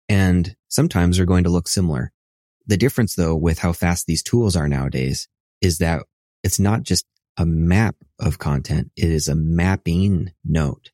And 0.07 0.55
sometimes 0.67 1.17
they're 1.17 1.25
going 1.25 1.43
to 1.43 1.49
look 1.49 1.67
similar. 1.67 2.11
The 2.67 2.77
difference 2.77 3.15
though 3.15 3.35
with 3.35 3.59
how 3.59 3.73
fast 3.73 4.05
these 4.05 4.23
tools 4.23 4.55
are 4.55 4.67
nowadays 4.67 5.27
is 5.61 5.79
that 5.79 6.03
it's 6.43 6.59
not 6.59 6.83
just 6.83 7.05
a 7.37 7.45
map 7.45 7.95
of 8.19 8.37
content. 8.37 8.91
It 8.95 9.09
is 9.09 9.27
a 9.27 9.35
mapping 9.35 10.31
note 10.45 10.91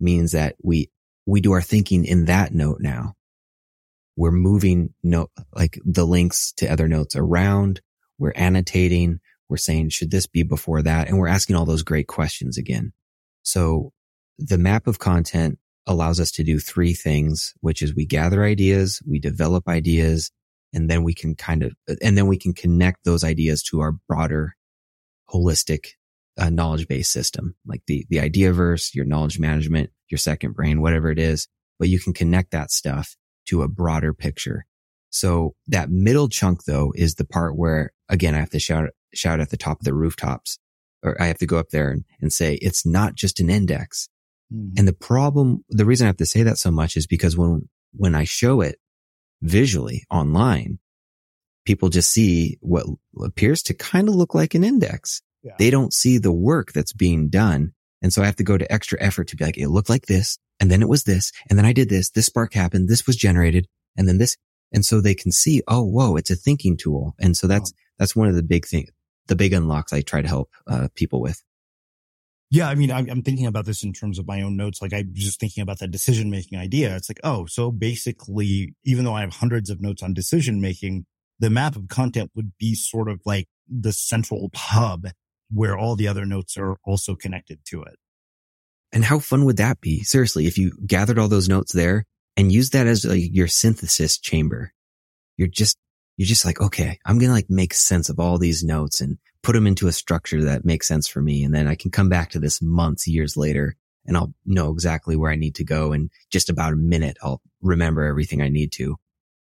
means 0.00 0.32
that 0.32 0.56
we, 0.62 0.90
we 1.26 1.40
do 1.40 1.52
our 1.52 1.62
thinking 1.62 2.04
in 2.04 2.26
that 2.26 2.52
note 2.54 2.80
now 2.80 3.16
we're 4.18 4.32
moving 4.32 4.92
note, 5.04 5.30
like 5.54 5.78
the 5.84 6.04
links 6.04 6.52
to 6.56 6.66
other 6.66 6.88
notes 6.88 7.14
around. 7.14 7.80
We're 8.18 8.32
annotating. 8.34 9.20
We're 9.48 9.58
saying, 9.58 9.90
should 9.90 10.10
this 10.10 10.26
be 10.26 10.42
before 10.42 10.82
that? 10.82 11.06
And 11.06 11.18
we're 11.18 11.28
asking 11.28 11.54
all 11.54 11.64
those 11.64 11.84
great 11.84 12.08
questions 12.08 12.58
again. 12.58 12.92
So 13.48 13.92
the 14.38 14.58
map 14.58 14.86
of 14.86 14.98
content 14.98 15.58
allows 15.86 16.20
us 16.20 16.30
to 16.32 16.44
do 16.44 16.58
three 16.58 16.92
things, 16.92 17.54
which 17.60 17.80
is 17.80 17.94
we 17.94 18.04
gather 18.04 18.44
ideas, 18.44 19.02
we 19.08 19.18
develop 19.18 19.66
ideas, 19.68 20.30
and 20.74 20.90
then 20.90 21.02
we 21.02 21.14
can 21.14 21.34
kind 21.34 21.62
of, 21.62 21.72
and 22.02 22.14
then 22.18 22.26
we 22.26 22.36
can 22.36 22.52
connect 22.52 23.04
those 23.04 23.24
ideas 23.24 23.62
to 23.70 23.80
our 23.80 23.92
broader 24.06 24.54
holistic 25.30 25.92
uh, 26.36 26.50
knowledge 26.50 26.86
based 26.88 27.10
system, 27.10 27.54
like 27.66 27.80
the, 27.86 28.04
the 28.10 28.18
Ideaverse, 28.18 28.94
your 28.94 29.06
knowledge 29.06 29.38
management, 29.38 29.88
your 30.10 30.18
second 30.18 30.52
brain, 30.52 30.82
whatever 30.82 31.10
it 31.10 31.18
is, 31.18 31.48
but 31.78 31.88
you 31.88 31.98
can 31.98 32.12
connect 32.12 32.50
that 32.50 32.70
stuff 32.70 33.16
to 33.46 33.62
a 33.62 33.68
broader 33.68 34.12
picture. 34.12 34.66
So 35.08 35.54
that 35.68 35.88
middle 35.88 36.28
chunk 36.28 36.64
though 36.64 36.92
is 36.94 37.14
the 37.14 37.24
part 37.24 37.56
where 37.56 37.94
again, 38.10 38.34
I 38.34 38.40
have 38.40 38.50
to 38.50 38.60
shout, 38.60 38.90
shout 39.14 39.40
at 39.40 39.48
the 39.48 39.56
top 39.56 39.80
of 39.80 39.84
the 39.86 39.94
rooftops 39.94 40.58
or 41.02 41.20
I 41.20 41.26
have 41.26 41.38
to 41.38 41.46
go 41.46 41.58
up 41.58 41.68
there 41.70 41.90
and, 41.90 42.04
and 42.20 42.32
say, 42.32 42.54
it's 42.54 42.86
not 42.86 43.14
just 43.14 43.40
an 43.40 43.50
index. 43.50 44.08
Mm-hmm. 44.52 44.78
And 44.78 44.88
the 44.88 44.92
problem, 44.92 45.64
the 45.68 45.84
reason 45.84 46.06
I 46.06 46.08
have 46.08 46.16
to 46.18 46.26
say 46.26 46.42
that 46.42 46.58
so 46.58 46.70
much 46.70 46.96
is 46.96 47.06
because 47.06 47.36
when, 47.36 47.68
when 47.92 48.14
I 48.14 48.24
show 48.24 48.60
it 48.60 48.78
visually 49.42 50.04
online, 50.10 50.78
people 51.64 51.88
just 51.88 52.10
see 52.10 52.58
what 52.60 52.86
appears 53.22 53.62
to 53.64 53.74
kind 53.74 54.08
of 54.08 54.14
look 54.14 54.34
like 54.34 54.54
an 54.54 54.64
index. 54.64 55.22
Yeah. 55.42 55.52
They 55.58 55.70
don't 55.70 55.92
see 55.92 56.18
the 56.18 56.32
work 56.32 56.72
that's 56.72 56.92
being 56.92 57.28
done. 57.28 57.72
And 58.02 58.12
so 58.12 58.22
I 58.22 58.26
have 58.26 58.36
to 58.36 58.44
go 58.44 58.56
to 58.56 58.72
extra 58.72 59.00
effort 59.00 59.28
to 59.28 59.36
be 59.36 59.44
like, 59.44 59.58
it 59.58 59.68
looked 59.68 59.90
like 59.90 60.06
this 60.06 60.38
and 60.60 60.70
then 60.70 60.82
it 60.82 60.88
was 60.88 61.04
this, 61.04 61.30
and 61.48 61.58
then 61.58 61.66
I 61.66 61.72
did 61.72 61.88
this, 61.88 62.10
this 62.10 62.26
spark 62.26 62.52
happened, 62.52 62.88
this 62.88 63.06
was 63.06 63.16
generated, 63.16 63.68
and 63.96 64.08
then 64.08 64.18
this. 64.18 64.36
And 64.72 64.84
so 64.84 65.00
they 65.00 65.14
can 65.14 65.30
see, 65.30 65.62
oh, 65.68 65.82
whoa, 65.82 66.16
it's 66.16 66.30
a 66.30 66.36
thinking 66.36 66.76
tool. 66.76 67.14
And 67.18 67.36
so 67.36 67.46
that's, 67.46 67.72
that's 67.98 68.16
one 68.16 68.28
of 68.28 68.34
the 68.34 68.42
big 68.42 68.66
things, 68.66 68.90
the 69.28 69.36
big 69.36 69.52
unlocks 69.52 69.92
I 69.92 70.00
try 70.00 70.22
to 70.22 70.28
help 70.28 70.50
uh, 70.66 70.88
people 70.94 71.20
with. 71.20 71.42
Yeah. 72.50 72.68
I 72.68 72.74
mean, 72.74 72.90
I'm 72.90 73.22
thinking 73.22 73.44
about 73.44 73.66
this 73.66 73.84
in 73.84 73.92
terms 73.92 74.18
of 74.18 74.26
my 74.26 74.40
own 74.40 74.56
notes. 74.56 74.80
Like 74.80 74.94
I'm 74.94 75.10
just 75.12 75.38
thinking 75.38 75.62
about 75.62 75.80
that 75.80 75.90
decision 75.90 76.30
making 76.30 76.58
idea. 76.58 76.96
It's 76.96 77.10
like, 77.10 77.20
oh, 77.22 77.44
so 77.44 77.70
basically, 77.70 78.74
even 78.84 79.04
though 79.04 79.12
I 79.12 79.20
have 79.20 79.34
hundreds 79.34 79.68
of 79.68 79.82
notes 79.82 80.02
on 80.02 80.14
decision 80.14 80.60
making, 80.60 81.04
the 81.38 81.50
map 81.50 81.76
of 81.76 81.88
content 81.88 82.30
would 82.34 82.52
be 82.58 82.74
sort 82.74 83.10
of 83.10 83.20
like 83.26 83.48
the 83.68 83.92
central 83.92 84.50
hub 84.54 85.08
where 85.50 85.76
all 85.76 85.94
the 85.94 86.08
other 86.08 86.24
notes 86.24 86.56
are 86.56 86.78
also 86.84 87.14
connected 87.14 87.58
to 87.66 87.82
it. 87.82 87.96
And 88.92 89.04
how 89.04 89.18
fun 89.18 89.44
would 89.44 89.58
that 89.58 89.82
be? 89.82 90.02
Seriously, 90.02 90.46
if 90.46 90.56
you 90.56 90.72
gathered 90.86 91.18
all 91.18 91.28
those 91.28 91.50
notes 91.50 91.72
there 91.72 92.06
and 92.36 92.50
used 92.50 92.72
that 92.72 92.86
as 92.86 93.04
like 93.04 93.22
your 93.30 93.48
synthesis 93.48 94.18
chamber, 94.18 94.72
you're 95.36 95.48
just, 95.48 95.76
you're 96.18 96.26
just 96.26 96.44
like, 96.44 96.60
okay, 96.60 96.98
I'm 97.06 97.18
going 97.18 97.28
to 97.28 97.34
like 97.34 97.48
make 97.48 97.72
sense 97.72 98.08
of 98.08 98.18
all 98.18 98.38
these 98.38 98.64
notes 98.64 99.00
and 99.00 99.18
put 99.44 99.52
them 99.52 99.68
into 99.68 99.86
a 99.86 99.92
structure 99.92 100.42
that 100.44 100.64
makes 100.64 100.88
sense 100.88 101.06
for 101.06 101.22
me. 101.22 101.44
And 101.44 101.54
then 101.54 101.68
I 101.68 101.76
can 101.76 101.92
come 101.92 102.08
back 102.08 102.30
to 102.30 102.40
this 102.40 102.60
months, 102.60 103.06
years 103.06 103.36
later, 103.36 103.76
and 104.04 104.16
I'll 104.16 104.34
know 104.44 104.72
exactly 104.72 105.14
where 105.14 105.30
I 105.30 105.36
need 105.36 105.54
to 105.54 105.64
go. 105.64 105.92
And 105.92 106.10
just 106.30 106.50
about 106.50 106.72
a 106.72 106.76
minute, 106.76 107.16
I'll 107.22 107.40
remember 107.62 108.04
everything 108.04 108.42
I 108.42 108.48
need 108.48 108.72
to. 108.72 108.96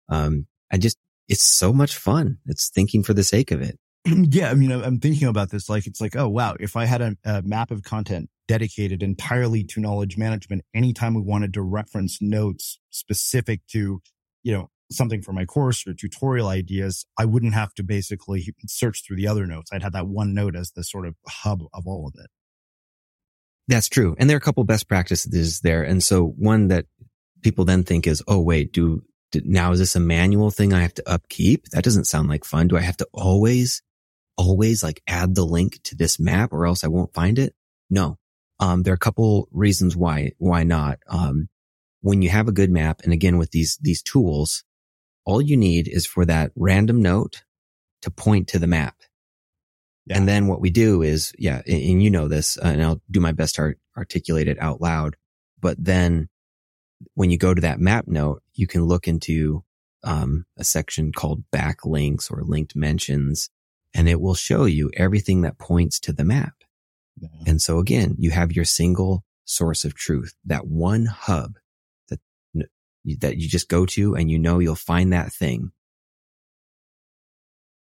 Um, 0.09 0.47
I 0.71 0.77
just, 0.77 0.97
it's 1.29 1.43
so 1.43 1.71
much 1.71 1.95
fun. 1.95 2.39
It's 2.47 2.69
thinking 2.69 3.03
for 3.03 3.13
the 3.13 3.23
sake 3.23 3.51
of 3.51 3.61
it. 3.61 3.77
yeah. 4.05 4.49
I 4.49 4.55
mean, 4.55 4.71
I'm 4.71 4.99
thinking 4.99 5.27
about 5.27 5.51
this. 5.51 5.69
Like, 5.69 5.85
it's 5.85 6.01
like, 6.01 6.15
oh, 6.15 6.27
wow. 6.27 6.55
If 6.59 6.75
I 6.75 6.85
had 6.85 7.01
a, 7.01 7.15
a 7.23 7.41
map 7.43 7.69
of 7.69 7.83
content 7.83 8.31
dedicated 8.47 9.03
entirely 9.03 9.63
to 9.65 9.79
knowledge 9.79 10.17
management 10.17 10.63
anytime 10.73 11.13
we 11.13 11.21
wanted 11.21 11.53
to 11.53 11.61
reference 11.61 12.21
notes 12.21 12.79
specific 12.89 13.61
to, 13.67 14.01
you 14.41 14.51
know, 14.51 14.69
something 14.91 15.21
for 15.21 15.33
my 15.33 15.45
course 15.45 15.85
or 15.87 15.93
tutorial 15.93 16.47
ideas, 16.47 17.05
I 17.17 17.25
wouldn't 17.25 17.53
have 17.53 17.73
to 17.75 17.83
basically 17.83 18.53
search 18.67 19.03
through 19.05 19.17
the 19.17 19.27
other 19.27 19.45
notes. 19.45 19.71
I'd 19.73 19.83
have 19.83 19.93
that 19.93 20.07
one 20.07 20.33
note 20.33 20.55
as 20.55 20.71
the 20.71 20.83
sort 20.83 21.07
of 21.07 21.15
hub 21.27 21.63
of 21.73 21.87
all 21.87 22.07
of 22.07 22.13
it. 22.23 22.29
That's 23.67 23.89
true. 23.89 24.15
And 24.19 24.29
there 24.29 24.35
are 24.35 24.37
a 24.37 24.41
couple 24.41 24.63
best 24.63 24.87
practices 24.87 25.61
there. 25.61 25.83
And 25.83 26.03
so 26.03 26.25
one 26.25 26.67
that 26.67 26.85
people 27.41 27.65
then 27.65 27.83
think 27.83 28.05
is, 28.05 28.23
oh, 28.27 28.39
wait, 28.39 28.71
do, 28.71 29.03
do 29.31 29.41
now 29.43 29.71
is 29.71 29.79
this 29.79 29.95
a 29.95 29.99
manual 29.99 30.51
thing 30.51 30.71
I 30.71 30.83
have 30.83 30.93
to 30.95 31.09
upkeep? 31.09 31.69
That 31.69 31.83
doesn't 31.83 32.05
sound 32.05 32.29
like 32.29 32.45
fun. 32.45 32.67
Do 32.67 32.77
I 32.77 32.81
have 32.81 32.97
to 32.97 33.07
always 33.11 33.81
always 34.37 34.83
like 34.83 35.01
add 35.07 35.35
the 35.35 35.45
link 35.45 35.81
to 35.83 35.95
this 35.95 36.19
map 36.19 36.53
or 36.53 36.65
else 36.65 36.83
I 36.83 36.87
won't 36.87 37.13
find 37.13 37.39
it. 37.39 37.53
No. 37.89 38.17
Um, 38.59 38.83
there 38.83 38.93
are 38.93 38.95
a 38.95 38.99
couple 38.99 39.47
reasons 39.51 39.95
why, 39.95 40.31
why 40.37 40.63
not. 40.63 40.99
Um, 41.07 41.49
when 42.01 42.21
you 42.21 42.29
have 42.29 42.47
a 42.47 42.53
good 42.53 42.69
map 42.69 43.01
and 43.03 43.11
again 43.11 43.37
with 43.37 43.51
these, 43.51 43.77
these 43.81 44.01
tools, 44.01 44.63
all 45.25 45.41
you 45.41 45.57
need 45.57 45.87
is 45.87 46.05
for 46.05 46.25
that 46.25 46.51
random 46.55 47.01
note 47.01 47.43
to 48.03 48.11
point 48.11 48.47
to 48.49 48.59
the 48.59 48.67
map. 48.67 48.95
Yeah. 50.05 50.17
And 50.17 50.27
then 50.27 50.47
what 50.47 50.61
we 50.61 50.69
do 50.69 51.01
is, 51.01 51.33
yeah, 51.37 51.61
and 51.65 52.01
you 52.01 52.11
know 52.11 52.27
this, 52.27 52.57
and 52.57 52.81
I'll 52.83 53.01
do 53.09 53.19
my 53.19 53.31
best 53.31 53.55
to 53.55 53.61
art- 53.61 53.79
articulate 53.97 54.47
it 54.47 54.61
out 54.61 54.79
loud. 54.79 55.15
But 55.59 55.83
then 55.83 56.29
when 57.15 57.31
you 57.31 57.37
go 57.37 57.53
to 57.53 57.61
that 57.61 57.79
map 57.79 58.07
note, 58.07 58.43
you 58.53 58.67
can 58.67 58.83
look 58.83 59.07
into 59.07 59.63
um, 60.03 60.45
a 60.57 60.63
section 60.63 61.11
called 61.11 61.43
backlinks 61.51 62.31
or 62.31 62.43
linked 62.43 62.75
mentions, 62.75 63.49
and 63.95 64.07
it 64.07 64.21
will 64.21 64.35
show 64.35 64.65
you 64.65 64.91
everything 64.95 65.41
that 65.41 65.57
points 65.57 65.99
to 66.01 66.13
the 66.13 66.23
map. 66.23 66.53
Yeah. 67.17 67.29
And 67.47 67.61
so 67.61 67.79
again, 67.79 68.15
you 68.19 68.29
have 68.29 68.51
your 68.51 68.65
single 68.65 69.23
source 69.45 69.85
of 69.85 69.95
truth, 69.95 70.35
that 70.45 70.67
one 70.67 71.05
hub 71.05 71.57
that 73.19 73.37
you 73.37 73.47
just 73.47 73.69
go 73.69 73.85
to 73.87 74.15
and 74.15 74.29
you 74.29 74.39
know 74.39 74.59
you'll 74.59 74.75
find 74.75 75.13
that 75.13 75.31
thing. 75.31 75.71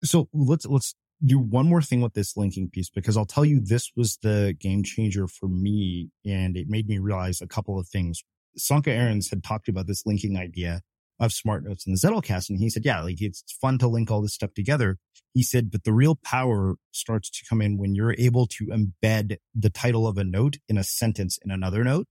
So 0.03 0.29
let's, 0.33 0.67
let's 0.67 0.95
do 1.25 1.39
one 1.39 1.67
more 1.67 1.81
thing 1.81 2.01
with 2.01 2.15
this 2.15 2.37
linking 2.37 2.69
piece 2.69 2.91
because 2.91 3.17
I'll 3.17 3.25
tell 3.25 3.45
you 3.45 3.61
this 3.61 3.91
was 3.97 4.19
the 4.23 4.55
game 4.59 4.83
changer 4.83 5.27
for 5.27 5.49
me 5.49 6.11
and 6.25 6.57
it 6.57 6.69
made 6.69 6.89
me 6.89 6.99
realize 6.99 7.41
a 7.41 7.47
couple 7.47 7.79
of 7.79 7.89
things. 7.89 8.23
Sönke 8.59 8.89
Ahrens 8.89 9.31
had 9.31 9.43
talked 9.43 9.69
about 9.69 9.87
this 9.87 10.05
linking 10.05 10.37
idea 10.37 10.83
of 11.21 11.33
smart 11.33 11.65
notes 11.65 11.87
in 11.87 11.93
the 11.93 11.99
Zettelkasten. 11.99 12.51
And 12.51 12.61
he 12.61 12.71
said, 12.71 12.85
yeah, 12.85 13.01
like 13.01 13.21
it's 13.21 13.45
fun 13.61 13.79
to 13.79 13.89
link 13.89 14.11
all 14.11 14.21
this 14.21 14.35
stuff 14.35 14.53
together. 14.55 14.99
He 15.33 15.43
said, 15.43 15.71
but 15.71 15.85
the 15.85 15.93
real 15.93 16.17
power 16.17 16.75
starts 16.93 17.31
to 17.31 17.45
come 17.49 17.61
in 17.61 17.79
when 17.79 17.95
you're 17.95 18.15
able 18.19 18.47
to 18.47 18.67
embed 18.67 19.37
the 19.55 19.71
title 19.71 20.07
of 20.07 20.19
a 20.19 20.25
note 20.25 20.59
in 20.69 20.77
a 20.77 20.85
sentence 20.85 21.39
in 21.45 21.51
another 21.51 21.85
note. 21.85 22.07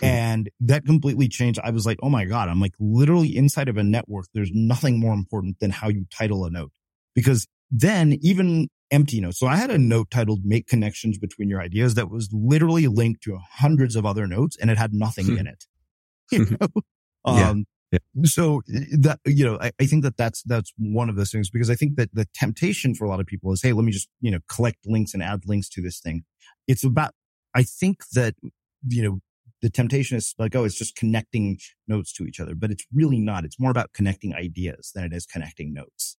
Hmm. 0.00 0.04
And 0.04 0.50
that 0.60 0.84
completely 0.84 1.28
changed. 1.28 1.58
I 1.62 1.70
was 1.70 1.86
like, 1.86 1.98
oh 2.02 2.10
my 2.10 2.24
God, 2.24 2.48
I'm 2.48 2.60
like 2.60 2.74
literally 2.78 3.36
inside 3.36 3.68
of 3.68 3.76
a 3.76 3.82
network. 3.82 4.26
There's 4.34 4.50
nothing 4.52 5.00
more 5.00 5.14
important 5.14 5.58
than 5.60 5.70
how 5.70 5.88
you 5.88 6.06
title 6.10 6.44
a 6.44 6.50
note 6.50 6.72
because 7.14 7.46
then 7.70 8.18
even 8.20 8.68
empty 8.90 9.20
notes. 9.20 9.38
So 9.38 9.46
I 9.46 9.56
had 9.56 9.70
a 9.70 9.78
note 9.78 10.10
titled 10.10 10.40
make 10.44 10.66
connections 10.66 11.18
between 11.18 11.48
your 11.48 11.60
ideas 11.60 11.94
that 11.94 12.10
was 12.10 12.28
literally 12.32 12.86
linked 12.86 13.22
to 13.24 13.38
hundreds 13.58 13.96
of 13.96 14.06
other 14.06 14.26
notes 14.26 14.56
and 14.60 14.70
it 14.70 14.78
had 14.78 14.92
nothing 14.92 15.26
hmm. 15.26 15.38
in 15.38 15.46
it. 15.46 15.64
You 16.32 16.44
know? 16.44 16.66
yeah. 17.26 17.50
Um, 17.50 17.66
yeah. 17.92 18.00
So 18.24 18.62
that, 18.66 19.20
you 19.24 19.44
know, 19.44 19.58
I, 19.60 19.70
I, 19.80 19.86
think 19.86 20.02
that 20.02 20.16
that's, 20.16 20.42
that's 20.42 20.72
one 20.76 21.08
of 21.08 21.14
those 21.14 21.30
things 21.30 21.50
because 21.50 21.70
I 21.70 21.76
think 21.76 21.94
that 21.94 22.12
the 22.12 22.26
temptation 22.34 22.96
for 22.96 23.04
a 23.04 23.08
lot 23.08 23.20
of 23.20 23.26
people 23.26 23.52
is, 23.52 23.62
Hey, 23.62 23.72
let 23.72 23.84
me 23.84 23.92
just, 23.92 24.08
you 24.20 24.32
know, 24.32 24.40
collect 24.48 24.78
links 24.86 25.14
and 25.14 25.22
add 25.22 25.42
links 25.46 25.68
to 25.68 25.80
this 25.80 26.00
thing. 26.00 26.24
It's 26.66 26.82
about, 26.82 27.12
I 27.54 27.62
think 27.62 28.00
that, 28.14 28.34
you 28.88 29.04
know, 29.04 29.20
the 29.62 29.70
temptation 29.70 30.16
is 30.16 30.34
like, 30.38 30.54
oh, 30.54 30.64
it's 30.64 30.78
just 30.78 30.96
connecting 30.96 31.58
notes 31.88 32.12
to 32.14 32.24
each 32.24 32.40
other, 32.40 32.54
but 32.54 32.70
it's 32.70 32.84
really 32.92 33.18
not. 33.18 33.44
It's 33.44 33.58
more 33.58 33.70
about 33.70 33.92
connecting 33.92 34.34
ideas 34.34 34.92
than 34.94 35.04
it 35.04 35.12
is 35.12 35.26
connecting 35.26 35.72
notes. 35.72 36.16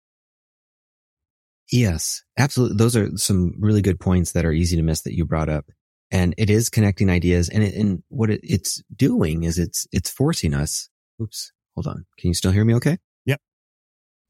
Yes, 1.71 2.23
absolutely. 2.39 2.77
Those 2.77 2.97
are 2.97 3.17
some 3.17 3.55
really 3.59 3.83
good 3.83 3.99
points 3.99 4.33
that 4.33 4.45
are 4.45 4.53
easy 4.53 4.77
to 4.77 4.83
miss 4.83 5.03
that 5.03 5.15
you 5.15 5.25
brought 5.25 5.49
up. 5.49 5.67
And 6.11 6.35
it 6.39 6.49
is 6.49 6.69
connecting 6.69 7.11
ideas 7.11 7.49
and, 7.49 7.65
it, 7.65 7.75
and 7.75 8.03
what 8.09 8.31
it, 8.31 8.41
it's 8.45 8.83
doing 8.95 9.43
is 9.43 9.59
it's, 9.59 9.89
it's 9.91 10.09
forcing 10.09 10.55
us. 10.55 10.89
Oops. 11.21 11.53
Hold 11.75 11.89
on. 11.89 12.07
Can 12.19 12.29
you 12.29 12.35
still 12.35 12.53
hear 12.53 12.65
me? 12.65 12.77
Okay. 12.77 12.99
Yep. 13.25 13.41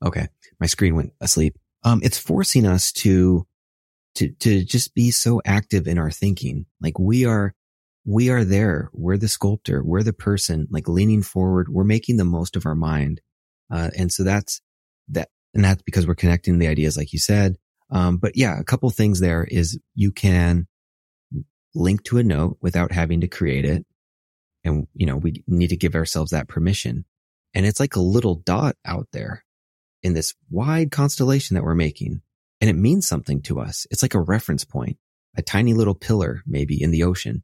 Okay. 0.05 0.29
My 0.59 0.67
screen 0.67 0.97
went 0.97 1.13
asleep. 1.21 1.59
Um, 1.85 2.01
it's 2.03 2.19
forcing 2.19 2.67
us 2.67 2.91
to, 2.93 3.47
to, 4.15 4.31
to 4.31 4.65
just 4.65 4.95
be 4.95 5.11
so 5.11 5.43
active 5.45 5.87
in 5.87 5.99
our 5.99 6.11
thinking. 6.11 6.65
Like 6.81 6.99
we 6.99 7.27
are, 7.27 7.55
we 8.07 8.31
are 8.31 8.45
there. 8.45 8.89
We're 8.93 9.19
the 9.19 9.29
sculptor. 9.29 9.83
We're 9.85 10.05
the 10.05 10.13
person 10.13 10.69
like 10.71 10.89
leaning 10.89 11.23
forward. 11.23 11.69
We're 11.69 11.85
making 11.85 12.17
the 12.17 12.25
most 12.25 12.55
of 12.55 12.65
our 12.65 12.77
mind. 12.77 13.21
Uh, 13.71 13.91
and 13.99 14.13
so 14.13 14.23
that's, 14.23 14.61
that 15.09 15.29
and 15.53 15.65
that's 15.65 15.83
because 15.83 16.07
we're 16.07 16.15
connecting 16.15 16.59
the 16.59 16.69
ideas, 16.69 16.97
like 16.97 17.13
you 17.13 17.19
said. 17.19 17.57
Um, 17.91 18.19
but 18.19 18.37
yeah, 18.37 18.59
a 18.59 18.65
couple 18.65 18.89
things 18.91 19.19
there 19.19 19.45
is 19.45 19.79
you 19.95 20.13
can 20.13 20.69
link 21.75 22.05
to 22.05 22.19
a 22.19 22.23
note 22.23 22.59
without 22.61 22.93
having 22.93 23.21
to 23.23 23.29
create 23.29 23.65
it. 23.65 23.85
And, 24.65 24.87
you 24.95 25.07
know, 25.07 25.17
we 25.17 25.45
need 25.49 25.71
to 25.71 25.77
give 25.77 25.95
ourselves 25.95 26.31
that 26.31 26.49
permission. 26.49 27.05
And 27.55 27.67
it's 27.67 27.81
like 27.81 27.97
a 27.97 28.01
little 28.01 28.37
dot 28.37 28.77
out 28.85 29.09
there 29.13 29.45
in 30.03 30.15
this 30.15 30.35
wide 30.49 30.93
constellation 30.93 31.55
that 31.55 31.65
we're 31.65 31.75
making. 31.75 32.23
And 32.61 32.71
it 32.71 32.77
means 32.77 33.07
something 33.07 33.43
to 33.43 33.61
us. 33.61 33.87
It's 33.91 34.03
like 34.03 34.15
a 34.15 34.21
reference 34.21 34.65
point, 34.65 34.99
a 35.37 35.43
tiny 35.43 35.75
little 35.75 35.95
pillar 35.95 36.43
maybe 36.47 36.81
in 36.81 36.93
the 36.93 37.03
ocean. 37.03 37.43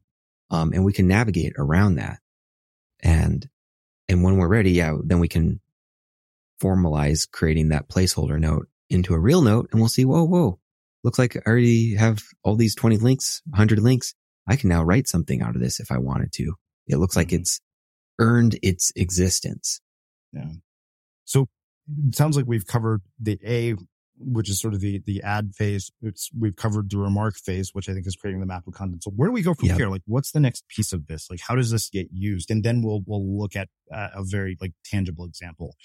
Um, 0.53 0.71
and 0.73 0.85
we 0.85 0.93
can 0.93 1.07
navigate 1.07 1.53
around 1.57 1.95
that. 1.95 2.19
And, 3.01 3.47
and 4.07 4.23
when 4.23 4.37
we're 4.37 4.47
ready, 4.47 4.71
yeah, 4.71 4.95
then 5.03 5.19
we 5.19 5.27
can 5.27 5.59
formalize 6.61 7.29
creating 7.29 7.69
that 7.69 7.89
placeholder 7.89 8.39
note 8.39 8.67
into 8.89 9.15
a 9.15 9.19
real 9.19 9.41
note 9.41 9.69
and 9.71 9.81
we'll 9.81 9.89
see, 9.89 10.05
whoa, 10.05 10.23
whoa, 10.23 10.59
looks 11.03 11.17
like 11.17 11.35
I 11.35 11.41
already 11.47 11.95
have 11.95 12.19
all 12.43 12.55
these 12.55 12.75
20 12.75 12.97
links, 12.97 13.41
100 13.49 13.79
links. 13.79 14.13
I 14.47 14.55
can 14.55 14.69
now 14.69 14.83
write 14.83 15.07
something 15.07 15.41
out 15.41 15.55
of 15.55 15.61
this 15.61 15.79
if 15.79 15.91
I 15.91 15.97
wanted 15.97 16.31
to. 16.33 16.53
It 16.87 16.97
looks 16.97 17.15
like 17.15 17.29
mm-hmm. 17.29 17.41
it's 17.41 17.59
earned 18.19 18.59
its 18.61 18.91
existence. 18.95 19.81
Yeah. 20.31 20.51
So 21.25 21.47
it 22.07 22.15
sounds 22.15 22.37
like 22.37 22.45
we've 22.45 22.67
covered 22.67 23.01
the 23.19 23.39
A, 23.43 23.75
which 24.25 24.49
is 24.49 24.59
sort 24.59 24.73
of 24.73 24.81
the, 24.81 25.01
the 25.05 25.21
add 25.21 25.53
phase. 25.55 25.91
It's, 26.01 26.29
we've 26.37 26.55
covered 26.55 26.89
the 26.89 26.97
remark 26.97 27.35
phase, 27.35 27.71
which 27.73 27.89
I 27.89 27.93
think 27.93 28.07
is 28.07 28.15
creating 28.15 28.39
the 28.39 28.45
map 28.45 28.67
of 28.67 28.73
content. 28.73 29.03
So 29.03 29.11
where 29.11 29.27
do 29.27 29.33
we 29.33 29.41
go 29.41 29.53
from 29.53 29.69
yep. 29.69 29.77
here? 29.77 29.89
Like, 29.89 30.01
what's 30.05 30.31
the 30.31 30.39
next 30.39 30.67
piece 30.67 30.93
of 30.93 31.07
this? 31.07 31.29
Like, 31.29 31.39
how 31.41 31.55
does 31.55 31.71
this 31.71 31.89
get 31.89 32.07
used? 32.11 32.51
And 32.51 32.63
then 32.63 32.81
we'll, 32.81 33.03
we'll 33.05 33.37
look 33.37 33.55
at 33.55 33.69
uh, 33.93 34.09
a 34.15 34.23
very 34.23 34.57
like 34.59 34.73
tangible 34.83 35.25
example 35.25 35.75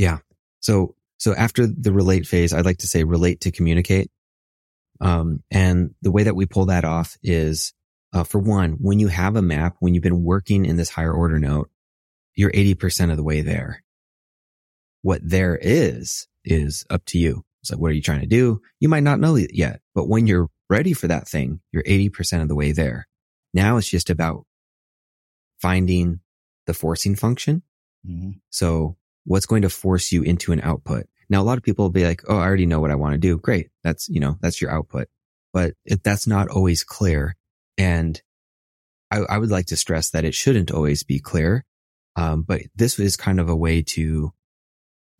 yeah. 0.00 0.18
So, 0.60 0.94
so 1.18 1.34
after 1.34 1.66
the 1.66 1.92
relate 1.92 2.26
phase, 2.26 2.54
I'd 2.54 2.64
like 2.64 2.78
to 2.78 2.86
say 2.86 3.04
relate 3.04 3.42
to 3.42 3.52
communicate. 3.52 4.10
Um, 4.98 5.42
and 5.50 5.94
the 6.00 6.10
way 6.10 6.22
that 6.22 6.34
we 6.34 6.46
pull 6.46 6.66
that 6.66 6.86
off 6.86 7.18
is, 7.22 7.74
uh, 8.14 8.24
for 8.24 8.38
one, 8.38 8.72
when 8.80 8.98
you 8.98 9.08
have 9.08 9.36
a 9.36 9.42
map, 9.42 9.76
when 9.80 9.92
you've 9.92 10.02
been 10.02 10.24
working 10.24 10.64
in 10.64 10.76
this 10.76 10.88
higher 10.88 11.12
order 11.12 11.38
note, 11.38 11.70
you're 12.34 12.50
80% 12.50 13.10
of 13.10 13.18
the 13.18 13.22
way 13.22 13.42
there. 13.42 13.82
What 15.02 15.20
there 15.22 15.58
is, 15.60 16.28
is 16.44 16.84
up 16.90 17.04
to 17.06 17.18
you. 17.18 17.44
It's 17.62 17.70
like, 17.70 17.80
what 17.80 17.90
are 17.90 17.94
you 17.94 18.02
trying 18.02 18.20
to 18.20 18.26
do? 18.26 18.60
You 18.80 18.88
might 18.88 19.02
not 19.02 19.20
know 19.20 19.36
it 19.36 19.50
yet, 19.54 19.80
but 19.94 20.08
when 20.08 20.26
you're 20.26 20.48
ready 20.68 20.92
for 20.92 21.08
that 21.08 21.28
thing, 21.28 21.60
you're 21.72 21.82
80% 21.82 22.42
of 22.42 22.48
the 22.48 22.54
way 22.54 22.72
there. 22.72 23.06
Now 23.52 23.76
it's 23.76 23.88
just 23.88 24.10
about 24.10 24.46
finding 25.60 26.20
the 26.66 26.74
forcing 26.74 27.16
function. 27.16 27.62
Mm-hmm. 28.06 28.30
So 28.50 28.96
what's 29.24 29.46
going 29.46 29.62
to 29.62 29.70
force 29.70 30.12
you 30.12 30.22
into 30.22 30.52
an 30.52 30.60
output. 30.62 31.06
Now, 31.28 31.42
a 31.42 31.44
lot 31.44 31.58
of 31.58 31.62
people 31.62 31.84
will 31.84 31.90
be 31.90 32.04
like, 32.06 32.22
Oh, 32.28 32.36
I 32.36 32.42
already 32.42 32.66
know 32.66 32.80
what 32.80 32.90
I 32.90 32.96
want 32.96 33.14
to 33.14 33.18
do. 33.18 33.38
Great. 33.38 33.68
That's, 33.84 34.08
you 34.08 34.20
know, 34.20 34.36
that's 34.40 34.60
your 34.60 34.70
output, 34.70 35.08
but 35.52 35.74
if 35.84 36.02
that's 36.02 36.26
not 36.26 36.48
always 36.48 36.82
clear. 36.82 37.36
And 37.78 38.20
I, 39.10 39.18
I 39.18 39.38
would 39.38 39.50
like 39.50 39.66
to 39.66 39.76
stress 39.76 40.10
that 40.10 40.24
it 40.24 40.34
shouldn't 40.34 40.70
always 40.70 41.02
be 41.02 41.18
clear. 41.18 41.64
Um, 42.16 42.42
but 42.42 42.62
this 42.74 42.98
is 42.98 43.16
kind 43.16 43.40
of 43.40 43.48
a 43.48 43.56
way 43.56 43.82
to, 43.82 44.32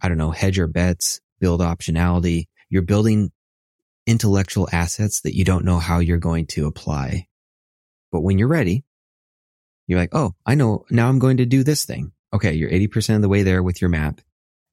I 0.01 0.09
don't 0.09 0.19
know, 0.19 0.31
hedge 0.31 0.57
your 0.57 0.67
bets, 0.67 1.21
build 1.41 1.61
optionality. 1.61 2.47
You're 2.69 2.83
building 2.83 3.33
intellectual 4.07 4.69
assets 4.73 5.23
that 5.23 5.37
you 5.37 5.45
don't 5.45 5.65
know 5.65 5.79
how 5.79 5.99
you're 5.99 6.19
going 6.19 6.47
to 6.47 6.67
apply. 6.67 7.27
But 8.13 8.21
when 8.21 8.39
you're 8.39 8.49
ready, 8.49 8.85
you're 9.87 9.99
like, 9.99 10.15
Oh, 10.15 10.35
I 10.47 10.55
know 10.55 10.85
now 10.91 11.09
I'm 11.09 11.19
going 11.19 11.39
to 11.39 11.47
do 11.47 11.63
this 11.63 11.85
thing. 11.85 12.13
Okay, 12.33 12.53
you're 12.55 12.71
80% 12.71 13.17
of 13.17 13.23
the 13.23 13.29
way 13.29 13.43
there 13.43 13.63
with 13.63 13.81
your 13.81 13.91
map. 13.91 14.21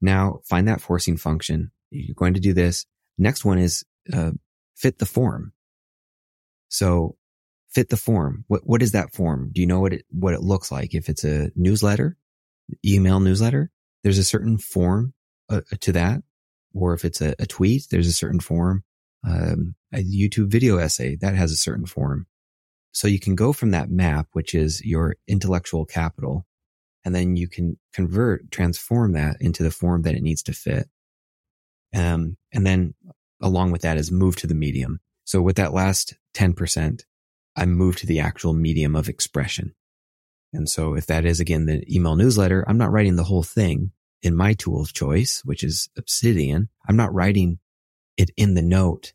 Now 0.01 0.41
find 0.45 0.67
that 0.67 0.82
forcing 0.82 1.17
function. 1.17 1.71
You're 1.89 2.15
going 2.15 2.36
to 2.36 2.39
do 2.39 2.53
this. 2.53 2.86
Next 3.17 3.43
one 3.43 3.57
is 3.57 3.84
uh, 4.13 4.32
fit 4.75 4.99
the 4.99 5.05
form. 5.05 5.53
So 6.69 7.15
fit 7.69 7.89
the 7.89 7.97
form. 7.97 8.45
What 8.47 8.61
what 8.65 8.82
is 8.82 8.91
that 8.91 9.13
form? 9.13 9.49
Do 9.53 9.61
you 9.61 9.67
know 9.67 9.80
what 9.80 9.93
it 9.93 10.05
what 10.09 10.34
it 10.34 10.41
looks 10.41 10.71
like? 10.71 10.93
If 10.93 11.09
it's 11.09 11.23
a 11.23 11.51
newsletter, 11.55 12.17
email 12.86 13.19
newsletter, 13.19 13.71
there's 14.03 14.17
a 14.17 14.23
certain 14.23 14.57
form 14.57 15.13
uh, 15.49 15.61
to 15.79 15.91
that. 15.93 16.21
Or 16.73 16.93
if 16.93 17.05
it's 17.05 17.21
a, 17.21 17.33
a, 17.39 17.45
tweet, 17.45 17.87
there's 17.89 18.07
a 18.07 18.13
certain 18.13 18.39
form. 18.39 18.83
Um, 19.27 19.75
a 19.93 20.03
YouTube 20.03 20.47
video 20.47 20.77
essay 20.77 21.15
that 21.17 21.35
has 21.35 21.51
a 21.51 21.57
certain 21.57 21.85
form. 21.85 22.27
So 22.91 23.07
you 23.07 23.19
can 23.19 23.35
go 23.35 23.53
from 23.53 23.71
that 23.71 23.89
map, 23.89 24.27
which 24.33 24.53
is 24.53 24.83
your 24.83 25.15
intellectual 25.27 25.85
capital, 25.85 26.45
and 27.03 27.13
then 27.13 27.35
you 27.35 27.47
can 27.47 27.77
convert, 27.93 28.51
transform 28.51 29.13
that 29.13 29.37
into 29.39 29.63
the 29.63 29.71
form 29.71 30.03
that 30.03 30.15
it 30.15 30.23
needs 30.23 30.43
to 30.43 30.53
fit. 30.53 30.89
Um, 31.93 32.37
and 32.53 32.65
then 32.65 32.93
along 33.41 33.71
with 33.71 33.81
that 33.81 33.97
is 33.97 34.11
move 34.11 34.35
to 34.37 34.47
the 34.47 34.55
medium. 34.55 34.99
So 35.25 35.41
with 35.41 35.57
that 35.57 35.73
last 35.73 36.15
10%, 36.35 37.03
I 37.55 37.65
move 37.65 37.97
to 37.97 38.07
the 38.07 38.19
actual 38.19 38.53
medium 38.53 38.95
of 38.95 39.09
expression. 39.09 39.73
And 40.53 40.69
so 40.69 40.95
if 40.95 41.05
that 41.07 41.25
is 41.25 41.39
again 41.39 41.65
the 41.65 41.83
email 41.93 42.15
newsletter, 42.15 42.63
I'm 42.67 42.77
not 42.77 42.91
writing 42.91 43.15
the 43.15 43.23
whole 43.23 43.43
thing 43.43 43.91
in 44.22 44.36
my 44.36 44.53
tool 44.53 44.82
of 44.82 44.93
choice, 44.93 45.41
which 45.45 45.63
is 45.63 45.89
Obsidian. 45.97 46.70
I'm 46.88 46.95
not 46.95 47.13
writing 47.13 47.59
it 48.18 48.32
in 48.36 48.55
the 48.55 48.61
note 48.61 49.13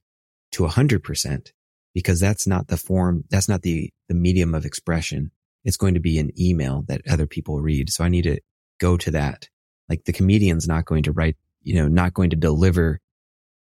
to 0.52 0.64
a 0.64 0.68
hundred 0.68 1.02
percent 1.02 1.52
because 1.94 2.20
that's 2.20 2.46
not 2.46 2.68
the 2.68 2.76
form. 2.76 3.24
That's 3.30 3.48
not 3.48 3.62
the, 3.62 3.90
the 4.08 4.14
medium 4.14 4.54
of 4.54 4.64
expression. 4.64 5.30
It's 5.64 5.76
going 5.76 5.94
to 5.94 6.00
be 6.00 6.18
an 6.18 6.30
email 6.40 6.84
that 6.88 7.02
other 7.08 7.26
people 7.26 7.60
read. 7.60 7.90
So 7.90 8.04
I 8.04 8.08
need 8.08 8.22
to 8.22 8.40
go 8.80 8.96
to 8.96 9.10
that. 9.12 9.48
Like 9.88 10.04
the 10.04 10.12
comedian's 10.12 10.66
not 10.66 10.84
going 10.84 11.04
to 11.04 11.12
write, 11.12 11.36
you 11.62 11.74
know, 11.74 11.88
not 11.88 12.14
going 12.14 12.30
to 12.30 12.36
deliver 12.36 13.00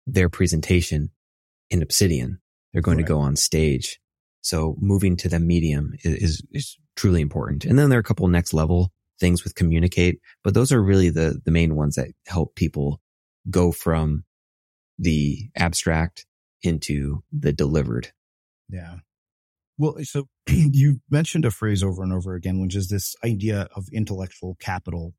their 0.05 0.29
presentation 0.29 1.11
in 1.69 1.81
Obsidian. 1.81 2.39
They're 2.71 2.81
going 2.81 2.97
right. 2.97 3.05
to 3.05 3.13
go 3.13 3.19
on 3.19 3.35
stage. 3.35 3.99
So 4.41 4.75
moving 4.79 5.17
to 5.17 5.29
the 5.29 5.39
medium 5.39 5.93
is, 6.03 6.15
is, 6.15 6.41
is 6.51 6.77
truly 6.95 7.21
important. 7.21 7.65
And 7.65 7.77
then 7.77 7.89
there 7.89 7.99
are 7.99 8.01
a 8.01 8.03
couple 8.03 8.27
next 8.27 8.53
level 8.53 8.91
things 9.19 9.43
with 9.43 9.55
communicate, 9.55 10.19
but 10.43 10.53
those 10.53 10.71
are 10.71 10.81
really 10.81 11.09
the, 11.09 11.39
the 11.43 11.51
main 11.51 11.75
ones 11.75 11.95
that 11.95 12.09
help 12.27 12.55
people 12.55 13.01
go 13.49 13.71
from 13.71 14.23
the 14.99 15.49
abstract 15.55 16.25
into 16.61 17.23
the 17.31 17.53
delivered. 17.53 18.11
Yeah. 18.69 18.97
Well, 19.77 19.97
so 20.03 20.27
you 20.47 21.01
mentioned 21.09 21.45
a 21.45 21.51
phrase 21.51 21.83
over 21.83 22.03
and 22.03 22.13
over 22.13 22.35
again, 22.35 22.61
which 22.61 22.75
is 22.75 22.89
this 22.89 23.15
idea 23.23 23.67
of 23.75 23.87
intellectual 23.93 24.57
capital. 24.59 25.13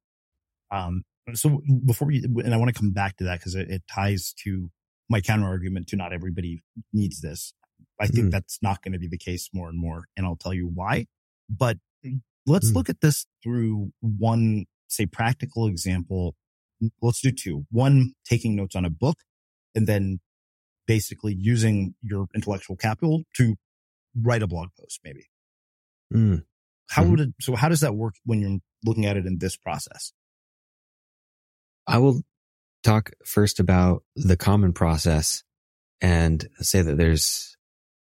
Um, 0.70 1.02
so 1.34 1.60
before 1.84 2.08
we, 2.08 2.24
and 2.24 2.54
I 2.54 2.56
want 2.56 2.74
to 2.74 2.78
come 2.78 2.90
back 2.90 3.16
to 3.18 3.24
that 3.24 3.38
because 3.38 3.54
it, 3.54 3.70
it, 3.70 3.82
ties 3.90 4.34
to 4.44 4.70
my 5.08 5.20
counter 5.20 5.46
argument 5.46 5.88
to 5.88 5.96
not 5.96 6.12
everybody 6.12 6.62
needs 6.92 7.20
this. 7.20 7.54
I 8.00 8.06
think 8.06 8.28
mm. 8.28 8.30
that's 8.30 8.58
not 8.62 8.82
going 8.82 8.92
to 8.92 8.98
be 8.98 9.08
the 9.08 9.18
case 9.18 9.50
more 9.52 9.68
and 9.68 9.78
more. 9.78 10.04
And 10.16 10.26
I'll 10.26 10.36
tell 10.36 10.54
you 10.54 10.70
why. 10.72 11.06
But 11.48 11.78
let's 12.48 12.70
mm. 12.70 12.74
look 12.74 12.88
at 12.88 13.00
this 13.00 13.26
through 13.42 13.92
one, 14.00 14.66
say, 14.88 15.06
practical 15.06 15.66
example. 15.66 16.34
Let's 17.02 17.20
do 17.20 17.30
two. 17.30 17.66
One, 17.70 18.12
taking 18.28 18.56
notes 18.56 18.76
on 18.76 18.84
a 18.84 18.90
book 18.90 19.18
and 19.74 19.86
then 19.86 20.20
basically 20.86 21.34
using 21.38 21.94
your 22.02 22.26
intellectual 22.34 22.76
capital 22.76 23.24
to 23.36 23.56
write 24.20 24.42
a 24.42 24.46
blog 24.46 24.70
post, 24.78 25.00
maybe. 25.04 25.26
Mm. 26.12 26.44
How 26.88 27.02
mm-hmm. 27.02 27.10
would 27.10 27.20
it, 27.20 27.28
so 27.40 27.54
how 27.54 27.68
does 27.68 27.80
that 27.80 27.94
work 27.94 28.14
when 28.24 28.40
you're 28.40 28.58
looking 28.84 29.06
at 29.06 29.16
it 29.16 29.26
in 29.26 29.38
this 29.38 29.56
process? 29.56 30.12
I 31.86 31.98
will 31.98 32.22
talk 32.82 33.12
first 33.24 33.60
about 33.60 34.02
the 34.16 34.36
common 34.36 34.72
process 34.72 35.42
and 36.00 36.48
say 36.60 36.82
that 36.82 36.96
there's 36.96 37.56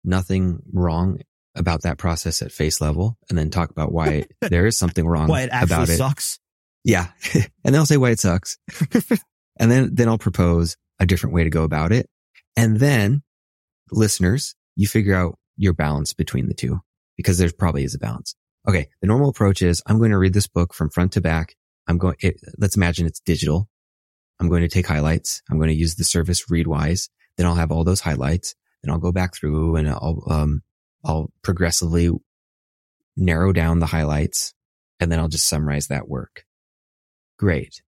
nothing 0.03 0.59
wrong 0.71 1.19
about 1.59 1.83
that 1.83 1.97
process 1.97 2.41
at 2.41 2.51
face 2.51 2.81
level 2.81 3.17
and 3.29 3.37
then 3.37 3.49
talk 3.49 3.69
about 3.69 3.91
why 3.91 4.25
there 4.41 4.65
is 4.65 4.77
something 4.77 5.07
wrong 5.07 5.27
why 5.27 5.41
it 5.41 5.49
actually 5.51 5.75
about 5.75 5.89
it. 5.89 5.97
sucks. 5.97 6.39
Yeah. 6.83 7.07
and 7.33 7.49
then 7.63 7.75
I'll 7.75 7.85
say 7.85 7.97
why 7.97 8.11
it 8.11 8.19
sucks. 8.19 8.57
and 9.59 9.71
then, 9.71 9.93
then 9.93 10.07
I'll 10.07 10.17
propose 10.17 10.77
a 10.99 11.05
different 11.05 11.33
way 11.33 11.43
to 11.43 11.49
go 11.49 11.63
about 11.63 11.91
it. 11.91 12.07
And 12.55 12.79
then 12.79 13.23
listeners, 13.91 14.55
you 14.75 14.87
figure 14.87 15.15
out 15.15 15.37
your 15.57 15.73
balance 15.73 16.13
between 16.13 16.47
the 16.47 16.53
two 16.53 16.79
because 17.17 17.37
there 17.37 17.49
probably 17.57 17.83
is 17.83 17.95
a 17.95 17.99
balance. 17.99 18.35
Okay. 18.67 18.87
The 19.01 19.07
normal 19.07 19.29
approach 19.29 19.61
is 19.61 19.81
I'm 19.85 19.97
going 19.97 20.11
to 20.11 20.17
read 20.17 20.33
this 20.33 20.47
book 20.47 20.73
from 20.73 20.89
front 20.89 21.13
to 21.13 21.21
back. 21.21 21.55
I'm 21.87 21.97
going, 21.97 22.15
it, 22.19 22.39
let's 22.57 22.77
imagine 22.77 23.05
it's 23.05 23.19
digital. 23.19 23.67
I'm 24.39 24.47
going 24.47 24.61
to 24.61 24.69
take 24.69 24.87
highlights. 24.87 25.41
I'm 25.49 25.57
going 25.57 25.69
to 25.69 25.75
use 25.75 25.95
the 25.95 26.03
service 26.03 26.45
Readwise. 26.45 27.09
Then 27.35 27.45
I'll 27.45 27.55
have 27.55 27.71
all 27.71 27.83
those 27.83 27.99
highlights. 27.99 28.55
Then 28.83 28.91
I'll 28.91 28.99
go 28.99 29.11
back 29.11 29.35
through 29.35 29.75
and 29.75 29.89
I'll, 29.89 30.23
um, 30.29 30.61
I'll 31.03 31.31
progressively 31.41 32.09
narrow 33.15 33.51
down 33.51 33.79
the 33.79 33.85
highlights 33.85 34.53
and 34.99 35.11
then 35.11 35.19
I'll 35.19 35.27
just 35.27 35.47
summarize 35.47 35.87
that 35.87 36.07
work. 36.07 36.45
Great. 37.37 37.81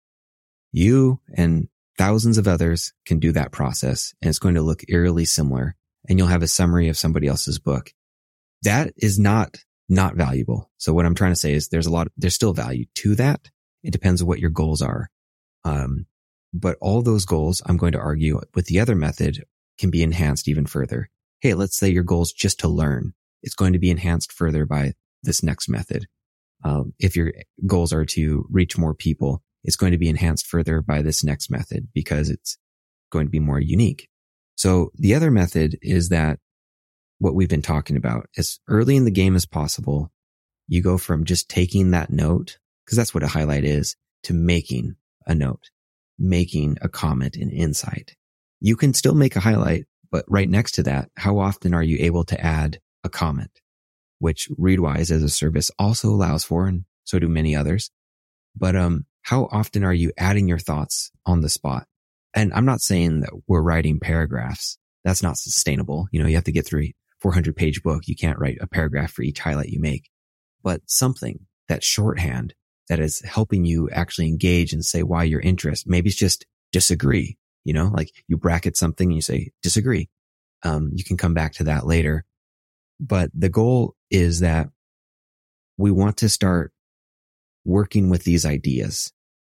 You 0.71 1.19
and 1.35 1.67
thousands 1.97 2.37
of 2.37 2.47
others 2.47 2.93
can 3.05 3.19
do 3.19 3.31
that 3.33 3.51
process 3.51 4.13
and 4.21 4.29
it's 4.29 4.39
going 4.39 4.55
to 4.55 4.61
look 4.61 4.83
eerily 4.87 5.25
similar 5.25 5.75
and 6.07 6.17
you'll 6.17 6.27
have 6.27 6.43
a 6.43 6.47
summary 6.47 6.89
of 6.89 6.97
somebody 6.97 7.27
else's 7.27 7.59
book. 7.59 7.93
That 8.63 8.93
is 8.97 9.19
not, 9.19 9.57
not 9.89 10.15
valuable. 10.15 10.71
So 10.77 10.93
what 10.93 11.05
I'm 11.05 11.15
trying 11.15 11.33
to 11.33 11.39
say 11.39 11.53
is 11.53 11.67
there's 11.67 11.87
a 11.87 11.91
lot, 11.91 12.07
there's 12.17 12.35
still 12.35 12.53
value 12.53 12.85
to 12.95 13.15
that. 13.15 13.49
It 13.83 13.91
depends 13.91 14.21
on 14.21 14.27
what 14.27 14.39
your 14.39 14.49
goals 14.49 14.81
are. 14.81 15.09
Um, 15.63 16.05
but 16.53 16.77
all 16.81 17.01
those 17.01 17.25
goals, 17.25 17.61
I'm 17.65 17.77
going 17.77 17.93
to 17.93 17.99
argue 17.99 18.41
with 18.55 18.65
the 18.65 18.79
other 18.79 18.95
method 18.95 19.43
can 19.77 19.89
be 19.89 20.03
enhanced 20.03 20.47
even 20.47 20.65
further. 20.65 21.09
Hey, 21.41 21.55
let's 21.55 21.75
say 21.75 21.89
your 21.89 22.03
goal 22.03 22.21
is 22.21 22.31
just 22.31 22.59
to 22.59 22.67
learn. 22.67 23.13
It's 23.41 23.55
going 23.55 23.73
to 23.73 23.79
be 23.79 23.89
enhanced 23.89 24.31
further 24.31 24.67
by 24.67 24.93
this 25.23 25.41
next 25.41 25.69
method. 25.69 26.05
Um, 26.63 26.93
if 26.99 27.15
your 27.15 27.33
goals 27.65 27.91
are 27.91 28.05
to 28.05 28.45
reach 28.51 28.77
more 28.77 28.93
people, 28.93 29.41
it's 29.63 29.75
going 29.75 29.91
to 29.91 29.97
be 29.97 30.07
enhanced 30.07 30.45
further 30.45 30.81
by 30.81 31.01
this 31.01 31.23
next 31.23 31.49
method 31.49 31.87
because 31.95 32.29
it's 32.29 32.59
going 33.11 33.25
to 33.25 33.31
be 33.31 33.39
more 33.39 33.59
unique. 33.59 34.07
So 34.55 34.91
the 34.93 35.15
other 35.15 35.31
method 35.31 35.79
is 35.81 36.09
that 36.09 36.37
what 37.17 37.33
we've 37.33 37.49
been 37.49 37.63
talking 37.63 37.97
about 37.97 38.27
as 38.37 38.59
early 38.67 38.95
in 38.95 39.05
the 39.05 39.11
game 39.11 39.35
as 39.35 39.47
possible. 39.47 40.11
You 40.67 40.83
go 40.83 40.99
from 40.99 41.25
just 41.25 41.49
taking 41.49 41.91
that 41.91 42.11
note, 42.11 42.59
because 42.85 42.97
that's 42.97 43.13
what 43.15 43.23
a 43.23 43.27
highlight 43.27 43.63
is, 43.63 43.95
to 44.23 44.33
making 44.35 44.95
a 45.25 45.33
note, 45.33 45.71
making 46.19 46.77
a 46.81 46.89
comment, 46.89 47.35
an 47.35 47.49
insight. 47.49 48.15
You 48.59 48.75
can 48.75 48.93
still 48.93 49.15
make 49.15 49.35
a 49.35 49.39
highlight, 49.39 49.85
but 50.11 50.25
right 50.27 50.49
next 50.49 50.73
to 50.73 50.83
that, 50.83 51.09
how 51.17 51.39
often 51.39 51.73
are 51.73 51.83
you 51.83 51.97
able 51.99 52.23
to 52.25 52.39
add 52.39 52.79
a 53.03 53.09
comment, 53.09 53.61
which 54.19 54.49
Readwise 54.59 55.11
as 55.11 55.23
a 55.23 55.29
service 55.29 55.71
also 55.79 56.09
allows 56.09 56.43
for, 56.43 56.67
and 56.67 56.85
so 57.03 57.19
do 57.19 57.27
many 57.27 57.55
others. 57.55 57.89
But, 58.55 58.75
um, 58.75 59.05
how 59.23 59.47
often 59.51 59.83
are 59.83 59.93
you 59.93 60.11
adding 60.17 60.47
your 60.47 60.57
thoughts 60.57 61.11
on 61.25 61.41
the 61.41 61.49
spot? 61.49 61.87
And 62.33 62.53
I'm 62.53 62.65
not 62.65 62.81
saying 62.81 63.21
that 63.21 63.31
we're 63.47 63.61
writing 63.61 63.99
paragraphs. 63.99 64.77
That's 65.03 65.23
not 65.23 65.37
sustainable. 65.37 66.07
You 66.11 66.21
know, 66.21 66.27
you 66.27 66.35
have 66.35 66.45
to 66.45 66.51
get 66.51 66.65
through 66.65 66.83
a 66.83 66.93
400 67.19 67.55
page 67.55 67.83
book. 67.83 68.07
You 68.07 68.15
can't 68.15 68.39
write 68.39 68.57
a 68.61 68.67
paragraph 68.67 69.11
for 69.11 69.21
each 69.21 69.39
highlight 69.39 69.69
you 69.69 69.79
make, 69.79 70.09
but 70.63 70.81
something 70.85 71.45
that 71.67 71.83
shorthand 71.83 72.53
that 72.89 72.99
is 72.99 73.21
helping 73.21 73.63
you 73.63 73.89
actually 73.91 74.27
engage 74.27 74.73
and 74.73 74.83
say 74.83 75.03
why 75.03 75.23
you're 75.23 75.39
interested. 75.39 75.89
Maybe 75.89 76.09
it's 76.09 76.17
just 76.17 76.45
disagree, 76.71 77.37
you 77.63 77.73
know, 77.73 77.91
like 77.93 78.11
you 78.27 78.37
bracket 78.37 78.77
something 78.77 79.09
and 79.09 79.15
you 79.15 79.21
say 79.21 79.51
disagree. 79.61 80.09
Um, 80.63 80.91
you 80.93 81.03
can 81.03 81.17
come 81.17 81.33
back 81.33 81.53
to 81.53 81.65
that 81.65 81.85
later, 81.85 82.25
but 82.99 83.29
the 83.33 83.49
goal 83.49 83.95
is 84.09 84.41
that 84.41 84.69
we 85.77 85.91
want 85.91 86.17
to 86.17 86.29
start 86.29 86.71
working 87.65 88.09
with 88.09 88.23
these 88.23 88.45
ideas 88.45 89.11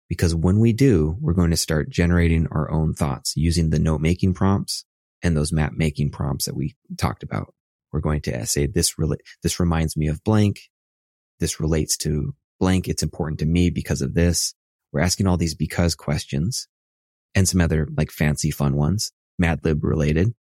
because 0.08 0.34
when 0.34 0.60
we 0.60 0.72
do, 0.72 1.16
we're 1.20 1.34
going 1.34 1.50
to 1.50 1.56
start 1.56 1.90
generating 1.90 2.46
our 2.50 2.70
own 2.70 2.94
thoughts 2.94 3.34
using 3.36 3.70
the 3.70 3.78
note 3.78 4.00
making 4.00 4.34
prompts 4.34 4.84
and 5.22 5.36
those 5.36 5.52
map 5.52 5.72
making 5.74 6.10
prompts 6.10 6.44
that 6.44 6.56
we 6.56 6.76
talked 6.96 7.22
about. 7.22 7.54
We're 7.92 8.00
going 8.00 8.20
to 8.22 8.46
say 8.46 8.66
this, 8.66 8.98
re- 8.98 9.16
this 9.42 9.60
reminds 9.60 9.96
me 9.96 10.08
of 10.08 10.22
blank. 10.24 10.60
This 11.40 11.60
relates 11.60 11.96
to 11.98 12.34
blank. 12.60 12.88
It's 12.88 13.02
important 13.02 13.40
to 13.40 13.46
me 13.46 13.70
because 13.70 14.02
of 14.02 14.14
this. 14.14 14.54
We're 14.92 15.00
asking 15.00 15.26
all 15.26 15.36
these 15.36 15.54
because 15.54 15.94
questions 15.94 16.68
and 17.34 17.48
some 17.48 17.60
other 17.60 17.88
like 17.96 18.10
fancy 18.10 18.50
fun 18.50 18.76
ones, 18.76 19.12
Madlib 19.40 19.82
related. 19.82 20.34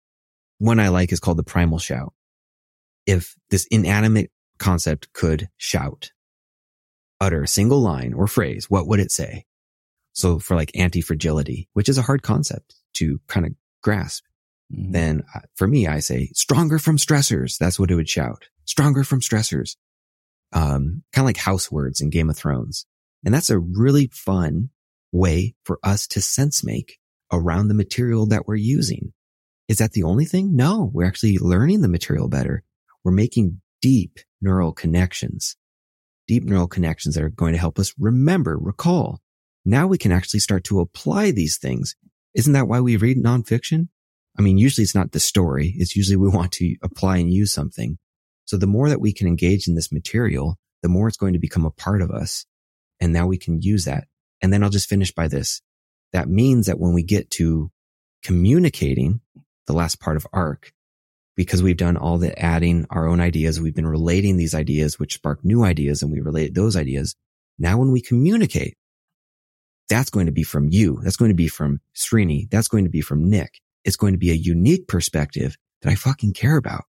One 0.60 0.80
I 0.80 0.90
like 0.90 1.12
is 1.12 1.20
called 1.20 1.38
the 1.38 1.44
primal 1.44 1.80
shout. 1.80 2.14
If 3.06 3.36
this 3.50 3.66
inanimate 3.70 4.32
concept 4.60 5.12
could 5.14 5.50
shout, 5.58 6.12
utter 7.20 7.44
a 7.44 7.48
single 7.48 7.82
line 7.82 8.14
or 8.14 8.28
phrase, 8.28 8.70
what 8.70 8.88
would 8.88 9.00
it 9.00 9.12
say? 9.12 9.46
So 10.14 10.40
for 10.40 10.56
like 10.56 10.72
anti-fragility, 10.76 11.70
which 11.74 11.90
is 11.90 11.98
a 11.98 12.04
hard 12.04 12.22
concept 12.22 12.76
to 12.96 13.20
kind 13.28 13.46
of 13.46 13.54
grasp, 13.82 14.24
mm-hmm. 14.74 14.92
then 14.92 15.24
uh, 15.36 15.40
for 15.56 15.68
me, 15.68 15.88
I 15.88 16.00
say 16.00 16.30
stronger 16.34 16.80
from 16.80 16.98
stressors. 16.98 17.58
That's 17.58 17.80
what 17.80 17.92
it 17.92 17.96
would 17.96 18.10
shout. 18.10 18.48
Stronger 18.66 19.04
from 19.04 19.22
stressors. 19.22 19.76
Um, 20.54 21.04
kind 21.12 21.24
of 21.24 21.26
like 21.26 21.38
house 21.38 21.72
words 21.72 22.00
in 22.00 22.12
Game 22.12 22.30
of 22.30 22.38
Thrones. 22.38 22.86
And 23.26 23.34
that's 23.34 23.50
a 23.50 23.58
really 23.58 24.10
fun 24.14 24.70
way 25.14 25.56
for 25.64 25.80
us 25.84 26.08
to 26.08 26.22
sense 26.22 26.66
make 26.66 26.98
around 27.32 27.70
the 27.70 27.74
material 27.74 28.26
that 28.26 28.48
we're 28.48 28.56
using. 28.56 29.14
Is 29.70 29.78
that 29.78 29.94
the 29.94 30.04
only 30.04 30.26
thing? 30.26 30.56
No, 30.56 30.92
we're 30.94 31.08
actually 31.08 31.38
learning 31.38 31.82
the 31.82 31.88
material 31.88 32.28
better. 32.28 32.64
We're 33.06 33.14
making 33.14 33.62
deep 33.82 34.20
neural 34.42 34.74
connections, 34.74 35.56
deep 36.28 36.44
neural 36.44 36.68
connections 36.68 37.16
that 37.16 37.24
are 37.24 37.30
going 37.30 37.54
to 37.54 37.60
help 37.60 37.80
us 37.80 37.94
remember, 37.98 38.58
recall, 38.58 39.22
now 39.66 39.88
we 39.88 39.98
can 39.98 40.12
actually 40.12 40.42
start 40.42 40.66
to 40.66 40.82
apply 40.82 41.32
these 41.32 41.58
things. 41.58 41.96
Isn't 42.34 42.54
that 42.54 42.68
why 42.68 42.82
we 42.82 42.98
read 42.98 43.18
nonfiction? 43.18 43.88
I 44.38 44.42
mean, 44.42 44.58
usually 44.58 44.84
it's 44.84 44.96
not 44.96 45.12
the 45.12 45.20
story. 45.20 45.74
It's 45.78 45.96
usually 45.96 46.18
we 46.18 46.28
want 46.28 46.52
to 46.54 46.76
apply 46.84 47.18
and 47.18 47.32
use 47.32 47.54
something. 47.54 47.98
So 48.46 48.58
the 48.58 48.68
more 48.68 48.90
that 48.90 49.00
we 49.00 49.14
can 49.14 49.28
engage 49.28 49.68
in 49.68 49.76
this 49.76 49.92
material, 49.92 50.58
the 50.82 50.90
more 50.90 51.08
it's 51.08 51.18
going 51.18 51.34
to 51.34 51.40
become 51.40 51.66
a 51.66 51.72
part 51.72 52.02
of 52.02 52.12
us. 52.12 52.46
And 53.00 53.14
now 53.14 53.28
we 53.28 53.38
can 53.38 53.62
use 53.62 53.86
that. 53.86 54.06
And 54.44 54.54
then 54.54 54.64
I'll 54.64 54.70
just 54.70 54.90
finish 54.90 55.12
by 55.12 55.28
this. 55.28 55.62
That 56.12 56.30
means 56.30 56.68
that 56.68 56.78
when 56.78 56.94
we 56.94 57.02
get 57.02 57.32
to 57.32 57.72
communicating 58.24 59.22
the 59.66 59.74
last 59.74 60.00
part 60.00 60.18
of 60.18 60.28
ARC, 60.32 60.72
because 61.36 61.64
we've 61.64 61.78
done 61.78 61.98
all 61.98 62.20
the 62.20 62.38
adding 62.38 62.86
our 62.92 63.08
own 63.08 63.20
ideas, 63.20 63.60
we've 63.60 63.74
been 63.74 63.88
relating 63.88 64.38
these 64.38 64.54
ideas, 64.54 65.00
which 65.00 65.16
spark 65.16 65.44
new 65.44 65.64
ideas 65.64 66.04
and 66.04 66.12
we 66.12 66.20
relate 66.20 66.54
those 66.54 66.76
ideas. 66.76 67.16
Now 67.58 67.78
when 67.78 67.92
we 67.92 68.02
communicate, 68.02 68.76
that's 69.90 70.10
going 70.10 70.28
to 70.28 70.32
be 70.32 70.44
from 70.44 70.70
you. 70.70 71.00
That's 71.04 71.18
going 71.18 71.30
to 71.30 71.36
be 71.36 71.48
from 71.48 71.80
Srini. 71.96 72.50
That's 72.52 72.68
going 72.68 72.84
to 72.84 72.90
be 72.90 73.02
from 73.02 73.30
Nick. 73.30 73.62
it's 73.84 73.96
going 73.96 74.14
to 74.14 74.20
be 74.20 74.32
a 74.32 74.36
unique 74.36 74.88
perspective 74.88 75.58
that 75.82 75.90
I 75.90 75.96
fucking 75.96 76.34
care 76.34 76.58
about. 76.58 76.84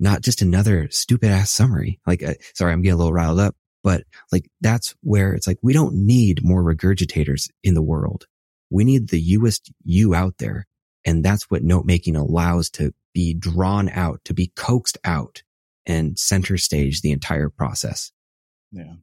Not 0.00 0.22
just 0.22 0.42
another 0.42 0.88
stupid 0.90 1.30
ass 1.30 1.50
summary. 1.50 2.00
Like, 2.06 2.22
uh, 2.22 2.34
sorry, 2.54 2.72
I'm 2.72 2.82
getting 2.82 2.94
a 2.94 2.96
little 2.96 3.12
riled 3.12 3.38
up, 3.40 3.54
but 3.84 4.02
like 4.32 4.50
that's 4.60 4.94
where 5.02 5.34
it's 5.34 5.46
like, 5.46 5.58
we 5.62 5.74
don't 5.74 5.94
need 5.94 6.42
more 6.42 6.64
regurgitators 6.64 7.50
in 7.62 7.74
the 7.74 7.82
world. 7.82 8.26
We 8.70 8.82
need 8.82 9.10
the 9.10 9.20
youest 9.20 9.70
you 9.84 10.14
out 10.14 10.38
there. 10.38 10.66
And 11.04 11.22
that's 11.22 11.44
what 11.44 11.62
note 11.62 11.84
making 11.84 12.16
allows 12.16 12.70
to 12.70 12.92
be 13.12 13.34
drawn 13.34 13.90
out, 13.90 14.20
to 14.24 14.34
be 14.34 14.50
coaxed 14.56 14.98
out 15.04 15.42
and 15.86 16.18
center 16.18 16.56
stage 16.56 17.02
the 17.02 17.12
entire 17.12 17.50
process. 17.50 18.10
Yeah. 18.72 18.94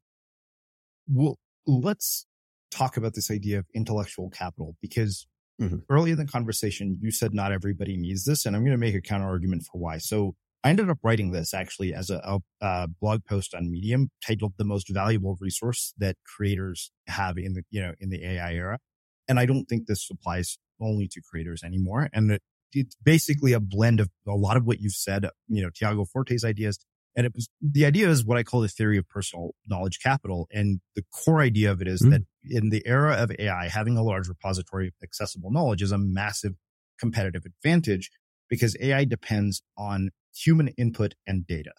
Well, 1.08 1.38
let's 1.68 2.26
talk 2.72 2.98
about 2.98 3.14
this 3.14 3.30
idea 3.30 3.60
of 3.60 3.66
intellectual 3.76 4.32
capital 4.32 4.76
because 4.82 5.28
mm-hmm. 5.62 5.78
early 5.90 6.12
in 6.12 6.18
the 6.18 6.26
conversation, 6.26 6.98
you 7.02 7.12
said 7.12 7.34
not 7.34 7.52
everybody 7.52 7.98
needs 7.98 8.26
this. 8.26 8.48
And 8.48 8.56
I'm 8.56 8.64
going 8.64 8.72
to 8.72 8.80
make 8.80 8.96
a 8.96 9.02
counter 9.02 9.28
argument 9.28 9.64
for 9.72 9.80
why. 9.80 10.00
So 10.00 10.36
I 10.64 10.70
ended 10.70 10.90
up 10.90 11.00
writing 11.04 11.32
this 11.32 11.54
actually 11.54 11.94
as 11.94 12.10
a, 12.10 12.18
a, 12.18 12.40
a, 12.66 12.88
blog 12.88 13.26
post 13.26 13.56
on 13.56 13.72
Medium 13.72 14.12
titled 14.26 14.54
"The 14.58 14.64
Most 14.64 14.88
Valuable 14.90 15.38
Resource 15.40 15.94
That 15.98 16.18
Creators 16.26 16.92
Have 17.08 17.38
in 17.38 17.54
the 17.54 17.64
you 17.72 17.82
know 17.82 17.94
in 18.00 18.10
the 18.10 18.24
AI 18.26 18.54
era," 18.54 18.80
and 19.28 19.40
I 19.40 19.46
don't 19.46 19.66
think 19.66 19.88
this 19.88 20.08
applies 20.12 20.58
only 20.80 21.08
to 21.10 21.22
creators 21.22 21.64
anymore. 21.64 22.10
And 22.14 22.32
it, 22.32 22.42
it's 22.74 22.96
basically 23.04 23.54
a 23.54 23.60
blend 23.60 24.00
of 24.00 24.10
a 24.28 24.34
lot 24.36 24.58
of 24.58 24.66
what 24.66 24.80
you've 24.80 24.94
said, 24.94 25.28
you 25.48 25.62
know, 25.62 25.70
Tiago 25.74 26.06
Forte's 26.06 26.46
ideas, 26.46 26.80
and 27.16 27.26
it 27.26 27.34
was 27.36 27.50
the 27.62 27.86
idea 27.86 28.10
is 28.10 28.24
what 28.24 28.38
I 28.38 28.44
call 28.44 28.62
the 28.62 28.68
theory 28.68 28.98
of 28.98 29.08
personal 29.10 29.52
knowledge 29.68 30.00
capital. 30.02 30.48
And 30.52 30.80
the 30.96 31.04
core 31.12 31.42
idea 31.42 31.72
of 31.72 31.82
it 31.82 31.88
is 31.88 32.02
mm. 32.02 32.12
that 32.12 32.22
in 32.50 32.70
the 32.70 32.86
era 32.86 33.16
of 33.16 33.32
AI, 33.38 33.68
having 33.68 33.98
a 33.98 34.04
large 34.04 34.28
repository 34.28 34.88
of 34.88 34.94
accessible 35.04 35.52
knowledge 35.52 35.82
is 35.82 35.92
a 35.92 35.98
massive 35.98 36.54
competitive 37.00 37.44
advantage 37.46 38.12
because 38.50 38.78
AI 38.80 39.06
depends 39.06 39.62
on 39.78 40.12
human 40.36 40.70
input 40.78 41.14
and 41.28 41.46
data. 41.46 41.72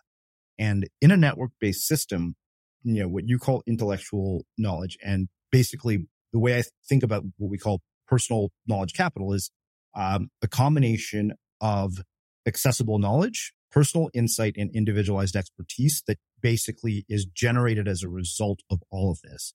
And 0.59 0.89
in 1.01 1.11
a 1.11 1.17
network 1.17 1.53
based 1.61 1.87
system, 1.87 2.37
you 2.83 3.03
know, 3.03 3.09
what 3.09 3.29
you 3.29 3.39
call 3.39 3.63
intellectual 3.67 4.45
knowledge 4.59 4.97
and 5.05 5.29
basically 5.51 6.07
the 6.33 6.39
way 6.39 6.59
I 6.59 6.63
think 6.89 7.03
about 7.03 7.25
what 7.37 7.51
we 7.51 7.59
call 7.59 7.81
personal 8.07 8.51
knowledge 8.67 8.95
capital 8.95 9.33
is 9.33 9.51
um, 9.95 10.31
a 10.43 10.49
combination 10.49 11.33
of 11.61 11.99
accessible 12.47 12.99
knowledge 12.99 13.53
personal 13.73 14.11
insight 14.13 14.55
and 14.57 14.71
individualized 14.75 15.35
expertise 15.35 16.03
that 16.07 16.19
basically 16.41 17.05
is 17.09 17.25
generated 17.25 17.89
as 17.89 18.03
a 18.03 18.09
result 18.09 18.61
of 18.71 18.83
all 18.91 19.11
of 19.11 19.21
this. 19.23 19.55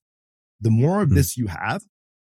The 0.59 0.71
more 0.71 1.01
of 1.01 1.09
mm-hmm. 1.09 1.17
this 1.17 1.37
you 1.37 1.47
have, 1.47 1.83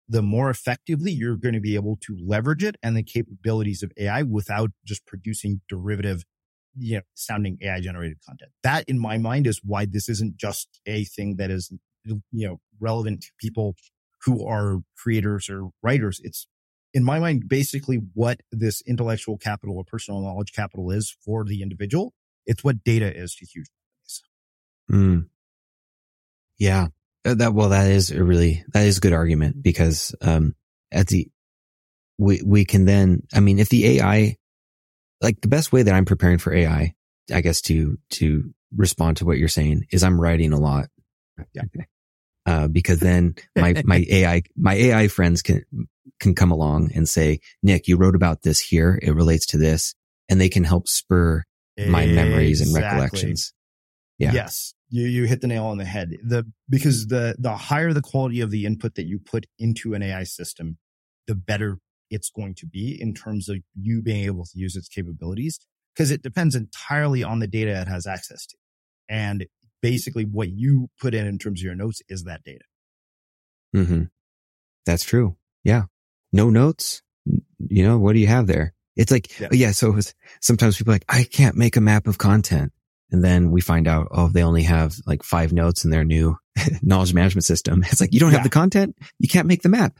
the 0.08 0.22
more 0.22 0.50
effectively 0.50 1.12
you're 1.12 1.36
going 1.36 1.54
to 1.54 1.60
be 1.60 1.76
able 1.76 1.98
to 2.02 2.18
leverage 2.26 2.64
it 2.64 2.78
and 2.82 2.98
the 2.98 3.04
capabilities 3.04 3.84
of 3.84 3.92
AI 3.98 4.24
without 4.24 4.72
just 4.86 5.06
producing 5.06 5.62
derivative, 5.70 6.24
you 6.78 6.98
know, 6.98 7.02
sounding 7.14 7.58
AI 7.62 7.82
generated 7.82 8.18
content. 8.26 8.52
That 8.64 8.86
in 8.88 9.00
my 9.00 9.18
mind 9.18 9.48
is 9.48 9.62
why 9.64 9.86
this 9.86 10.10
isn't 10.10 10.38
just 10.38 10.80
a 10.86 11.04
thing 11.06 11.36
that 11.38 11.52
is, 11.52 11.72
you 12.06 12.22
know, 12.32 12.60
relevant 12.80 13.22
to 13.22 13.28
people 13.40 13.76
who 14.24 14.46
are 14.46 14.80
creators 14.98 15.50
or 15.50 15.70
writers. 15.82 16.22
It's 16.24 16.48
in 16.94 17.04
my 17.04 17.20
mind, 17.20 17.48
basically 17.48 18.00
what 18.14 18.42
this 18.52 18.82
intellectual 18.86 19.38
capital 19.38 19.78
or 19.78 19.84
personal 19.84 20.22
knowledge 20.22 20.52
capital 20.54 20.92
is 20.92 21.16
for 21.24 21.46
the 21.46 21.62
individual. 21.62 22.14
It's 22.46 22.64
what 22.64 22.84
data 22.84 23.16
is 23.16 23.36
to 23.36 23.46
huge 23.46 23.68
companies. 24.90 25.24
Mm. 25.24 25.30
Yeah. 26.58 26.88
That, 27.24 27.54
well, 27.54 27.70
that 27.70 27.90
is 27.92 28.12
a 28.12 28.24
really, 28.24 28.64
that 28.74 28.86
is 28.86 28.98
a 28.98 29.02
good 29.02 29.14
argument 29.14 29.62
because, 29.62 30.16
um, 30.22 30.56
at 30.92 31.08
the, 31.08 31.30
we, 32.18 32.42
we 32.46 32.66
can 32.66 32.86
then, 32.86 33.24
I 33.34 33.40
mean, 33.40 33.60
if 33.60 33.70
the 33.70 34.00
AI, 34.00 34.38
like 35.22 35.42
the 35.42 35.48
best 35.48 35.72
way 35.72 35.84
that 35.84 35.94
I'm 35.94 36.06
preparing 36.06 36.38
for 36.38 36.54
AI, 36.54 36.94
I 37.34 37.42
guess 37.42 37.62
to, 37.62 37.98
to 38.12 38.54
respond 38.76 39.18
to 39.18 39.26
what 39.26 39.38
you're 39.38 39.48
saying 39.48 39.86
is 39.92 40.04
I'm 40.04 40.20
writing 40.20 40.54
a 40.54 40.60
lot. 40.60 40.88
Yeah. 41.54 41.64
Uh, 42.44 42.68
because 42.68 42.98
then 43.00 43.36
my, 43.56 43.84
my 43.86 44.04
AI, 44.10 44.42
my 44.58 44.74
AI 44.74 45.08
friends 45.10 45.44
can, 45.44 45.64
can 46.20 46.34
come 46.34 46.50
along 46.50 46.90
and 46.96 47.08
say, 47.08 47.40
Nick, 47.62 47.88
you 47.88 47.98
wrote 47.98 48.16
about 48.16 48.42
this 48.42 48.60
here. 48.60 48.98
It 49.00 49.12
relates 49.12 49.46
to 49.46 49.60
this 49.60 49.94
and 50.28 50.42
they 50.42 50.50
can 50.50 50.64
help 50.64 50.88
spur 50.88 51.44
my 51.78 52.02
exactly. 52.02 52.14
memories 52.16 52.62
and 52.62 52.74
recollections. 52.74 53.54
Yeah. 54.18 54.34
Yes. 54.34 54.74
You, 54.90 55.06
you 55.06 55.26
hit 55.26 55.42
the 55.42 55.48
nail 55.48 55.66
on 55.66 55.78
the 55.78 55.86
head. 55.86 56.18
The, 56.24 56.52
because 56.68 57.06
the, 57.06 57.36
the 57.38 57.56
higher 57.56 57.94
the 57.94 58.02
quality 58.02 58.42
of 58.42 58.50
the 58.50 58.66
input 58.66 58.96
that 58.96 59.06
you 59.06 59.20
put 59.20 59.46
into 59.60 59.94
an 59.94 60.02
AI 60.02 60.24
system, 60.24 60.80
the 61.28 61.36
better 61.36 61.78
it's 62.12 62.30
going 62.30 62.54
to 62.56 62.68
be 62.68 63.02
in 63.02 63.14
terms 63.14 63.50
of 63.50 63.58
you 63.76 64.02
being 64.02 64.26
able 64.26 64.46
to 64.46 64.60
use 64.60 64.76
its 64.76 64.88
capabilities 64.88 65.60
because 65.96 66.12
it 66.12 66.22
depends 66.22 66.56
entirely 66.56 67.24
on 67.24 67.40
the 67.40 67.48
data 67.48 67.72
it 67.82 67.88
has 67.88 68.06
access 68.06 68.46
to. 68.46 68.58
And 69.10 69.48
basically 69.82 70.26
what 70.26 70.50
you 70.50 70.90
put 71.00 71.16
in 71.16 71.26
in 71.26 71.40
terms 71.40 71.62
of 71.62 71.66
your 71.66 71.76
notes 71.76 72.02
is 72.08 72.26
that 72.26 72.44
data. 72.44 72.66
Mm-hmm. 73.76 74.04
That's 74.86 75.04
true. 75.04 75.38
Yeah 75.64 75.84
no 76.32 76.50
notes. 76.50 77.02
You 77.60 77.84
know, 77.84 78.00
what 78.00 78.14
do 78.14 78.20
you 78.20 78.28
have 78.28 78.48
there? 78.48 78.74
It's 78.96 79.12
like, 79.12 79.40
yeah. 79.40 79.50
yeah 79.52 79.72
so 79.72 79.90
it 79.90 79.96
was, 79.96 80.14
sometimes 80.42 80.78
people 80.78 80.94
like, 80.94 81.06
I 81.08 81.24
can't 81.24 81.56
make 81.56 81.78
a 81.78 81.82
map 81.82 82.08
of 82.08 82.18
content. 82.18 82.72
And 83.12 83.24
then 83.24 83.52
we 83.52 83.62
find 83.62 83.88
out, 83.88 84.08
oh, 84.12 84.30
they 84.30 84.44
only 84.44 84.64
have 84.64 84.96
like 85.06 85.24
five 85.24 85.52
notes 85.52 85.84
in 85.84 85.92
their 85.92 86.06
new 86.06 86.38
knowledge 86.82 87.14
management 87.14 87.46
system. 87.46 87.84
It's 87.88 88.02
like, 88.02 88.14
you 88.14 88.20
don't 88.20 88.32
yeah. 88.32 88.38
have 88.38 88.44
the 88.44 88.50
content. 88.50 88.96
You 89.20 89.28
can't 89.28 89.48
make 89.48 89.62
the 89.62 89.70
map. 89.70 89.98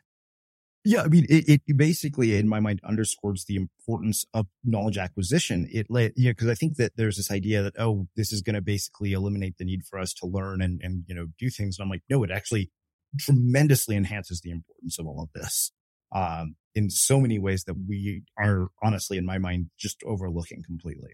Yeah. 0.84 1.04
I 1.04 1.08
mean, 1.08 1.26
it, 1.30 1.62
it 1.68 1.78
basically, 1.78 2.36
in 2.36 2.48
my 2.48 2.60
mind, 2.60 2.82
underscores 2.84 3.46
the 3.46 3.56
importance 3.56 4.26
of 4.34 4.48
knowledge 4.64 4.98
acquisition. 4.98 5.68
It, 5.72 5.88
you 6.16 6.30
know, 6.30 6.34
cause 6.34 6.48
I 6.48 6.56
think 6.56 6.78
that 6.78 6.94
there's 6.96 7.18
this 7.18 7.30
idea 7.30 7.62
that, 7.62 7.74
oh, 7.78 8.08
this 8.16 8.34
is 8.34 8.42
going 8.42 8.56
to 8.56 8.62
basically 8.62 9.14
eliminate 9.14 9.58
the 9.58 9.66
need 9.66 9.84
for 9.84 10.00
us 10.00 10.14
to 10.16 10.26
learn 10.26 10.62
and, 10.62 10.82
and, 10.82 11.04
you 11.08 11.14
know, 11.14 11.28
do 11.38 11.50
things. 11.50 11.78
And 11.78 11.86
I'm 11.86 11.90
like, 11.90 12.04
no, 12.10 12.24
it 12.24 12.32
actually 12.32 12.72
tremendously 13.20 13.96
enhances 13.96 14.42
the 14.42 14.52
importance 14.52 14.98
of 14.98 15.06
all 15.06 15.22
of 15.22 15.30
this 15.34 15.72
um, 16.16 16.56
in 16.74 16.90
so 16.90 17.20
many 17.20 17.38
ways 17.38 17.66
that 17.66 17.76
we 17.88 18.24
are 18.38 18.70
honestly, 18.82 19.18
in 19.18 19.26
my 19.26 19.38
mind, 19.38 19.70
just 19.78 20.02
overlooking 20.04 20.64
completely. 20.64 21.12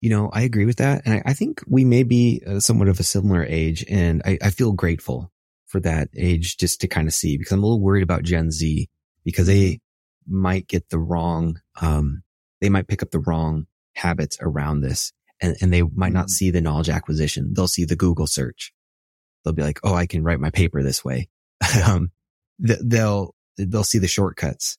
You 0.00 0.10
know, 0.10 0.30
I 0.32 0.42
agree 0.42 0.64
with 0.64 0.78
that. 0.78 1.02
And 1.04 1.14
I, 1.14 1.22
I 1.26 1.32
think 1.34 1.62
we 1.66 1.84
may 1.84 2.02
be 2.02 2.42
uh, 2.46 2.60
somewhat 2.60 2.88
of 2.88 2.98
a 2.98 3.04
similar 3.04 3.44
age. 3.44 3.84
And 3.88 4.22
I, 4.24 4.38
I 4.42 4.50
feel 4.50 4.72
grateful 4.72 5.30
for 5.68 5.80
that 5.80 6.08
age 6.16 6.56
just 6.56 6.80
to 6.80 6.88
kind 6.88 7.06
of 7.06 7.14
see 7.14 7.36
because 7.36 7.52
I'm 7.52 7.62
a 7.62 7.66
little 7.66 7.80
worried 7.80 8.02
about 8.02 8.22
Gen 8.22 8.50
Z 8.50 8.88
because 9.24 9.46
they 9.46 9.80
might 10.26 10.66
get 10.66 10.88
the 10.88 10.98
wrong, 10.98 11.60
um, 11.80 12.22
they 12.60 12.68
might 12.68 12.88
pick 12.88 13.02
up 13.02 13.10
the 13.10 13.20
wrong 13.20 13.66
habits 13.94 14.38
around 14.40 14.80
this 14.80 15.12
and, 15.40 15.56
and 15.60 15.72
they 15.72 15.82
might 15.82 16.12
not 16.12 16.26
mm-hmm. 16.26 16.30
see 16.30 16.50
the 16.50 16.60
knowledge 16.60 16.88
acquisition. 16.88 17.52
They'll 17.54 17.68
see 17.68 17.84
the 17.84 17.96
Google 17.96 18.26
search. 18.26 18.72
They'll 19.44 19.54
be 19.54 19.62
like, 19.62 19.80
Oh, 19.84 19.94
I 19.94 20.06
can 20.06 20.24
write 20.24 20.40
my 20.40 20.50
paper 20.50 20.82
this 20.82 21.04
way. 21.04 21.28
um, 21.86 22.10
they'll, 22.58 23.34
they'll 23.56 23.84
see 23.84 23.98
the 23.98 24.08
shortcuts 24.08 24.78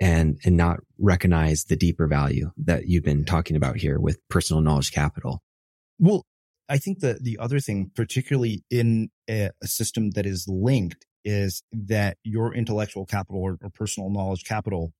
and, 0.00 0.38
and 0.44 0.56
not 0.56 0.78
recognize 0.98 1.64
the 1.64 1.76
deeper 1.76 2.06
value 2.06 2.52
that 2.58 2.86
you've 2.86 3.04
been 3.04 3.24
talking 3.24 3.56
about 3.56 3.76
here 3.76 3.98
with 3.98 4.18
personal 4.28 4.62
knowledge 4.62 4.92
capital. 4.92 5.42
Well, 5.98 6.24
I 6.68 6.78
think 6.78 7.00
that 7.00 7.22
the 7.22 7.38
other 7.38 7.60
thing, 7.60 7.90
particularly 7.94 8.62
in 8.70 9.10
a, 9.28 9.50
a 9.62 9.66
system 9.66 10.10
that 10.10 10.26
is 10.26 10.46
linked 10.48 11.06
is 11.24 11.62
that 11.72 12.18
your 12.24 12.54
intellectual 12.54 13.06
capital 13.06 13.42
or, 13.42 13.58
or 13.62 13.70
personal 13.70 14.10
knowledge 14.10 14.44
capital 14.44 14.92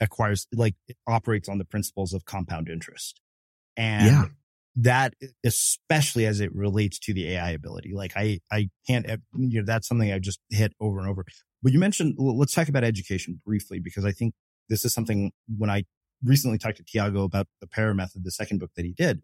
acquires, 0.00 0.46
like 0.54 0.74
operates 1.06 1.48
on 1.48 1.58
the 1.58 1.64
principles 1.64 2.12
of 2.12 2.24
compound 2.24 2.68
interest. 2.68 3.20
And 3.76 4.06
yeah. 4.06 4.24
that, 4.76 5.14
especially 5.44 6.26
as 6.26 6.40
it 6.40 6.54
relates 6.54 6.98
to 7.00 7.14
the 7.14 7.32
AI 7.32 7.50
ability, 7.50 7.92
like 7.94 8.12
I, 8.16 8.40
I 8.50 8.70
can't, 8.86 9.06
you 9.36 9.60
know, 9.60 9.66
that's 9.66 9.88
something 9.88 10.12
I 10.12 10.18
just 10.18 10.40
hit 10.50 10.72
over 10.80 11.00
and 11.00 11.08
over. 11.08 11.24
But 11.62 11.72
you 11.72 11.78
mentioned, 11.78 12.14
let's 12.18 12.54
talk 12.54 12.68
about 12.68 12.84
education 12.84 13.40
briefly, 13.44 13.80
because 13.80 14.04
I 14.04 14.12
think 14.12 14.34
this 14.68 14.84
is 14.84 14.94
something 14.94 15.32
when 15.56 15.70
I 15.70 15.84
recently 16.22 16.58
talked 16.58 16.76
to 16.78 16.84
Tiago 16.84 17.24
about 17.24 17.46
the 17.60 17.66
para 17.66 17.94
method, 17.94 18.24
the 18.24 18.30
second 18.30 18.58
book 18.58 18.70
that 18.76 18.84
he 18.84 18.92
did, 18.92 19.22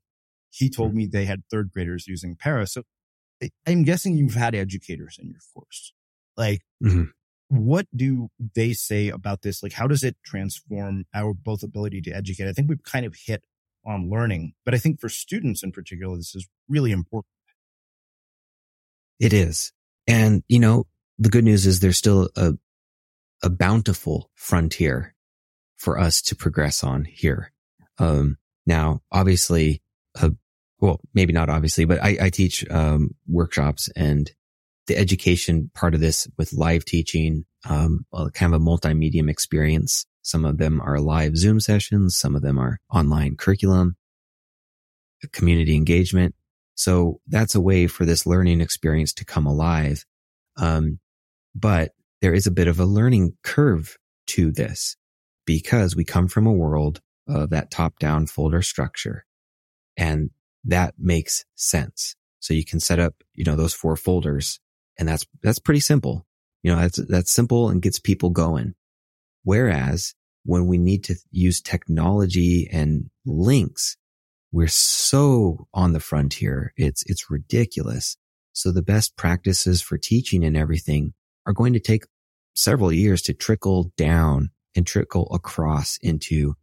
he 0.52 0.68
told 0.68 0.90
mm-hmm. 0.90 0.98
me 0.98 1.06
they 1.06 1.24
had 1.24 1.42
third 1.50 1.72
graders 1.72 2.06
using 2.06 2.36
para. 2.36 2.66
So 2.66 2.82
I'm 3.66 3.82
guessing 3.82 4.16
you've 4.16 4.34
had 4.34 4.54
educators 4.54 5.18
in 5.20 5.28
your 5.28 5.40
course. 5.54 5.92
Like, 6.36 6.60
mm-hmm. 6.84 7.04
what 7.48 7.86
do 7.94 8.28
they 8.54 8.72
say 8.72 9.08
about 9.08 9.42
this? 9.42 9.62
Like, 9.62 9.72
how 9.72 9.86
does 9.86 10.04
it 10.04 10.16
transform 10.24 11.06
our 11.14 11.34
both 11.34 11.62
ability 11.62 12.02
to 12.02 12.10
educate? 12.12 12.48
I 12.48 12.52
think 12.52 12.68
we've 12.68 12.82
kind 12.82 13.06
of 13.06 13.16
hit 13.26 13.44
on 13.84 14.10
learning, 14.10 14.52
but 14.64 14.74
I 14.74 14.78
think 14.78 15.00
for 15.00 15.08
students 15.08 15.62
in 15.62 15.72
particular, 15.72 16.16
this 16.16 16.34
is 16.34 16.46
really 16.68 16.92
important. 16.92 17.26
It 19.18 19.32
is. 19.32 19.72
And, 20.06 20.42
you 20.48 20.58
know, 20.58 20.86
the 21.18 21.30
good 21.30 21.44
news 21.44 21.66
is 21.66 21.80
there's 21.80 21.96
still 21.96 22.28
a, 22.36 22.52
a 23.42 23.50
bountiful 23.50 24.30
frontier 24.34 25.14
for 25.78 25.98
us 25.98 26.22
to 26.22 26.36
progress 26.36 26.84
on 26.84 27.04
here. 27.04 27.52
Um, 27.98 28.38
now, 28.66 29.02
obviously, 29.10 29.82
uh, 30.20 30.30
well, 30.82 31.00
maybe 31.14 31.32
not 31.32 31.48
obviously, 31.48 31.84
but 31.86 32.02
I, 32.02 32.18
I 32.22 32.30
teach, 32.30 32.68
um, 32.68 33.14
workshops 33.28 33.88
and 33.96 34.30
the 34.88 34.96
education 34.96 35.70
part 35.74 35.94
of 35.94 36.00
this 36.00 36.26
with 36.36 36.52
live 36.52 36.84
teaching, 36.84 37.44
um, 37.70 38.04
kind 38.34 38.52
of 38.52 38.60
a 38.60 38.64
multimedia 38.64 39.28
experience 39.30 40.06
Some 40.22 40.44
of 40.44 40.58
them 40.58 40.80
are 40.80 41.00
live 41.00 41.36
Zoom 41.36 41.60
sessions. 41.60 42.16
Some 42.16 42.34
of 42.34 42.42
them 42.42 42.58
are 42.58 42.78
online 42.92 43.36
curriculum, 43.36 43.96
community 45.32 45.76
engagement. 45.76 46.34
So 46.74 47.20
that's 47.28 47.54
a 47.54 47.60
way 47.60 47.86
for 47.86 48.04
this 48.04 48.26
learning 48.26 48.60
experience 48.60 49.12
to 49.14 49.24
come 49.24 49.46
alive. 49.46 50.04
Um, 50.56 50.98
but 51.54 51.92
there 52.22 52.34
is 52.34 52.46
a 52.46 52.52
bit 52.52 52.68
of 52.68 52.80
a 52.80 52.86
learning 52.86 53.36
curve 53.44 53.98
to 54.28 54.50
this 54.50 54.96
because 55.44 55.94
we 55.94 56.04
come 56.04 56.28
from 56.28 56.46
a 56.46 56.52
world 56.52 57.00
of 57.28 57.50
that 57.50 57.70
top 57.70 57.98
down 57.98 58.26
folder 58.26 58.62
structure 58.62 59.24
and 59.96 60.30
that 60.64 60.94
makes 60.98 61.44
sense. 61.54 62.16
So 62.40 62.54
you 62.54 62.64
can 62.64 62.80
set 62.80 62.98
up, 62.98 63.14
you 63.34 63.44
know, 63.44 63.56
those 63.56 63.74
four 63.74 63.96
folders 63.96 64.60
and 64.98 65.08
that's, 65.08 65.26
that's 65.42 65.58
pretty 65.58 65.80
simple. 65.80 66.26
You 66.62 66.72
know, 66.72 66.80
that's, 66.80 67.00
that's 67.08 67.32
simple 67.32 67.68
and 67.68 67.82
gets 67.82 67.98
people 67.98 68.30
going. 68.30 68.74
Whereas 69.42 70.14
when 70.44 70.66
we 70.66 70.78
need 70.78 71.04
to 71.04 71.16
use 71.30 71.60
technology 71.60 72.68
and 72.70 73.10
links, 73.24 73.96
we're 74.52 74.68
so 74.68 75.66
on 75.72 75.92
the 75.92 76.00
frontier. 76.00 76.72
It's, 76.76 77.02
it's 77.06 77.30
ridiculous. 77.30 78.16
So 78.52 78.70
the 78.70 78.82
best 78.82 79.16
practices 79.16 79.80
for 79.80 79.96
teaching 79.96 80.44
and 80.44 80.56
everything 80.56 81.14
are 81.46 81.52
going 81.52 81.72
to 81.72 81.80
take 81.80 82.04
several 82.54 82.92
years 82.92 83.22
to 83.22 83.34
trickle 83.34 83.92
down 83.96 84.50
and 84.76 84.86
trickle 84.86 85.28
across 85.32 85.98
into 86.02 86.54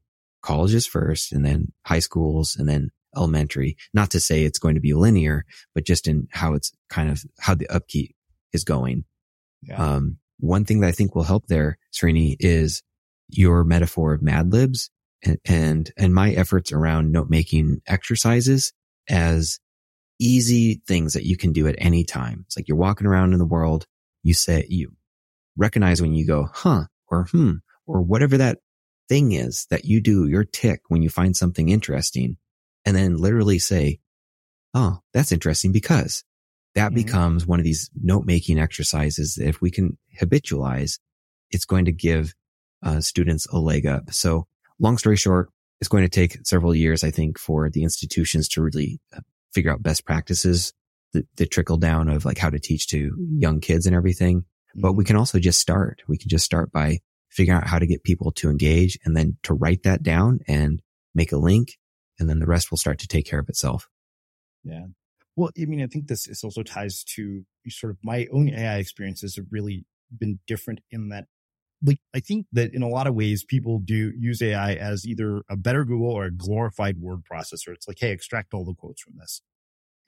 colleges 0.41 0.85
first 0.85 1.31
and 1.31 1.43
then 1.43 1.73
high 1.85 1.99
schools 1.99 2.55
and 2.57 2.69
then 2.69 2.91
elementary. 3.15 3.77
Not 3.93 4.11
to 4.11 4.19
say 4.19 4.43
it's 4.43 4.59
going 4.59 4.75
to 4.75 4.81
be 4.81 4.93
linear, 4.93 5.45
but 5.73 5.85
just 5.85 6.07
in 6.07 6.27
how 6.31 6.53
it's 6.53 6.71
kind 6.89 7.09
of 7.09 7.23
how 7.39 7.55
the 7.55 7.67
upkeep 7.67 8.15
is 8.53 8.63
going. 8.63 9.05
Yeah. 9.63 9.75
Um, 9.75 10.17
one 10.39 10.65
thing 10.65 10.79
that 10.81 10.87
I 10.87 10.91
think 10.91 11.15
will 11.15 11.23
help 11.23 11.47
there, 11.47 11.77
Srini, 11.93 12.35
is 12.39 12.81
your 13.27 13.63
metaphor 13.63 14.13
of 14.13 14.21
Mad 14.21 14.51
Libs 14.51 14.89
and, 15.23 15.37
and, 15.45 15.91
and 15.97 16.13
my 16.13 16.31
efforts 16.31 16.71
around 16.71 17.11
note 17.11 17.29
making 17.29 17.81
exercises 17.85 18.73
as 19.09 19.59
easy 20.19 20.81
things 20.87 21.13
that 21.13 21.25
you 21.25 21.37
can 21.37 21.51
do 21.51 21.67
at 21.67 21.75
any 21.77 22.03
time. 22.03 22.43
It's 22.47 22.57
like 22.57 22.67
you're 22.67 22.77
walking 22.77 23.07
around 23.07 23.33
in 23.33 23.39
the 23.39 23.45
world. 23.45 23.85
You 24.23 24.33
say, 24.33 24.65
you 24.69 24.93
recognize 25.57 26.01
when 26.01 26.13
you 26.13 26.25
go, 26.25 26.47
huh, 26.51 26.85
or 27.07 27.25
hmm, 27.25 27.55
or 27.85 28.01
whatever 28.01 28.37
that 28.37 28.59
thing 29.07 29.31
is 29.31 29.65
that 29.69 29.85
you 29.85 30.01
do, 30.01 30.27
your 30.27 30.43
tick 30.43 30.81
when 30.87 31.01
you 31.01 31.09
find 31.09 31.35
something 31.35 31.69
interesting 31.69 32.37
and 32.85 32.95
then 32.95 33.17
literally 33.17 33.59
say, 33.59 33.99
Oh, 34.73 34.99
that's 35.13 35.31
interesting 35.31 35.71
because 35.71 36.23
that 36.75 36.87
mm-hmm. 36.87 36.95
becomes 36.95 37.45
one 37.47 37.59
of 37.59 37.65
these 37.65 37.89
note 37.99 38.25
making 38.25 38.59
exercises. 38.59 39.35
That 39.35 39.47
if 39.47 39.61
we 39.61 39.71
can 39.71 39.97
habitualize, 40.19 40.99
it's 41.51 41.65
going 41.65 41.85
to 41.85 41.91
give 41.91 42.33
uh, 42.83 43.01
students 43.01 43.47
a 43.47 43.57
leg 43.57 43.85
up. 43.85 44.11
So 44.11 44.45
long 44.79 44.97
story 44.97 45.17
short, 45.17 45.49
it's 45.81 45.87
going 45.87 46.03
to 46.03 46.09
take 46.09 46.45
several 46.45 46.75
years, 46.75 47.03
I 47.03 47.11
think, 47.11 47.39
for 47.39 47.69
the 47.69 47.83
institutions 47.83 48.47
to 48.49 48.61
really 48.61 48.99
uh, 49.15 49.21
figure 49.53 49.71
out 49.71 49.81
best 49.81 50.05
practices, 50.05 50.73
the, 51.13 51.25
the 51.37 51.45
trickle 51.45 51.77
down 51.77 52.09
of 52.09 52.25
like 52.25 52.37
how 52.37 52.49
to 52.49 52.59
teach 52.59 52.87
to 52.89 53.11
young 53.37 53.59
kids 53.59 53.85
and 53.85 53.95
everything. 53.95 54.45
But 54.75 54.93
we 54.93 55.03
mm-hmm. 55.03 55.07
can 55.07 55.15
also 55.15 55.39
just 55.39 55.59
start. 55.59 56.03
We 56.07 56.17
can 56.17 56.29
just 56.29 56.45
start 56.45 56.71
by 56.71 56.99
figuring 57.29 57.57
out 57.57 57.67
how 57.67 57.79
to 57.79 57.87
get 57.87 58.03
people 58.03 58.31
to 58.33 58.49
engage 58.49 58.97
and 59.05 59.15
then 59.15 59.37
to 59.43 59.53
write 59.53 59.83
that 59.83 60.03
down 60.03 60.39
and 60.47 60.81
make 61.15 61.31
a 61.31 61.37
link. 61.37 61.77
And 62.19 62.29
then 62.29 62.39
the 62.39 62.45
rest 62.45 62.71
will 62.71 62.77
start 62.77 62.99
to 62.99 63.07
take 63.07 63.25
care 63.25 63.39
of 63.39 63.49
itself. 63.49 63.87
Yeah. 64.63 64.87
Well, 65.35 65.51
I 65.59 65.65
mean, 65.65 65.81
I 65.81 65.87
think 65.87 66.07
this, 66.07 66.25
this 66.25 66.43
also 66.43 66.63
ties 66.63 67.03
to 67.15 67.45
sort 67.69 67.91
of 67.91 67.97
my 68.03 68.27
own 68.31 68.49
AI 68.49 68.77
experiences 68.77 69.35
have 69.37 69.45
really 69.51 69.85
been 70.17 70.39
different 70.47 70.81
in 70.91 71.09
that 71.09 71.25
like 71.83 71.99
I 72.13 72.19
think 72.19 72.47
that 72.51 72.73
in 72.73 72.81
a 72.81 72.89
lot 72.89 73.07
of 73.07 73.15
ways 73.15 73.43
people 73.43 73.79
do 73.79 74.11
use 74.17 74.41
AI 74.41 74.73
as 74.73 75.05
either 75.07 75.43
a 75.49 75.55
better 75.55 75.85
Google 75.85 76.11
or 76.11 76.25
a 76.25 76.31
glorified 76.31 76.97
word 76.97 77.21
processor. 77.31 77.69
It's 77.69 77.87
like, 77.87 77.99
hey, 77.99 78.11
extract 78.11 78.53
all 78.53 78.65
the 78.65 78.73
quotes 78.73 79.01
from 79.01 79.13
this. 79.17 79.41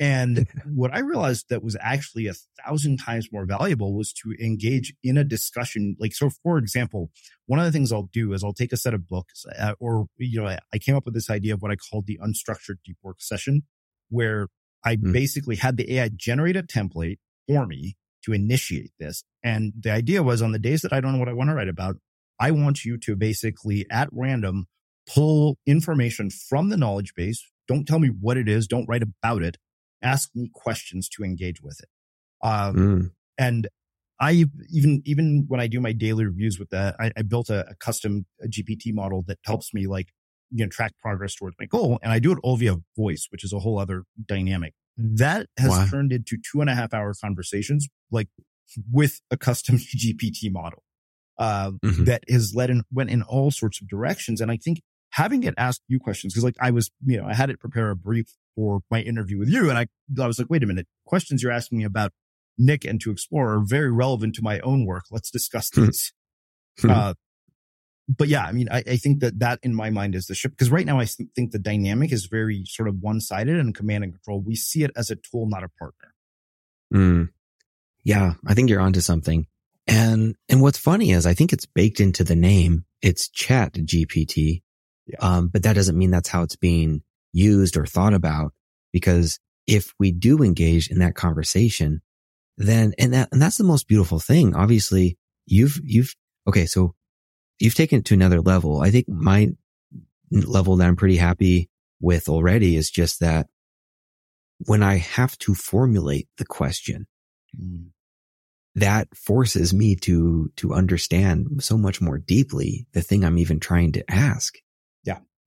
And 0.02 0.48
what 0.66 0.94
I 0.94 1.00
realized 1.00 1.46
that 1.50 1.64
was 1.64 1.78
actually 1.80 2.28
a 2.28 2.34
thousand 2.66 2.98
times 2.98 3.30
more 3.32 3.46
valuable 3.46 3.96
was 3.96 4.12
to 4.14 4.34
engage 4.44 4.94
in 5.04 5.18
a 5.18 5.24
discussion. 5.24 5.96
Like, 6.00 6.14
so 6.14 6.30
for 6.44 6.58
example, 6.58 7.12
one 7.46 7.60
of 7.60 7.66
the 7.66 7.72
things 7.72 7.92
I'll 7.92 8.10
do 8.12 8.34
is 8.34 8.44
I'll 8.44 8.52
take 8.52 8.74
a 8.74 8.78
set 8.78 8.96
of 8.96 9.08
books 9.08 9.46
uh, 9.58 9.76
or, 9.80 10.08
you 10.18 10.42
know, 10.42 10.58
I 10.74 10.78
came 10.80 10.96
up 10.96 11.06
with 11.06 11.14
this 11.14 11.30
idea 11.30 11.54
of 11.54 11.62
what 11.62 11.72
I 11.72 11.76
called 11.76 12.08
the 12.08 12.20
unstructured 12.22 12.78
deep 12.84 12.98
work 13.04 13.22
session 13.22 13.64
where 14.10 14.48
I 14.84 14.96
mm. 14.96 15.14
basically 15.14 15.56
had 15.56 15.78
the 15.78 15.94
AI 15.94 16.10
generate 16.16 16.58
a 16.58 16.64
template 16.64 17.20
for 17.48 17.68
me 17.68 17.96
to 18.26 18.34
initiate 18.34 18.92
this. 19.00 19.24
And 19.44 19.74
the 19.80 19.92
idea 19.92 20.24
was 20.24 20.42
on 20.42 20.52
the 20.52 20.60
days 20.60 20.82
that 20.82 20.94
I 20.94 21.00
don't 21.00 21.14
know 21.14 21.20
what 21.20 21.30
I 21.30 21.34
want 21.34 21.50
to 21.50 21.56
write 21.56 21.70
about, 21.70 21.98
I 22.40 22.52
want 22.52 22.84
you 22.84 22.98
to 22.98 23.16
basically 23.16 23.86
at 23.92 24.10
random 24.12 24.66
pull 25.08 25.58
information 25.66 26.30
from 26.30 26.70
the 26.70 26.78
knowledge 26.78 27.14
base. 27.16 27.46
Don't 27.68 27.88
tell 27.88 28.00
me 28.00 28.10
what 28.10 28.38
it 28.38 28.50
is. 28.50 28.68
Don't 28.68 28.88
write 28.88 29.04
about 29.04 29.44
it. 29.44 29.58
Ask 30.02 30.30
me 30.36 30.50
questions 30.54 31.08
to 31.10 31.24
engage 31.24 31.62
with 31.62 31.80
it. 31.82 31.90
Um, 32.46 32.76
mm. 32.76 33.12
and 33.38 33.68
I 34.20 34.46
even, 34.72 35.02
even 35.06 35.46
when 35.48 35.60
I 35.60 35.68
do 35.68 35.80
my 35.80 35.94
daily 35.94 36.26
reviews 36.26 36.60
with 36.60 36.70
that, 36.70 36.96
I, 37.00 37.12
I 37.18 37.24
built 37.24 37.50
a, 37.50 37.68
a 37.70 37.76
custom 37.76 38.26
a 38.42 38.48
GPT 38.48 38.94
model 38.94 39.24
that 39.28 39.40
helps 39.44 39.74
me 39.74 39.88
like, 39.88 40.10
you 40.52 40.64
know, 40.64 40.70
track 40.70 40.94
progress 41.02 41.36
towards 41.36 41.56
my 41.60 41.66
goal. 41.66 41.98
And 42.04 42.12
I 42.12 42.20
do 42.20 42.32
it 42.32 42.38
all 42.44 42.56
via 42.56 42.76
voice, 42.96 43.28
which 43.32 43.44
is 43.44 43.52
a 43.52 43.60
whole 43.60 43.80
other 43.80 44.04
dynamic. 44.28 44.74
That 44.98 45.48
has 45.58 45.70
wow. 45.70 45.88
turned 45.90 46.14
into 46.14 46.38
two 46.38 46.62
and 46.62 46.70
a 46.70 46.76
half 46.76 46.94
hour 46.94 47.14
conversations, 47.20 47.88
like 48.12 48.28
with 48.92 49.22
a 49.32 49.38
custom 49.38 49.78
GPT 49.98 50.52
model, 50.52 50.84
uh, 51.40 51.72
mm-hmm. 51.84 52.04
that 52.04 52.24
has 52.30 52.54
led 52.54 52.70
in, 52.70 52.84
went 52.92 53.10
in 53.10 53.24
all 53.24 53.50
sorts 53.50 53.82
of 53.82 53.88
directions. 53.88 54.40
And 54.40 54.52
I 54.52 54.58
think 54.58 54.82
having 55.12 55.44
it 55.44 55.54
ask 55.58 55.82
you 55.88 56.00
questions, 56.00 56.34
cause 56.34 56.44
like 56.44 56.56
I 56.60 56.72
was, 56.72 56.92
you 57.06 57.18
know, 57.18 57.28
I 57.28 57.34
had 57.34 57.50
it 57.50 57.60
prepare 57.60 57.90
a 57.90 57.96
brief 57.96 58.36
for 58.56 58.82
my 58.90 59.02
interview 59.02 59.38
with 59.38 59.50
you. 59.50 59.70
And 59.70 59.78
I, 59.78 59.88
I 60.20 60.28
was 60.28 60.40
like, 60.40 60.50
wait 60.50 60.64
a 60.64 60.66
minute, 60.66 60.88
questions 61.06 61.42
you're 61.42 61.52
asking 61.52 61.78
me 61.78 61.84
about 61.84 62.12
Nick 62.58 62.86
and 62.86 63.00
to 63.02 63.12
explore 63.12 63.54
are 63.54 63.62
very 63.64 63.92
relevant 63.92 64.36
to 64.36 64.42
my 64.42 64.60
own 64.60 64.86
work. 64.86 65.06
Let's 65.12 65.32
discuss 65.32 65.70
hmm. 65.74 65.86
these. 65.86 66.14
uh, 66.88 67.14
but 68.08 68.28
yeah, 68.28 68.44
I 68.44 68.52
mean, 68.52 68.68
I, 68.70 68.80
I, 68.80 68.98
think 68.98 69.20
that 69.20 69.40
that 69.40 69.60
in 69.64 69.74
my 69.74 69.90
mind 69.90 70.16
is 70.16 70.26
the 70.26 70.36
ship 70.36 70.52
because 70.52 70.72
right 70.72 70.86
now 70.86 71.00
I 71.00 71.06
think 71.06 71.52
the 71.52 71.60
dynamic 71.60 72.12
is 72.12 72.26
very 72.26 72.64
sort 72.66 72.90
of 72.90 72.96
one 73.00 73.22
sided 73.22 73.58
and 73.58 73.76
command 73.76 74.04
and 74.04 74.14
control. 74.14 74.42
We 74.42 74.56
see 74.56 74.84
it 74.84 74.92
as 74.96 75.10
a 75.12 75.16
tool, 75.16 75.48
not 75.48 75.64
a 75.64 75.70
partner. 75.70 76.14
Mm. 76.94 77.30
Yeah, 78.04 78.34
I 78.46 78.54
think 78.54 78.70
you're 78.70 78.82
onto 78.82 79.02
something. 79.02 79.48
And, 79.88 80.36
and 80.50 80.62
what's 80.62 80.78
funny 80.78 81.12
is 81.12 81.26
I 81.26 81.34
think 81.34 81.54
it's 81.54 81.66
baked 81.66 82.00
into 82.00 82.24
the 82.24 82.36
name. 82.36 82.86
It's 83.02 83.30
chat 83.30 83.74
GPT. 83.74 84.62
Yeah. 85.12 85.18
Um, 85.20 85.48
but 85.48 85.64
that 85.64 85.74
doesn't 85.74 85.98
mean 85.98 86.12
that's 86.12 86.30
how 86.30 86.44
it's 86.44 86.56
being 86.56 87.02
used 87.34 87.78
or 87.78 87.86
thought 87.86 88.14
about 88.14 88.54
because 88.92 89.40
if 89.68 89.94
we 90.00 90.12
do 90.12 90.44
engage 90.44 90.90
in 90.90 91.00
that 91.00 91.16
conversation, 91.16 92.02
then, 92.58 92.94
and 92.98 93.14
that, 93.14 93.30
and 93.32 93.42
that's 93.42 93.58
the 93.58 93.64
most 93.64 93.88
beautiful 93.88 94.20
thing. 94.20 94.56
Obviously 94.56 95.18
you've, 95.46 95.80
you've, 95.84 96.16
okay. 96.48 96.66
So 96.66 96.96
you've 97.60 97.76
taken 97.76 98.00
it 98.00 98.06
to 98.06 98.14
another 98.14 98.42
level. 98.42 98.82
I 98.82 98.92
think 98.92 99.08
my 99.08 99.50
level 100.32 100.78
that 100.78 100.88
I'm 100.88 100.96
pretty 100.96 101.18
happy 101.18 101.70
with 102.00 102.30
already 102.30 102.76
is 102.76 102.90
just 102.90 103.20
that 103.20 103.48
when 104.66 104.84
I 104.84 104.98
have 104.98 105.38
to 105.40 105.56
formulate 105.56 106.28
the 106.38 106.46
question, 106.46 107.08
mm. 107.60 107.88
that 108.76 109.08
forces 109.16 109.74
me 109.74 109.96
to, 109.98 110.52
to 110.58 110.74
understand 110.74 111.64
so 111.64 111.78
much 111.78 112.02
more 112.02 112.18
deeply 112.18 112.86
the 112.94 113.02
thing 113.02 113.24
I'm 113.24 113.38
even 113.38 113.60
trying 113.60 113.94
to 113.94 114.12
ask. 114.12 114.58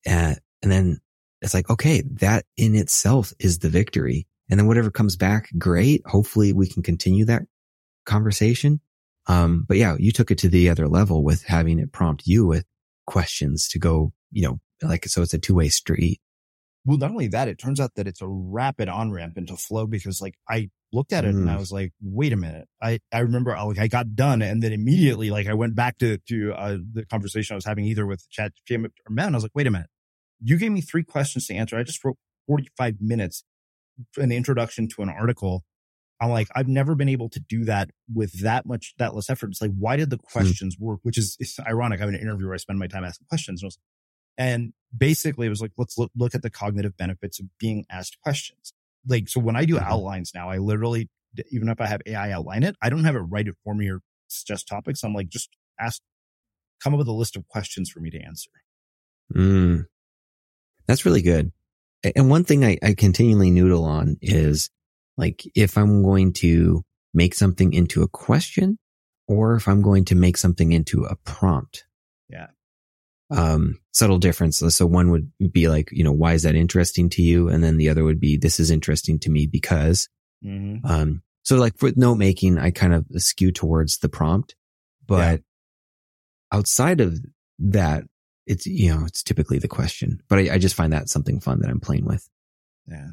Yeah. 0.05 0.31
Uh, 0.31 0.35
and 0.63 0.73
then 0.73 1.01
it's 1.43 1.55
like, 1.55 1.69
okay, 1.69 2.03
that 2.13 2.47
in 2.57 2.75
itself 2.75 3.33
is 3.39 3.59
the 3.59 3.69
victory. 3.69 4.27
And 4.51 4.59
then 4.59 4.67
whatever 4.67 4.91
comes 4.91 5.17
back, 5.17 5.51
great. 5.59 6.03
Hopefully 6.07 6.53
we 6.53 6.69
can 6.69 6.83
continue 6.83 7.25
that 7.27 7.43
conversation. 8.07 8.81
Um, 9.27 9.65
but 9.67 9.77
yeah, 9.77 9.97
you 9.99 10.13
took 10.13 10.31
it 10.31 10.39
to 10.39 10.49
the 10.49 10.69
other 10.69 10.89
level 10.89 11.23
with 11.25 11.45
having 11.45 11.79
it 11.79 11.93
prompt 11.93 12.27
you 12.27 12.47
with 12.47 12.65
questions 13.07 13.69
to 13.69 13.79
go, 13.79 14.13
you 14.31 14.43
know, 14.43 14.61
like, 14.83 15.07
so 15.07 15.23
it's 15.23 15.35
a 15.35 15.39
two 15.39 15.55
way 15.55 15.69
street. 15.69 16.21
Well, 16.87 16.99
not 16.99 17.11
only 17.11 17.29
that, 17.29 17.49
it 17.49 17.59
turns 17.59 17.81
out 17.81 17.95
that 17.97 18.07
it's 18.07 18.21
a 18.21 18.29
rapid 18.29 18.91
on 18.91 19.11
ramp 19.11 19.39
into 19.39 19.57
flow 19.57 19.87
because 19.87 20.21
like 20.21 20.35
I 20.49 20.69
looked 20.93 21.15
at 21.15 21.25
it 21.25 21.35
mm. 21.35 21.39
and 21.39 21.51
I 21.51 21.57
mm. 21.57 21.61
was 21.61 21.73
like, 21.73 21.93
wait 22.03 22.35
a 22.35 22.37
minute. 22.37 22.69
I, 22.83 23.01
I 23.11 23.21
remember 23.21 23.57
I, 23.57 23.63
like 23.63 23.79
I 23.79 23.89
got 23.89 24.15
done 24.15 24.43
and 24.43 24.63
then 24.63 24.75
immediately 24.75 25.31
like 25.31 25.47
I 25.47 25.55
went 25.55 25.75
back 25.75 25.97
to, 25.99 26.19
to, 26.29 26.53
uh, 26.53 26.77
the 26.93 27.07
conversation 27.07 27.55
I 27.55 27.57
was 27.57 27.65
having 27.65 27.87
either 27.87 28.07
with 28.07 28.29
chat 28.29 28.53
or 28.71 28.89
man. 29.09 29.35
I 29.35 29.37
was 29.37 29.45
like, 29.45 29.55
wait 29.55 29.67
a 29.67 29.71
minute. 29.71 29.89
You 30.45 30.59
gave 30.59 30.71
me 30.71 30.81
three 30.81 31.03
questions 31.03 31.47
to 31.47 31.55
answer. 31.55 31.77
I 31.77 31.83
just 31.83 32.05
wrote 32.05 32.19
45 32.47 32.97
minutes, 33.01 33.45
an 34.17 34.31
introduction 34.31 34.89
to 34.89 35.03
an 35.03 35.09
article 35.09 35.65
I'm 36.21 36.31
like, 36.31 36.49
I've 36.55 36.69
never 36.69 36.95
been 36.95 37.09
able 37.09 37.29
to 37.31 37.41
do 37.41 37.65
that 37.65 37.91
with 38.13 38.41
that 38.41 38.67
much, 38.67 38.95
that 38.99 39.15
less 39.15 39.29
effort. 39.29 39.51
It's 39.51 39.61
like, 39.61 39.73
why 39.77 39.97
did 39.97 40.11
the 40.11 40.17
hmm. 40.17 40.27
questions 40.33 40.77
work? 40.79 41.01
Which 41.03 41.19
is 41.19 41.37
it's 41.39 41.59
ironic. 41.61 42.01
I 42.01 42.05
have 42.05 42.09
an 42.09 42.21
interview 42.21 42.47
where 42.47 42.55
I 42.55 42.59
spend 42.59 42.79
my 42.79 42.87
time 42.87 43.05
asking 43.05 43.27
questions. 43.29 43.63
And, 43.63 43.67
was, 43.67 43.79
and 44.39 44.73
basically 44.97 45.47
it 45.47 45.51
was 45.51 45.61
like, 45.61 45.73
let's 45.77 45.99
look, 45.99 46.11
look 46.17 46.35
at 46.35 46.43
the 46.43 46.51
cognitive 46.51 46.97
benefits 46.97 47.41
of 47.41 47.47
being 47.59 47.85
asked 47.91 48.19
questions. 48.23 48.73
Like, 49.07 49.29
so 49.29 49.41
when 49.41 49.57
I 49.57 49.65
do 49.65 49.75
mm-hmm. 49.75 49.85
outlines 49.85 50.33
now, 50.35 50.49
I 50.49 50.59
literally, 50.59 51.11
even 51.51 51.69
if 51.69 51.81
I 51.81 51.87
have 51.87 52.01
AI 52.07 52.31
outline 52.31 52.63
it, 52.63 52.77
I 52.81 52.91
don't 52.91 53.05
have 53.05 53.17
it 53.17 53.21
write 53.21 53.49
it 53.49 53.57
for 53.65 53.75
me 53.75 53.91
or 53.91 54.01
suggest 54.29 54.69
topics. 54.69 55.03
I'm 55.03 55.15
like, 55.15 55.29
just 55.29 55.51
ask 55.79 56.01
come 56.83 56.95
up 56.95 56.99
with 56.99 57.09
a 57.09 57.13
list 57.13 57.37
of 57.37 57.47
questions 57.49 57.91
for 57.91 58.01
me 58.01 58.11
to 58.11 58.21
answer. 58.21 58.51
Mm, 59.35 59.87
that's 60.87 61.05
really 61.05 61.23
good. 61.23 61.53
And 62.17 62.29
one 62.29 62.45
thing 62.45 62.65
I, 62.65 62.79
I 62.83 62.95
continually 62.95 63.51
noodle 63.51 63.85
on 63.85 64.17
is 64.21 64.71
like 65.17 65.43
if 65.55 65.79
I'm 65.79 66.03
going 66.03 66.33
to 66.35 66.83
make 67.15 67.35
something 67.35 67.73
into 67.73 68.03
a 68.03 68.09
question 68.09 68.79
or 69.27 69.55
if 69.55 69.69
I'm 69.69 69.81
going 69.81 70.05
to 70.07 70.15
make 70.15 70.37
something 70.37 70.73
into 70.73 71.05
a 71.05 71.17
prompt. 71.17 71.87
Yeah. 72.29 72.49
Um, 73.31 73.81
subtle 73.93 74.19
difference. 74.19 74.59
So 74.59 74.87
one 74.87 75.11
would 75.11 75.33
be 75.51 75.69
like, 75.69 75.89
you 75.93 76.05
know, 76.05 76.13
why 76.13 76.35
is 76.35 76.43
that 76.43 76.55
interesting 76.55 77.09
to 77.11 77.23
you? 77.23 77.49
And 77.49 77.65
then 77.65 77.79
the 77.79 77.89
other 77.89 78.05
would 78.05 78.21
be, 78.21 78.37
this 78.37 78.61
is 78.61 78.71
interesting 78.71 79.19
to 79.21 79.31
me 79.31 79.47
because, 79.47 80.09
Mm-hmm. 80.45 80.85
um, 80.85 81.23
so 81.43 81.57
like 81.57 81.79
for 81.79 81.91
note 81.97 82.17
making, 82.17 82.59
I 82.59 82.71
kind 82.71 82.93
of 82.93 83.07
skew 83.17 83.51
towards 83.51 83.99
the 83.99 84.11
prompt, 84.11 84.57
but 85.07 85.41
outside 86.53 87.01
of 87.01 87.19
that, 87.59 88.05
it's, 88.47 88.67
you 88.67 88.95
know, 88.95 89.05
it's 89.07 89.23
typically 89.23 89.59
the 89.59 89.69
question, 89.69 90.23
but 90.29 90.39
I, 90.39 90.55
I 90.55 90.59
just 90.59 90.75
find 90.75 90.93
that 90.93 91.09
something 91.09 91.41
fun 91.41 91.61
that 91.61 91.71
I'm 91.71 91.81
playing 91.81 92.05
with. 92.05 92.29
Yeah. 92.87 93.09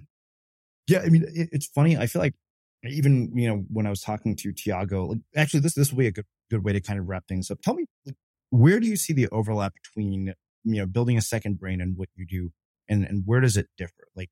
Yeah. 0.88 1.00
I 1.00 1.10
mean, 1.10 1.24
it, 1.34 1.50
it's 1.52 1.68
funny. 1.68 1.98
I 1.98 2.08
feel 2.08 2.22
like 2.22 2.36
even, 2.84 3.32
you 3.38 3.48
know, 3.48 3.64
when 3.72 3.86
I 3.88 3.90
was 3.90 4.02
talking 4.02 4.36
to 4.38 4.52
Tiago, 4.52 5.06
like 5.06 5.20
actually 5.36 5.62
this, 5.62 5.76
this 5.76 5.92
will 5.92 6.00
be 6.00 6.08
a 6.08 6.12
good, 6.12 6.26
good 6.50 6.64
way 6.64 6.74
to 6.74 6.82
kind 6.82 7.00
of 7.00 7.08
wrap 7.08 7.28
things 7.28 7.50
up. 7.50 7.62
Tell 7.62 7.76
me, 7.76 7.86
like, 8.06 8.16
where 8.50 8.80
do 8.80 8.88
you 8.88 8.98
see 8.98 9.14
the 9.14 9.30
overlap 9.30 9.74
between, 9.74 10.34
you 10.64 10.82
know, 10.82 10.86
building 10.86 11.18
a 11.18 11.22
second 11.22 11.60
brain 11.60 11.80
and 11.80 11.96
what 11.96 12.10
you 12.16 12.26
do? 12.26 12.52
And, 12.90 13.06
and 13.06 13.24
where 13.26 13.40
does 13.40 13.56
it 13.56 13.68
differ? 13.78 14.08
Like, 14.16 14.30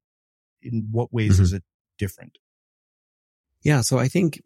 in 0.61 0.89
what 0.91 1.13
ways 1.13 1.39
Mhm. 1.39 1.43
is 1.43 1.53
it 1.53 1.63
different? 1.97 2.37
Yeah. 3.63 3.81
So 3.81 3.97
I 3.97 4.09
think, 4.09 4.41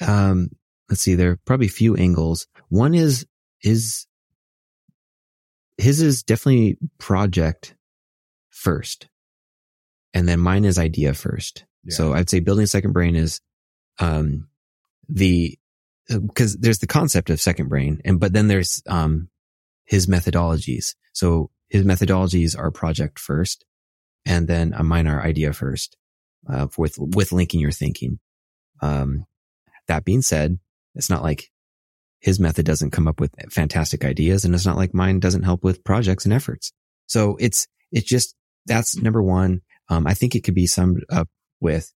um, 0.00 0.48
let's 0.88 1.02
see, 1.02 1.14
there 1.14 1.30
are 1.30 1.40
probably 1.44 1.66
a 1.66 1.70
few 1.70 1.94
angles. 1.94 2.48
One 2.68 2.94
is, 2.94 3.26
is 3.62 4.06
his 5.78 6.00
is 6.00 6.22
definitely 6.22 6.78
project 6.98 7.74
first. 8.50 9.08
And 10.14 10.28
then 10.28 10.40
mine 10.40 10.64
is 10.64 10.78
idea 10.78 11.14
first. 11.14 11.64
Yeah. 11.84 11.94
So 11.94 12.12
I'd 12.12 12.30
say 12.30 12.40
building 12.40 12.64
a 12.64 12.68
second 12.68 12.92
brain 12.92 13.16
is, 13.16 13.40
um, 13.98 14.48
the, 15.08 15.58
because 16.08 16.56
there's 16.56 16.78
the 16.78 16.86
concept 16.86 17.30
of 17.30 17.40
second 17.40 17.68
brain 17.68 18.00
and, 18.04 18.20
but 18.20 18.32
then 18.32 18.48
there's, 18.48 18.82
um, 18.86 19.28
his 19.84 20.06
methodologies. 20.06 20.94
So 21.12 21.50
his 21.68 21.84
methodologies 21.84 22.58
are 22.58 22.70
project 22.70 23.18
first 23.18 23.64
and 24.26 24.46
then 24.46 24.74
uh, 24.74 24.82
mine 24.82 25.06
are 25.06 25.22
idea 25.22 25.52
first, 25.52 25.96
uh, 26.48 26.68
with, 26.76 26.96
with 26.98 27.32
linking 27.32 27.60
your 27.60 27.72
thinking. 27.72 28.18
Um, 28.80 29.26
that 29.88 30.04
being 30.04 30.22
said, 30.22 30.58
it's 30.94 31.10
not 31.10 31.22
like 31.22 31.51
his 32.22 32.38
method 32.40 32.64
doesn't 32.64 32.92
come 32.92 33.08
up 33.08 33.20
with 33.20 33.34
fantastic 33.50 34.04
ideas 34.04 34.44
and 34.44 34.54
it's 34.54 34.64
not 34.64 34.76
like 34.76 34.94
mine 34.94 35.18
doesn't 35.18 35.42
help 35.42 35.62
with 35.64 35.84
projects 35.84 36.24
and 36.24 36.32
efforts. 36.32 36.72
So 37.06 37.36
it's, 37.40 37.66
it's 37.90 38.08
just, 38.08 38.34
that's 38.66 38.96
number 38.96 39.22
one. 39.22 39.60
Um, 39.88 40.06
I 40.06 40.14
think 40.14 40.34
it 40.34 40.44
could 40.44 40.54
be 40.54 40.68
summed 40.68 41.04
up 41.10 41.28
with 41.60 41.92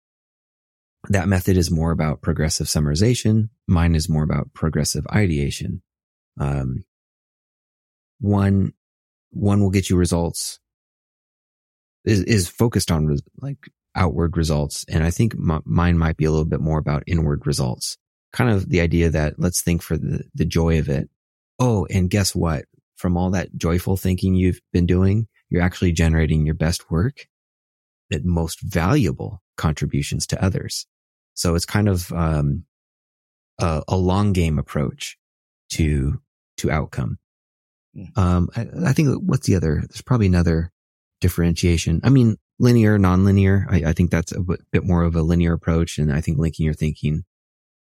that 1.10 1.28
method 1.28 1.58
is 1.58 1.70
more 1.70 1.90
about 1.90 2.22
progressive 2.22 2.66
summarization. 2.66 3.50
Mine 3.68 3.94
is 3.94 4.08
more 4.08 4.24
about 4.24 4.52
progressive 4.54 5.06
ideation. 5.12 5.82
Um, 6.40 6.84
one, 8.20 8.72
one 9.30 9.60
will 9.60 9.70
get 9.70 9.90
you 9.90 9.96
results 9.96 10.58
is, 12.06 12.22
is 12.22 12.48
focused 12.48 12.90
on 12.90 13.18
like 13.40 13.58
outward 13.94 14.36
results. 14.36 14.84
And 14.88 15.04
I 15.04 15.10
think 15.10 15.34
m- 15.34 15.62
mine 15.66 15.98
might 15.98 16.16
be 16.16 16.24
a 16.24 16.30
little 16.30 16.46
bit 16.46 16.60
more 16.60 16.78
about 16.78 17.04
inward 17.06 17.46
results. 17.46 17.98
Kind 18.34 18.50
of 18.50 18.68
the 18.68 18.80
idea 18.80 19.10
that 19.10 19.38
let's 19.38 19.62
think 19.62 19.80
for 19.80 19.96
the, 19.96 20.24
the 20.34 20.44
joy 20.44 20.80
of 20.80 20.88
it. 20.88 21.08
Oh, 21.60 21.86
and 21.88 22.10
guess 22.10 22.34
what? 22.34 22.64
From 22.96 23.16
all 23.16 23.30
that 23.30 23.56
joyful 23.56 23.96
thinking 23.96 24.34
you've 24.34 24.60
been 24.72 24.86
doing, 24.86 25.28
you're 25.50 25.62
actually 25.62 25.92
generating 25.92 26.44
your 26.44 26.56
best 26.56 26.90
work, 26.90 27.28
that 28.10 28.24
most 28.24 28.60
valuable 28.60 29.40
contributions 29.56 30.26
to 30.26 30.44
others. 30.44 30.84
So 31.34 31.54
it's 31.54 31.64
kind 31.64 31.88
of, 31.88 32.10
um, 32.12 32.64
a, 33.60 33.84
a 33.86 33.96
long 33.96 34.32
game 34.32 34.58
approach 34.58 35.16
to, 35.70 36.20
to 36.56 36.72
outcome. 36.72 37.18
Mm. 37.96 38.18
Um, 38.18 38.48
I, 38.56 38.66
I 38.88 38.92
think 38.94 39.22
what's 39.22 39.46
the 39.46 39.54
other? 39.54 39.84
There's 39.88 40.02
probably 40.02 40.26
another 40.26 40.72
differentiation. 41.20 42.00
I 42.02 42.10
mean, 42.10 42.36
linear, 42.58 42.98
nonlinear. 42.98 43.66
I, 43.70 43.90
I 43.90 43.92
think 43.92 44.10
that's 44.10 44.32
a 44.32 44.40
bit 44.40 44.82
more 44.82 45.04
of 45.04 45.14
a 45.14 45.22
linear 45.22 45.52
approach. 45.52 45.98
And 45.98 46.12
I 46.12 46.20
think 46.20 46.38
linking 46.38 46.64
your 46.64 46.74
thinking. 46.74 47.24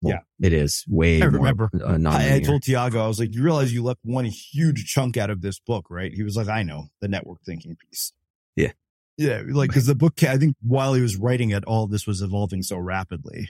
Well, 0.01 0.21
It 0.41 0.53
is 0.53 0.85
way 0.89 1.21
I 1.21 1.27
remember. 1.27 1.71
uh. 1.85 1.99
I, 2.09 2.35
I 2.37 2.41
told 2.41 2.63
Tiago, 2.63 3.03
I 3.03 3.09
was 3.09 3.19
like, 3.19 3.35
you 3.35 3.43
realize 3.43 3.73
you 3.73 3.83
left 3.83 4.01
one 4.03 4.25
huge 4.27 4.87
chunk 4.87 5.17
out 5.17 5.31
of 5.31 5.41
this 5.41 5.59
book, 5.59 5.87
right? 5.91 6.13
He 6.13 6.23
was 6.23 6.37
like, 6.37 6.49
I 6.49 6.63
know 6.63 6.89
the 7.01 7.09
network 7.09 7.43
thinking 7.45 7.77
piece. 7.77 8.13
Yeah. 8.57 8.73
Yeah. 9.17 9.43
Like, 9.49 9.71
cause 9.73 9.87
the 9.87 9.95
book, 9.97 10.23
I 10.23 10.37
think 10.37 10.55
while 10.63 10.95
he 10.95 11.03
was 11.03 11.17
writing 11.17 11.51
it, 11.51 11.65
all 11.65 11.87
this 11.89 12.07
was 12.07 12.23
evolving 12.23 12.63
so 12.63 12.79
rapidly. 12.79 13.49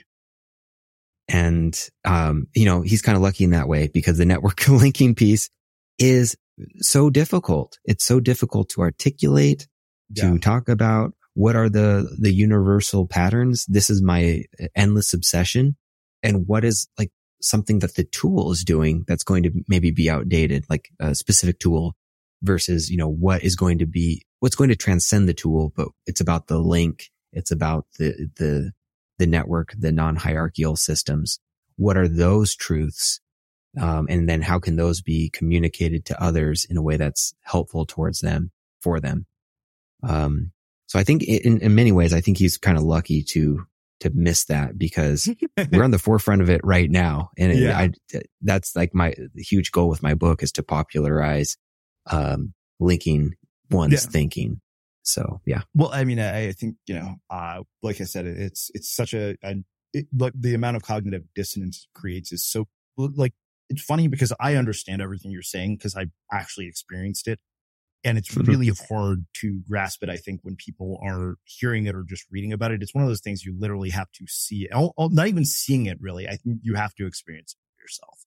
And, 1.27 1.79
um, 2.05 2.47
you 2.55 2.65
know, 2.65 2.81
he's 2.81 3.01
kind 3.03 3.15
of 3.15 3.21
lucky 3.21 3.43
in 3.43 3.51
that 3.51 3.67
way 3.67 3.87
because 3.93 4.17
the 4.17 4.25
network 4.25 4.67
linking 4.67 5.13
piece 5.15 5.49
is 5.99 6.35
so 6.79 7.09
difficult. 7.09 7.77
It's 7.85 8.03
so 8.05 8.19
difficult 8.19 8.69
to 8.69 8.81
articulate, 8.81 9.67
to 10.15 10.25
Yeah. 10.33 10.37
talk 10.39 10.67
about 10.69 11.13
what 11.35 11.55
are 11.55 11.69
the, 11.69 12.09
the 12.19 12.33
universal 12.33 13.05
patterns. 13.07 13.65
This 13.67 13.89
is 13.91 14.01
my 14.01 14.43
endless 14.75 15.13
obsession. 15.13 15.77
And 16.23 16.47
what 16.47 16.65
is 16.65 16.87
like 16.97 17.11
something 17.41 17.79
that 17.79 17.95
the 17.95 18.03
tool 18.03 18.51
is 18.51 18.63
doing 18.63 19.05
that's 19.07 19.23
going 19.23 19.43
to 19.43 19.51
maybe 19.67 19.91
be 19.91 20.09
outdated, 20.09 20.65
like 20.69 20.89
a 20.99 21.15
specific 21.15 21.59
tool 21.59 21.95
versus, 22.41 22.89
you 22.89 22.97
know, 22.97 23.09
what 23.09 23.43
is 23.43 23.55
going 23.55 23.79
to 23.79 23.85
be, 23.85 24.23
what's 24.39 24.55
going 24.55 24.69
to 24.69 24.75
transcend 24.75 25.27
the 25.27 25.33
tool, 25.33 25.71
but 25.75 25.87
it's 26.05 26.21
about 26.21 26.47
the 26.47 26.59
link. 26.59 27.09
It's 27.31 27.51
about 27.51 27.85
the, 27.97 28.29
the, 28.37 28.71
the 29.17 29.27
network, 29.27 29.73
the 29.77 29.91
non-hierarchical 29.91 30.75
systems. 30.75 31.39
What 31.75 31.97
are 31.97 32.07
those 32.07 32.55
truths? 32.55 33.21
Um, 33.79 34.07
and 34.09 34.27
then 34.27 34.41
how 34.41 34.59
can 34.59 34.77
those 34.77 35.01
be 35.01 35.29
communicated 35.29 36.05
to 36.05 36.21
others 36.21 36.65
in 36.65 36.75
a 36.75 36.81
way 36.81 36.97
that's 36.97 37.33
helpful 37.41 37.85
towards 37.85 38.19
them, 38.19 38.51
for 38.81 38.99
them? 38.99 39.27
Um, 40.01 40.51
so 40.87 40.97
I 40.97 41.03
think 41.03 41.23
in, 41.23 41.61
in 41.61 41.75
many 41.75 41.91
ways, 41.91 42.13
I 42.13 42.21
think 42.21 42.37
he's 42.37 42.57
kind 42.57 42.77
of 42.77 42.83
lucky 42.83 43.21
to, 43.23 43.67
to 43.99 44.11
miss 44.13 44.45
that 44.45 44.77
because 44.77 45.29
we're 45.71 45.83
on 45.83 45.91
the 45.91 45.99
forefront 45.99 46.41
of 46.41 46.49
it 46.49 46.61
right 46.63 46.89
now. 46.89 47.29
And 47.37 47.57
Yeah. 47.57 47.77
I, 47.77 47.91
that's 48.41 48.75
like 48.75 48.93
my 48.93 49.13
huge 49.35 49.71
goal 49.71 49.89
with 49.89 50.01
my 50.03 50.13
book 50.13 50.41
is 50.43 50.51
to 50.53 50.63
popularize, 50.63 51.57
um, 52.09 52.53
linking 52.79 53.35
one's 53.69 53.93
Yeah. 53.93 54.09
thinking. 54.11 54.61
So 55.03 55.41
yeah. 55.45 55.61
Well, 55.73 55.89
I 55.91 56.03
mean, 56.03 56.19
I, 56.19 56.47
I 56.47 56.51
think, 56.51 56.75
you 56.87 56.95
know, 56.95 57.15
uh, 57.29 57.63
like 57.83 57.99
I 58.01 58.05
said, 58.05 58.25
it's, 58.25 58.71
it's 58.73 58.93
such 58.93 59.13
a, 59.13 59.35
a 59.43 59.55
it, 59.93 60.05
like 60.15 60.33
the 60.39 60.53
amount 60.53 60.77
of 60.77 60.83
cognitive 60.83 61.23
dissonance 61.33 61.87
it 61.87 61.99
creates 61.99 62.31
is 62.31 62.43
so 62.45 62.67
like, 62.97 63.33
it's 63.69 63.81
funny 63.83 64.07
because 64.07 64.33
I 64.39 64.55
understand 64.55 65.01
everything 65.01 65.31
you're 65.31 65.41
saying 65.43 65.77
because 65.77 65.95
I 65.95 66.07
actually 66.31 66.67
experienced 66.67 67.27
it. 67.27 67.39
And 68.03 68.17
it's 68.17 68.29
Mhm. 68.33 68.47
really 68.47 68.71
hard 68.89 69.25
to 69.41 69.61
grasp 69.67 70.03
it. 70.03 70.09
I 70.09 70.15
think 70.17 70.39
when 70.43 70.55
people 70.55 70.97
are 71.03 71.35
hearing 71.43 71.85
it 71.85 71.95
or 71.95 72.03
just 72.03 72.25
reading 72.31 72.53
about 72.53 72.71
it, 72.71 72.81
it's 72.81 72.93
one 72.95 73.03
of 73.03 73.09
those 73.09 73.19
things 73.19 73.43
you 73.43 73.53
literally 73.59 73.89
have 73.89 74.09
to 74.13 74.25
see. 74.27 74.69
I'll- 74.71 74.93
I'll- 74.97 75.09
Not 75.09 75.27
even 75.27 75.43
seeing 75.43 75.85
it 75.85 75.99
really. 75.99 76.27
I 76.27 76.37
think 76.37 76.59
you 76.63 76.75
have 76.75 76.95
to 76.95 77.05
experience 77.05 77.53
it 77.55 77.81
yourself. 77.81 78.25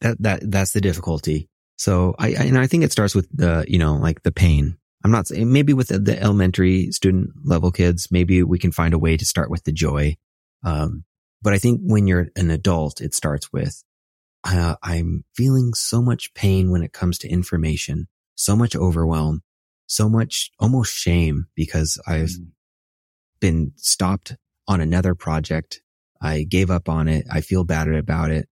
that 0.00 0.16
that 0.22 0.50
that's 0.50 0.72
the 0.72 0.80
difficulty. 0.80 1.48
So 1.76 2.14
I, 2.18 2.28
I 2.28 2.44
and 2.44 2.58
I 2.58 2.66
think 2.66 2.84
it 2.84 2.92
starts 2.92 3.14
with 3.14 3.28
the 3.36 3.64
you 3.68 3.78
know 3.78 3.96
like 3.96 4.22
the 4.22 4.32
pain. 4.32 4.78
I'm 5.04 5.10
not 5.10 5.26
saying 5.28 5.50
maybe 5.52 5.72
with 5.72 5.88
the, 5.88 5.98
the 5.98 6.20
elementary 6.20 6.90
student 6.90 7.30
level 7.44 7.70
kids, 7.70 8.08
maybe 8.10 8.42
we 8.42 8.58
can 8.58 8.72
find 8.72 8.92
a 8.94 8.98
way 8.98 9.16
to 9.16 9.24
start 9.24 9.50
with 9.50 9.64
the 9.64 9.72
joy. 9.72 10.16
Um, 10.62 11.04
but 11.42 11.52
I 11.54 11.58
think 11.58 11.80
when 11.82 12.06
you're 12.06 12.28
an 12.36 12.50
adult, 12.50 13.00
it 13.00 13.14
starts 13.14 13.52
with 13.52 13.82
uh, 14.44 14.76
I'm 14.82 15.24
feeling 15.36 15.74
so 15.74 16.00
much 16.02 16.32
pain 16.34 16.70
when 16.70 16.82
it 16.82 16.92
comes 16.94 17.18
to 17.18 17.28
information, 17.28 18.08
so 18.40 18.56
much 18.56 18.74
overwhelm, 18.74 19.42
so 19.86 20.08
much 20.08 20.50
almost 20.58 20.94
shame 20.94 21.46
because 21.54 21.98
I've 22.06 22.30
Mm. 22.30 22.52
been 23.40 23.72
stopped 23.76 24.36
on 24.66 24.80
another 24.80 25.14
project. 25.14 25.82
I 26.22 26.44
gave 26.44 26.70
up 26.70 26.88
on 26.88 27.06
it. 27.08 27.26
I 27.30 27.40
feel 27.42 27.64
bad 27.64 27.88
about 27.88 28.30
it. 28.30 28.48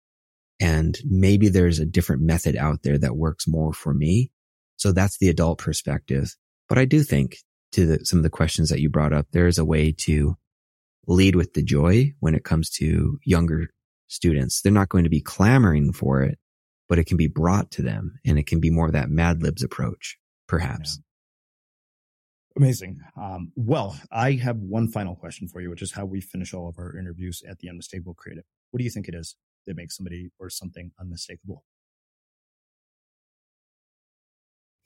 And 0.60 0.98
maybe 1.06 1.50
there's 1.50 1.80
a 1.80 1.86
different 1.86 2.22
method 2.22 2.56
out 2.56 2.84
there 2.84 2.98
that 2.98 3.16
works 3.16 3.48
more 3.48 3.74
for 3.74 3.94
me. 3.94 4.32
So 4.76 4.92
that's 4.92 5.18
the 5.20 5.30
adult 5.30 5.60
perspective. 5.60 6.36
But 6.68 6.78
I 6.78 6.86
do 6.86 7.04
think 7.04 7.38
to 7.74 7.86
the, 7.86 8.06
some 8.06 8.20
of 8.20 8.24
the 8.24 8.30
questions 8.30 8.70
that 8.70 8.82
you 8.82 8.90
brought 8.90 9.14
up, 9.14 9.28
there 9.32 9.48
is 9.48 9.58
a 9.58 9.66
way 9.66 9.92
to 10.06 10.36
lead 11.06 11.36
with 11.36 11.54
the 11.54 11.64
joy 11.64 12.14
when 12.20 12.36
it 12.36 12.44
comes 12.44 12.70
to 12.72 13.20
younger 13.24 13.70
students. 14.08 14.62
They're 14.62 14.72
not 14.72 14.90
going 14.90 15.04
to 15.06 15.10
be 15.10 15.22
clamoring 15.22 15.94
for 15.94 16.24
it, 16.24 16.40
but 16.90 17.00
it 17.00 17.06
can 17.06 17.18
be 17.18 17.28
brought 17.28 17.72
to 17.72 17.82
them 17.82 18.20
and 18.26 18.40
it 18.40 18.48
can 18.48 18.60
be 18.60 18.70
more 18.70 18.88
of 18.88 18.94
that 18.94 19.10
Mad 19.10 19.42
Libs 19.42 19.64
approach, 19.64 20.18
perhaps. 20.48 21.00
Amazing. 22.56 23.00
Um, 23.16 23.52
well, 23.56 24.00
I 24.12 24.32
have 24.34 24.58
one 24.58 24.88
final 24.88 25.16
question 25.16 25.48
for 25.48 25.62
you, 25.62 25.70
which 25.70 25.84
is 25.84 25.92
how 25.92 26.06
we 26.06 26.22
finish 26.22 26.54
all 26.54 26.68
of 26.68 26.80
our 26.80 26.98
interviews 26.98 27.44
at 27.48 27.60
the 27.60 27.70
Unmistakable 27.70 28.16
Creative. 28.16 28.44
What 28.72 28.80
do 28.80 28.84
you 28.84 28.90
think 28.90 29.08
it 29.08 29.14
is 29.14 29.36
that 29.68 29.76
makes 29.76 29.96
somebody 29.96 30.32
or 30.40 30.50
something 30.50 30.92
unmistakable? 31.00 31.64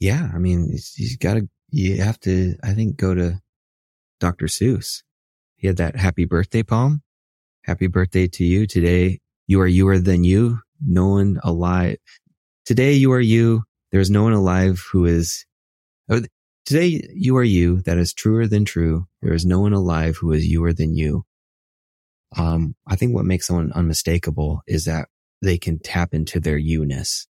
yeah, 0.01 0.31
I 0.33 0.39
mean, 0.39 0.75
you 0.95 1.15
gotta, 1.17 1.47
you 1.69 2.01
have 2.01 2.19
to, 2.21 2.55
I 2.63 2.73
think, 2.73 2.97
go 2.97 3.13
to 3.13 3.39
Dr. 4.19 4.47
Seuss. 4.47 5.03
He 5.57 5.67
had 5.67 5.77
that 5.77 5.95
happy 5.95 6.25
birthday 6.25 6.63
poem. 6.63 7.03
Happy 7.65 7.85
birthday 7.85 8.27
to 8.27 8.43
you. 8.43 8.65
Today, 8.65 9.19
you 9.45 9.61
are 9.61 9.69
youer 9.69 10.03
than 10.03 10.23
you. 10.23 10.59
No 10.85 11.09
one 11.09 11.39
alive. 11.43 11.97
Today, 12.65 12.93
you 12.93 13.11
are 13.11 13.21
you. 13.21 13.63
There 13.91 14.01
is 14.01 14.09
no 14.09 14.23
one 14.23 14.33
alive 14.33 14.83
who 14.91 15.05
is, 15.05 15.45
oh, 16.09 16.21
today, 16.65 17.07
you 17.13 17.37
are 17.37 17.43
you. 17.43 17.81
That 17.81 17.97
is 17.97 18.13
truer 18.13 18.47
than 18.47 18.65
true. 18.65 19.07
There 19.21 19.33
is 19.33 19.45
no 19.45 19.59
one 19.59 19.73
alive 19.73 20.17
who 20.17 20.31
is 20.31 20.49
youer 20.49 20.75
than 20.75 20.95
you. 20.95 21.25
Um, 22.37 22.75
I 22.87 22.95
think 22.95 23.13
what 23.13 23.25
makes 23.25 23.47
someone 23.47 23.73
unmistakable 23.73 24.61
is 24.65 24.85
that 24.85 25.09
they 25.41 25.57
can 25.57 25.79
tap 25.79 26.13
into 26.13 26.39
their 26.39 26.57
you-ness. 26.57 27.27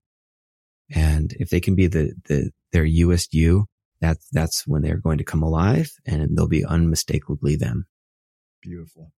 And 0.94 1.34
if 1.40 1.50
they 1.50 1.60
can 1.60 1.76
be 1.76 1.88
the, 1.88 2.14
the, 2.26 2.52
their 2.72 2.86
youest 2.86 3.34
you, 3.34 3.66
that's, 4.00 4.28
that's 4.32 4.68
when 4.68 4.82
they're 4.82 4.98
going 4.98 5.18
to 5.18 5.24
come 5.24 5.42
alive 5.42 5.92
and 6.06 6.38
they'll 6.38 6.48
be 6.48 6.66
unmistakably 6.66 7.56
them. 7.56 7.88
Beautiful. 8.62 9.12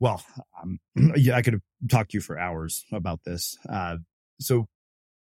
Well, 0.00 0.22
um, 0.62 0.78
yeah, 1.16 1.36
I 1.36 1.42
could 1.42 1.60
talked 1.88 2.12
to 2.12 2.16
you 2.16 2.20
for 2.20 2.38
hours 2.38 2.84
about 2.92 3.24
this. 3.24 3.56
Uh, 3.68 3.96
so 4.40 4.66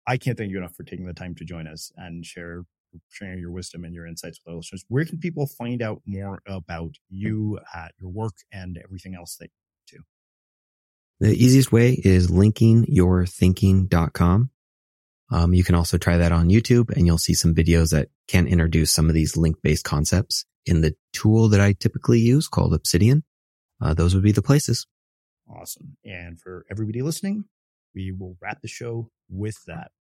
I 0.08 0.18
can't 0.18 0.38
thank 0.38 0.52
you 0.52 0.58
enough 0.58 0.76
for 0.76 0.84
taking 0.84 1.06
the 1.06 1.14
time 1.14 1.36
to 1.36 1.46
join 1.46 1.68
us 1.68 1.92
and 1.96 2.26
share 2.26 2.64
sharing 3.10 3.40
your 3.40 3.52
wisdom 3.52 3.84
and 3.84 3.94
your 3.94 4.08
insights 4.08 4.40
with 4.44 4.52
our 4.52 4.58
listeners. 4.58 4.84
Where 4.88 5.06
can 5.06 5.20
people 5.20 5.46
find 5.46 5.80
out 5.82 6.02
more 6.06 6.42
about 6.48 6.96
you, 7.10 7.60
uh, 7.76 7.90
your 8.00 8.10
work, 8.10 8.36
and 8.52 8.80
everything 8.84 9.16
else 9.16 9.36
that 9.38 9.50
you 9.92 10.00
do? 10.00 10.04
The 11.20 11.34
easiest 11.34 11.72
way 11.72 12.00
is 12.04 12.32
linkingyourthinking.com. 12.32 14.50
Um, 15.32 15.54
you 15.54 15.64
can 15.64 15.76
also 15.76 16.00
try 16.00 16.18
that 16.18 16.32
on 16.32 16.50
YouTube 16.50 16.90
and 16.96 17.06
you'll 17.06 17.20
see 17.20 17.36
some 17.36 17.54
videos 17.54 17.92
that 17.92 18.08
can 18.28 18.48
introduce 18.48 18.92
some 18.92 19.10
of 19.10 19.14
these 19.14 19.38
link 19.38 19.58
based 19.62 19.86
concepts 19.86 20.44
in 20.66 20.82
the 20.82 20.96
tool 21.14 21.50
that 21.50 21.62
I 21.62 21.74
typically 21.74 22.18
use 22.20 22.48
called 22.48 22.74
Obsidian. 22.74 23.24
Uh, 23.82 23.94
those 23.94 24.14
would 24.14 24.24
be 24.24 24.32
the 24.32 24.42
places. 24.42 24.88
Awesome. 25.50 25.98
And 26.06 26.40
for 26.40 26.66
everybody 26.70 27.02
listening, 27.02 27.46
we 27.96 28.12
will 28.12 28.38
wrap 28.42 28.62
the 28.62 28.68
show 28.68 29.10
with 29.30 29.56
that. 29.66 29.92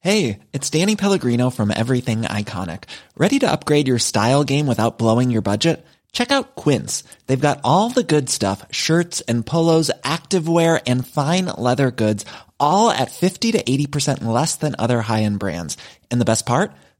Hey, 0.00 0.40
it's 0.52 0.68
Danny 0.68 0.96
Pellegrino 0.96 1.50
from 1.50 1.70
Everything 1.70 2.22
Iconic. 2.22 2.84
Ready 3.16 3.38
to 3.38 3.52
upgrade 3.52 3.86
your 3.86 4.00
style 4.00 4.42
game 4.42 4.66
without 4.66 4.98
blowing 4.98 5.30
your 5.30 5.42
budget? 5.42 5.86
Check 6.10 6.32
out 6.32 6.56
Quince. 6.56 7.04
They've 7.26 7.40
got 7.40 7.60
all 7.62 7.88
the 7.88 8.02
good 8.02 8.28
stuff, 8.28 8.66
shirts 8.72 9.20
and 9.22 9.46
polos, 9.46 9.92
activewear 10.02 10.82
and 10.88 11.06
fine 11.06 11.46
leather 11.56 11.92
goods, 11.92 12.24
all 12.58 12.90
at 12.90 13.12
50 13.12 13.52
to 13.52 13.62
80% 13.62 14.24
less 14.24 14.56
than 14.56 14.74
other 14.76 15.02
high-end 15.02 15.38
brands. 15.38 15.76
And 16.10 16.20
the 16.20 16.26
best 16.26 16.46
part? 16.46 16.72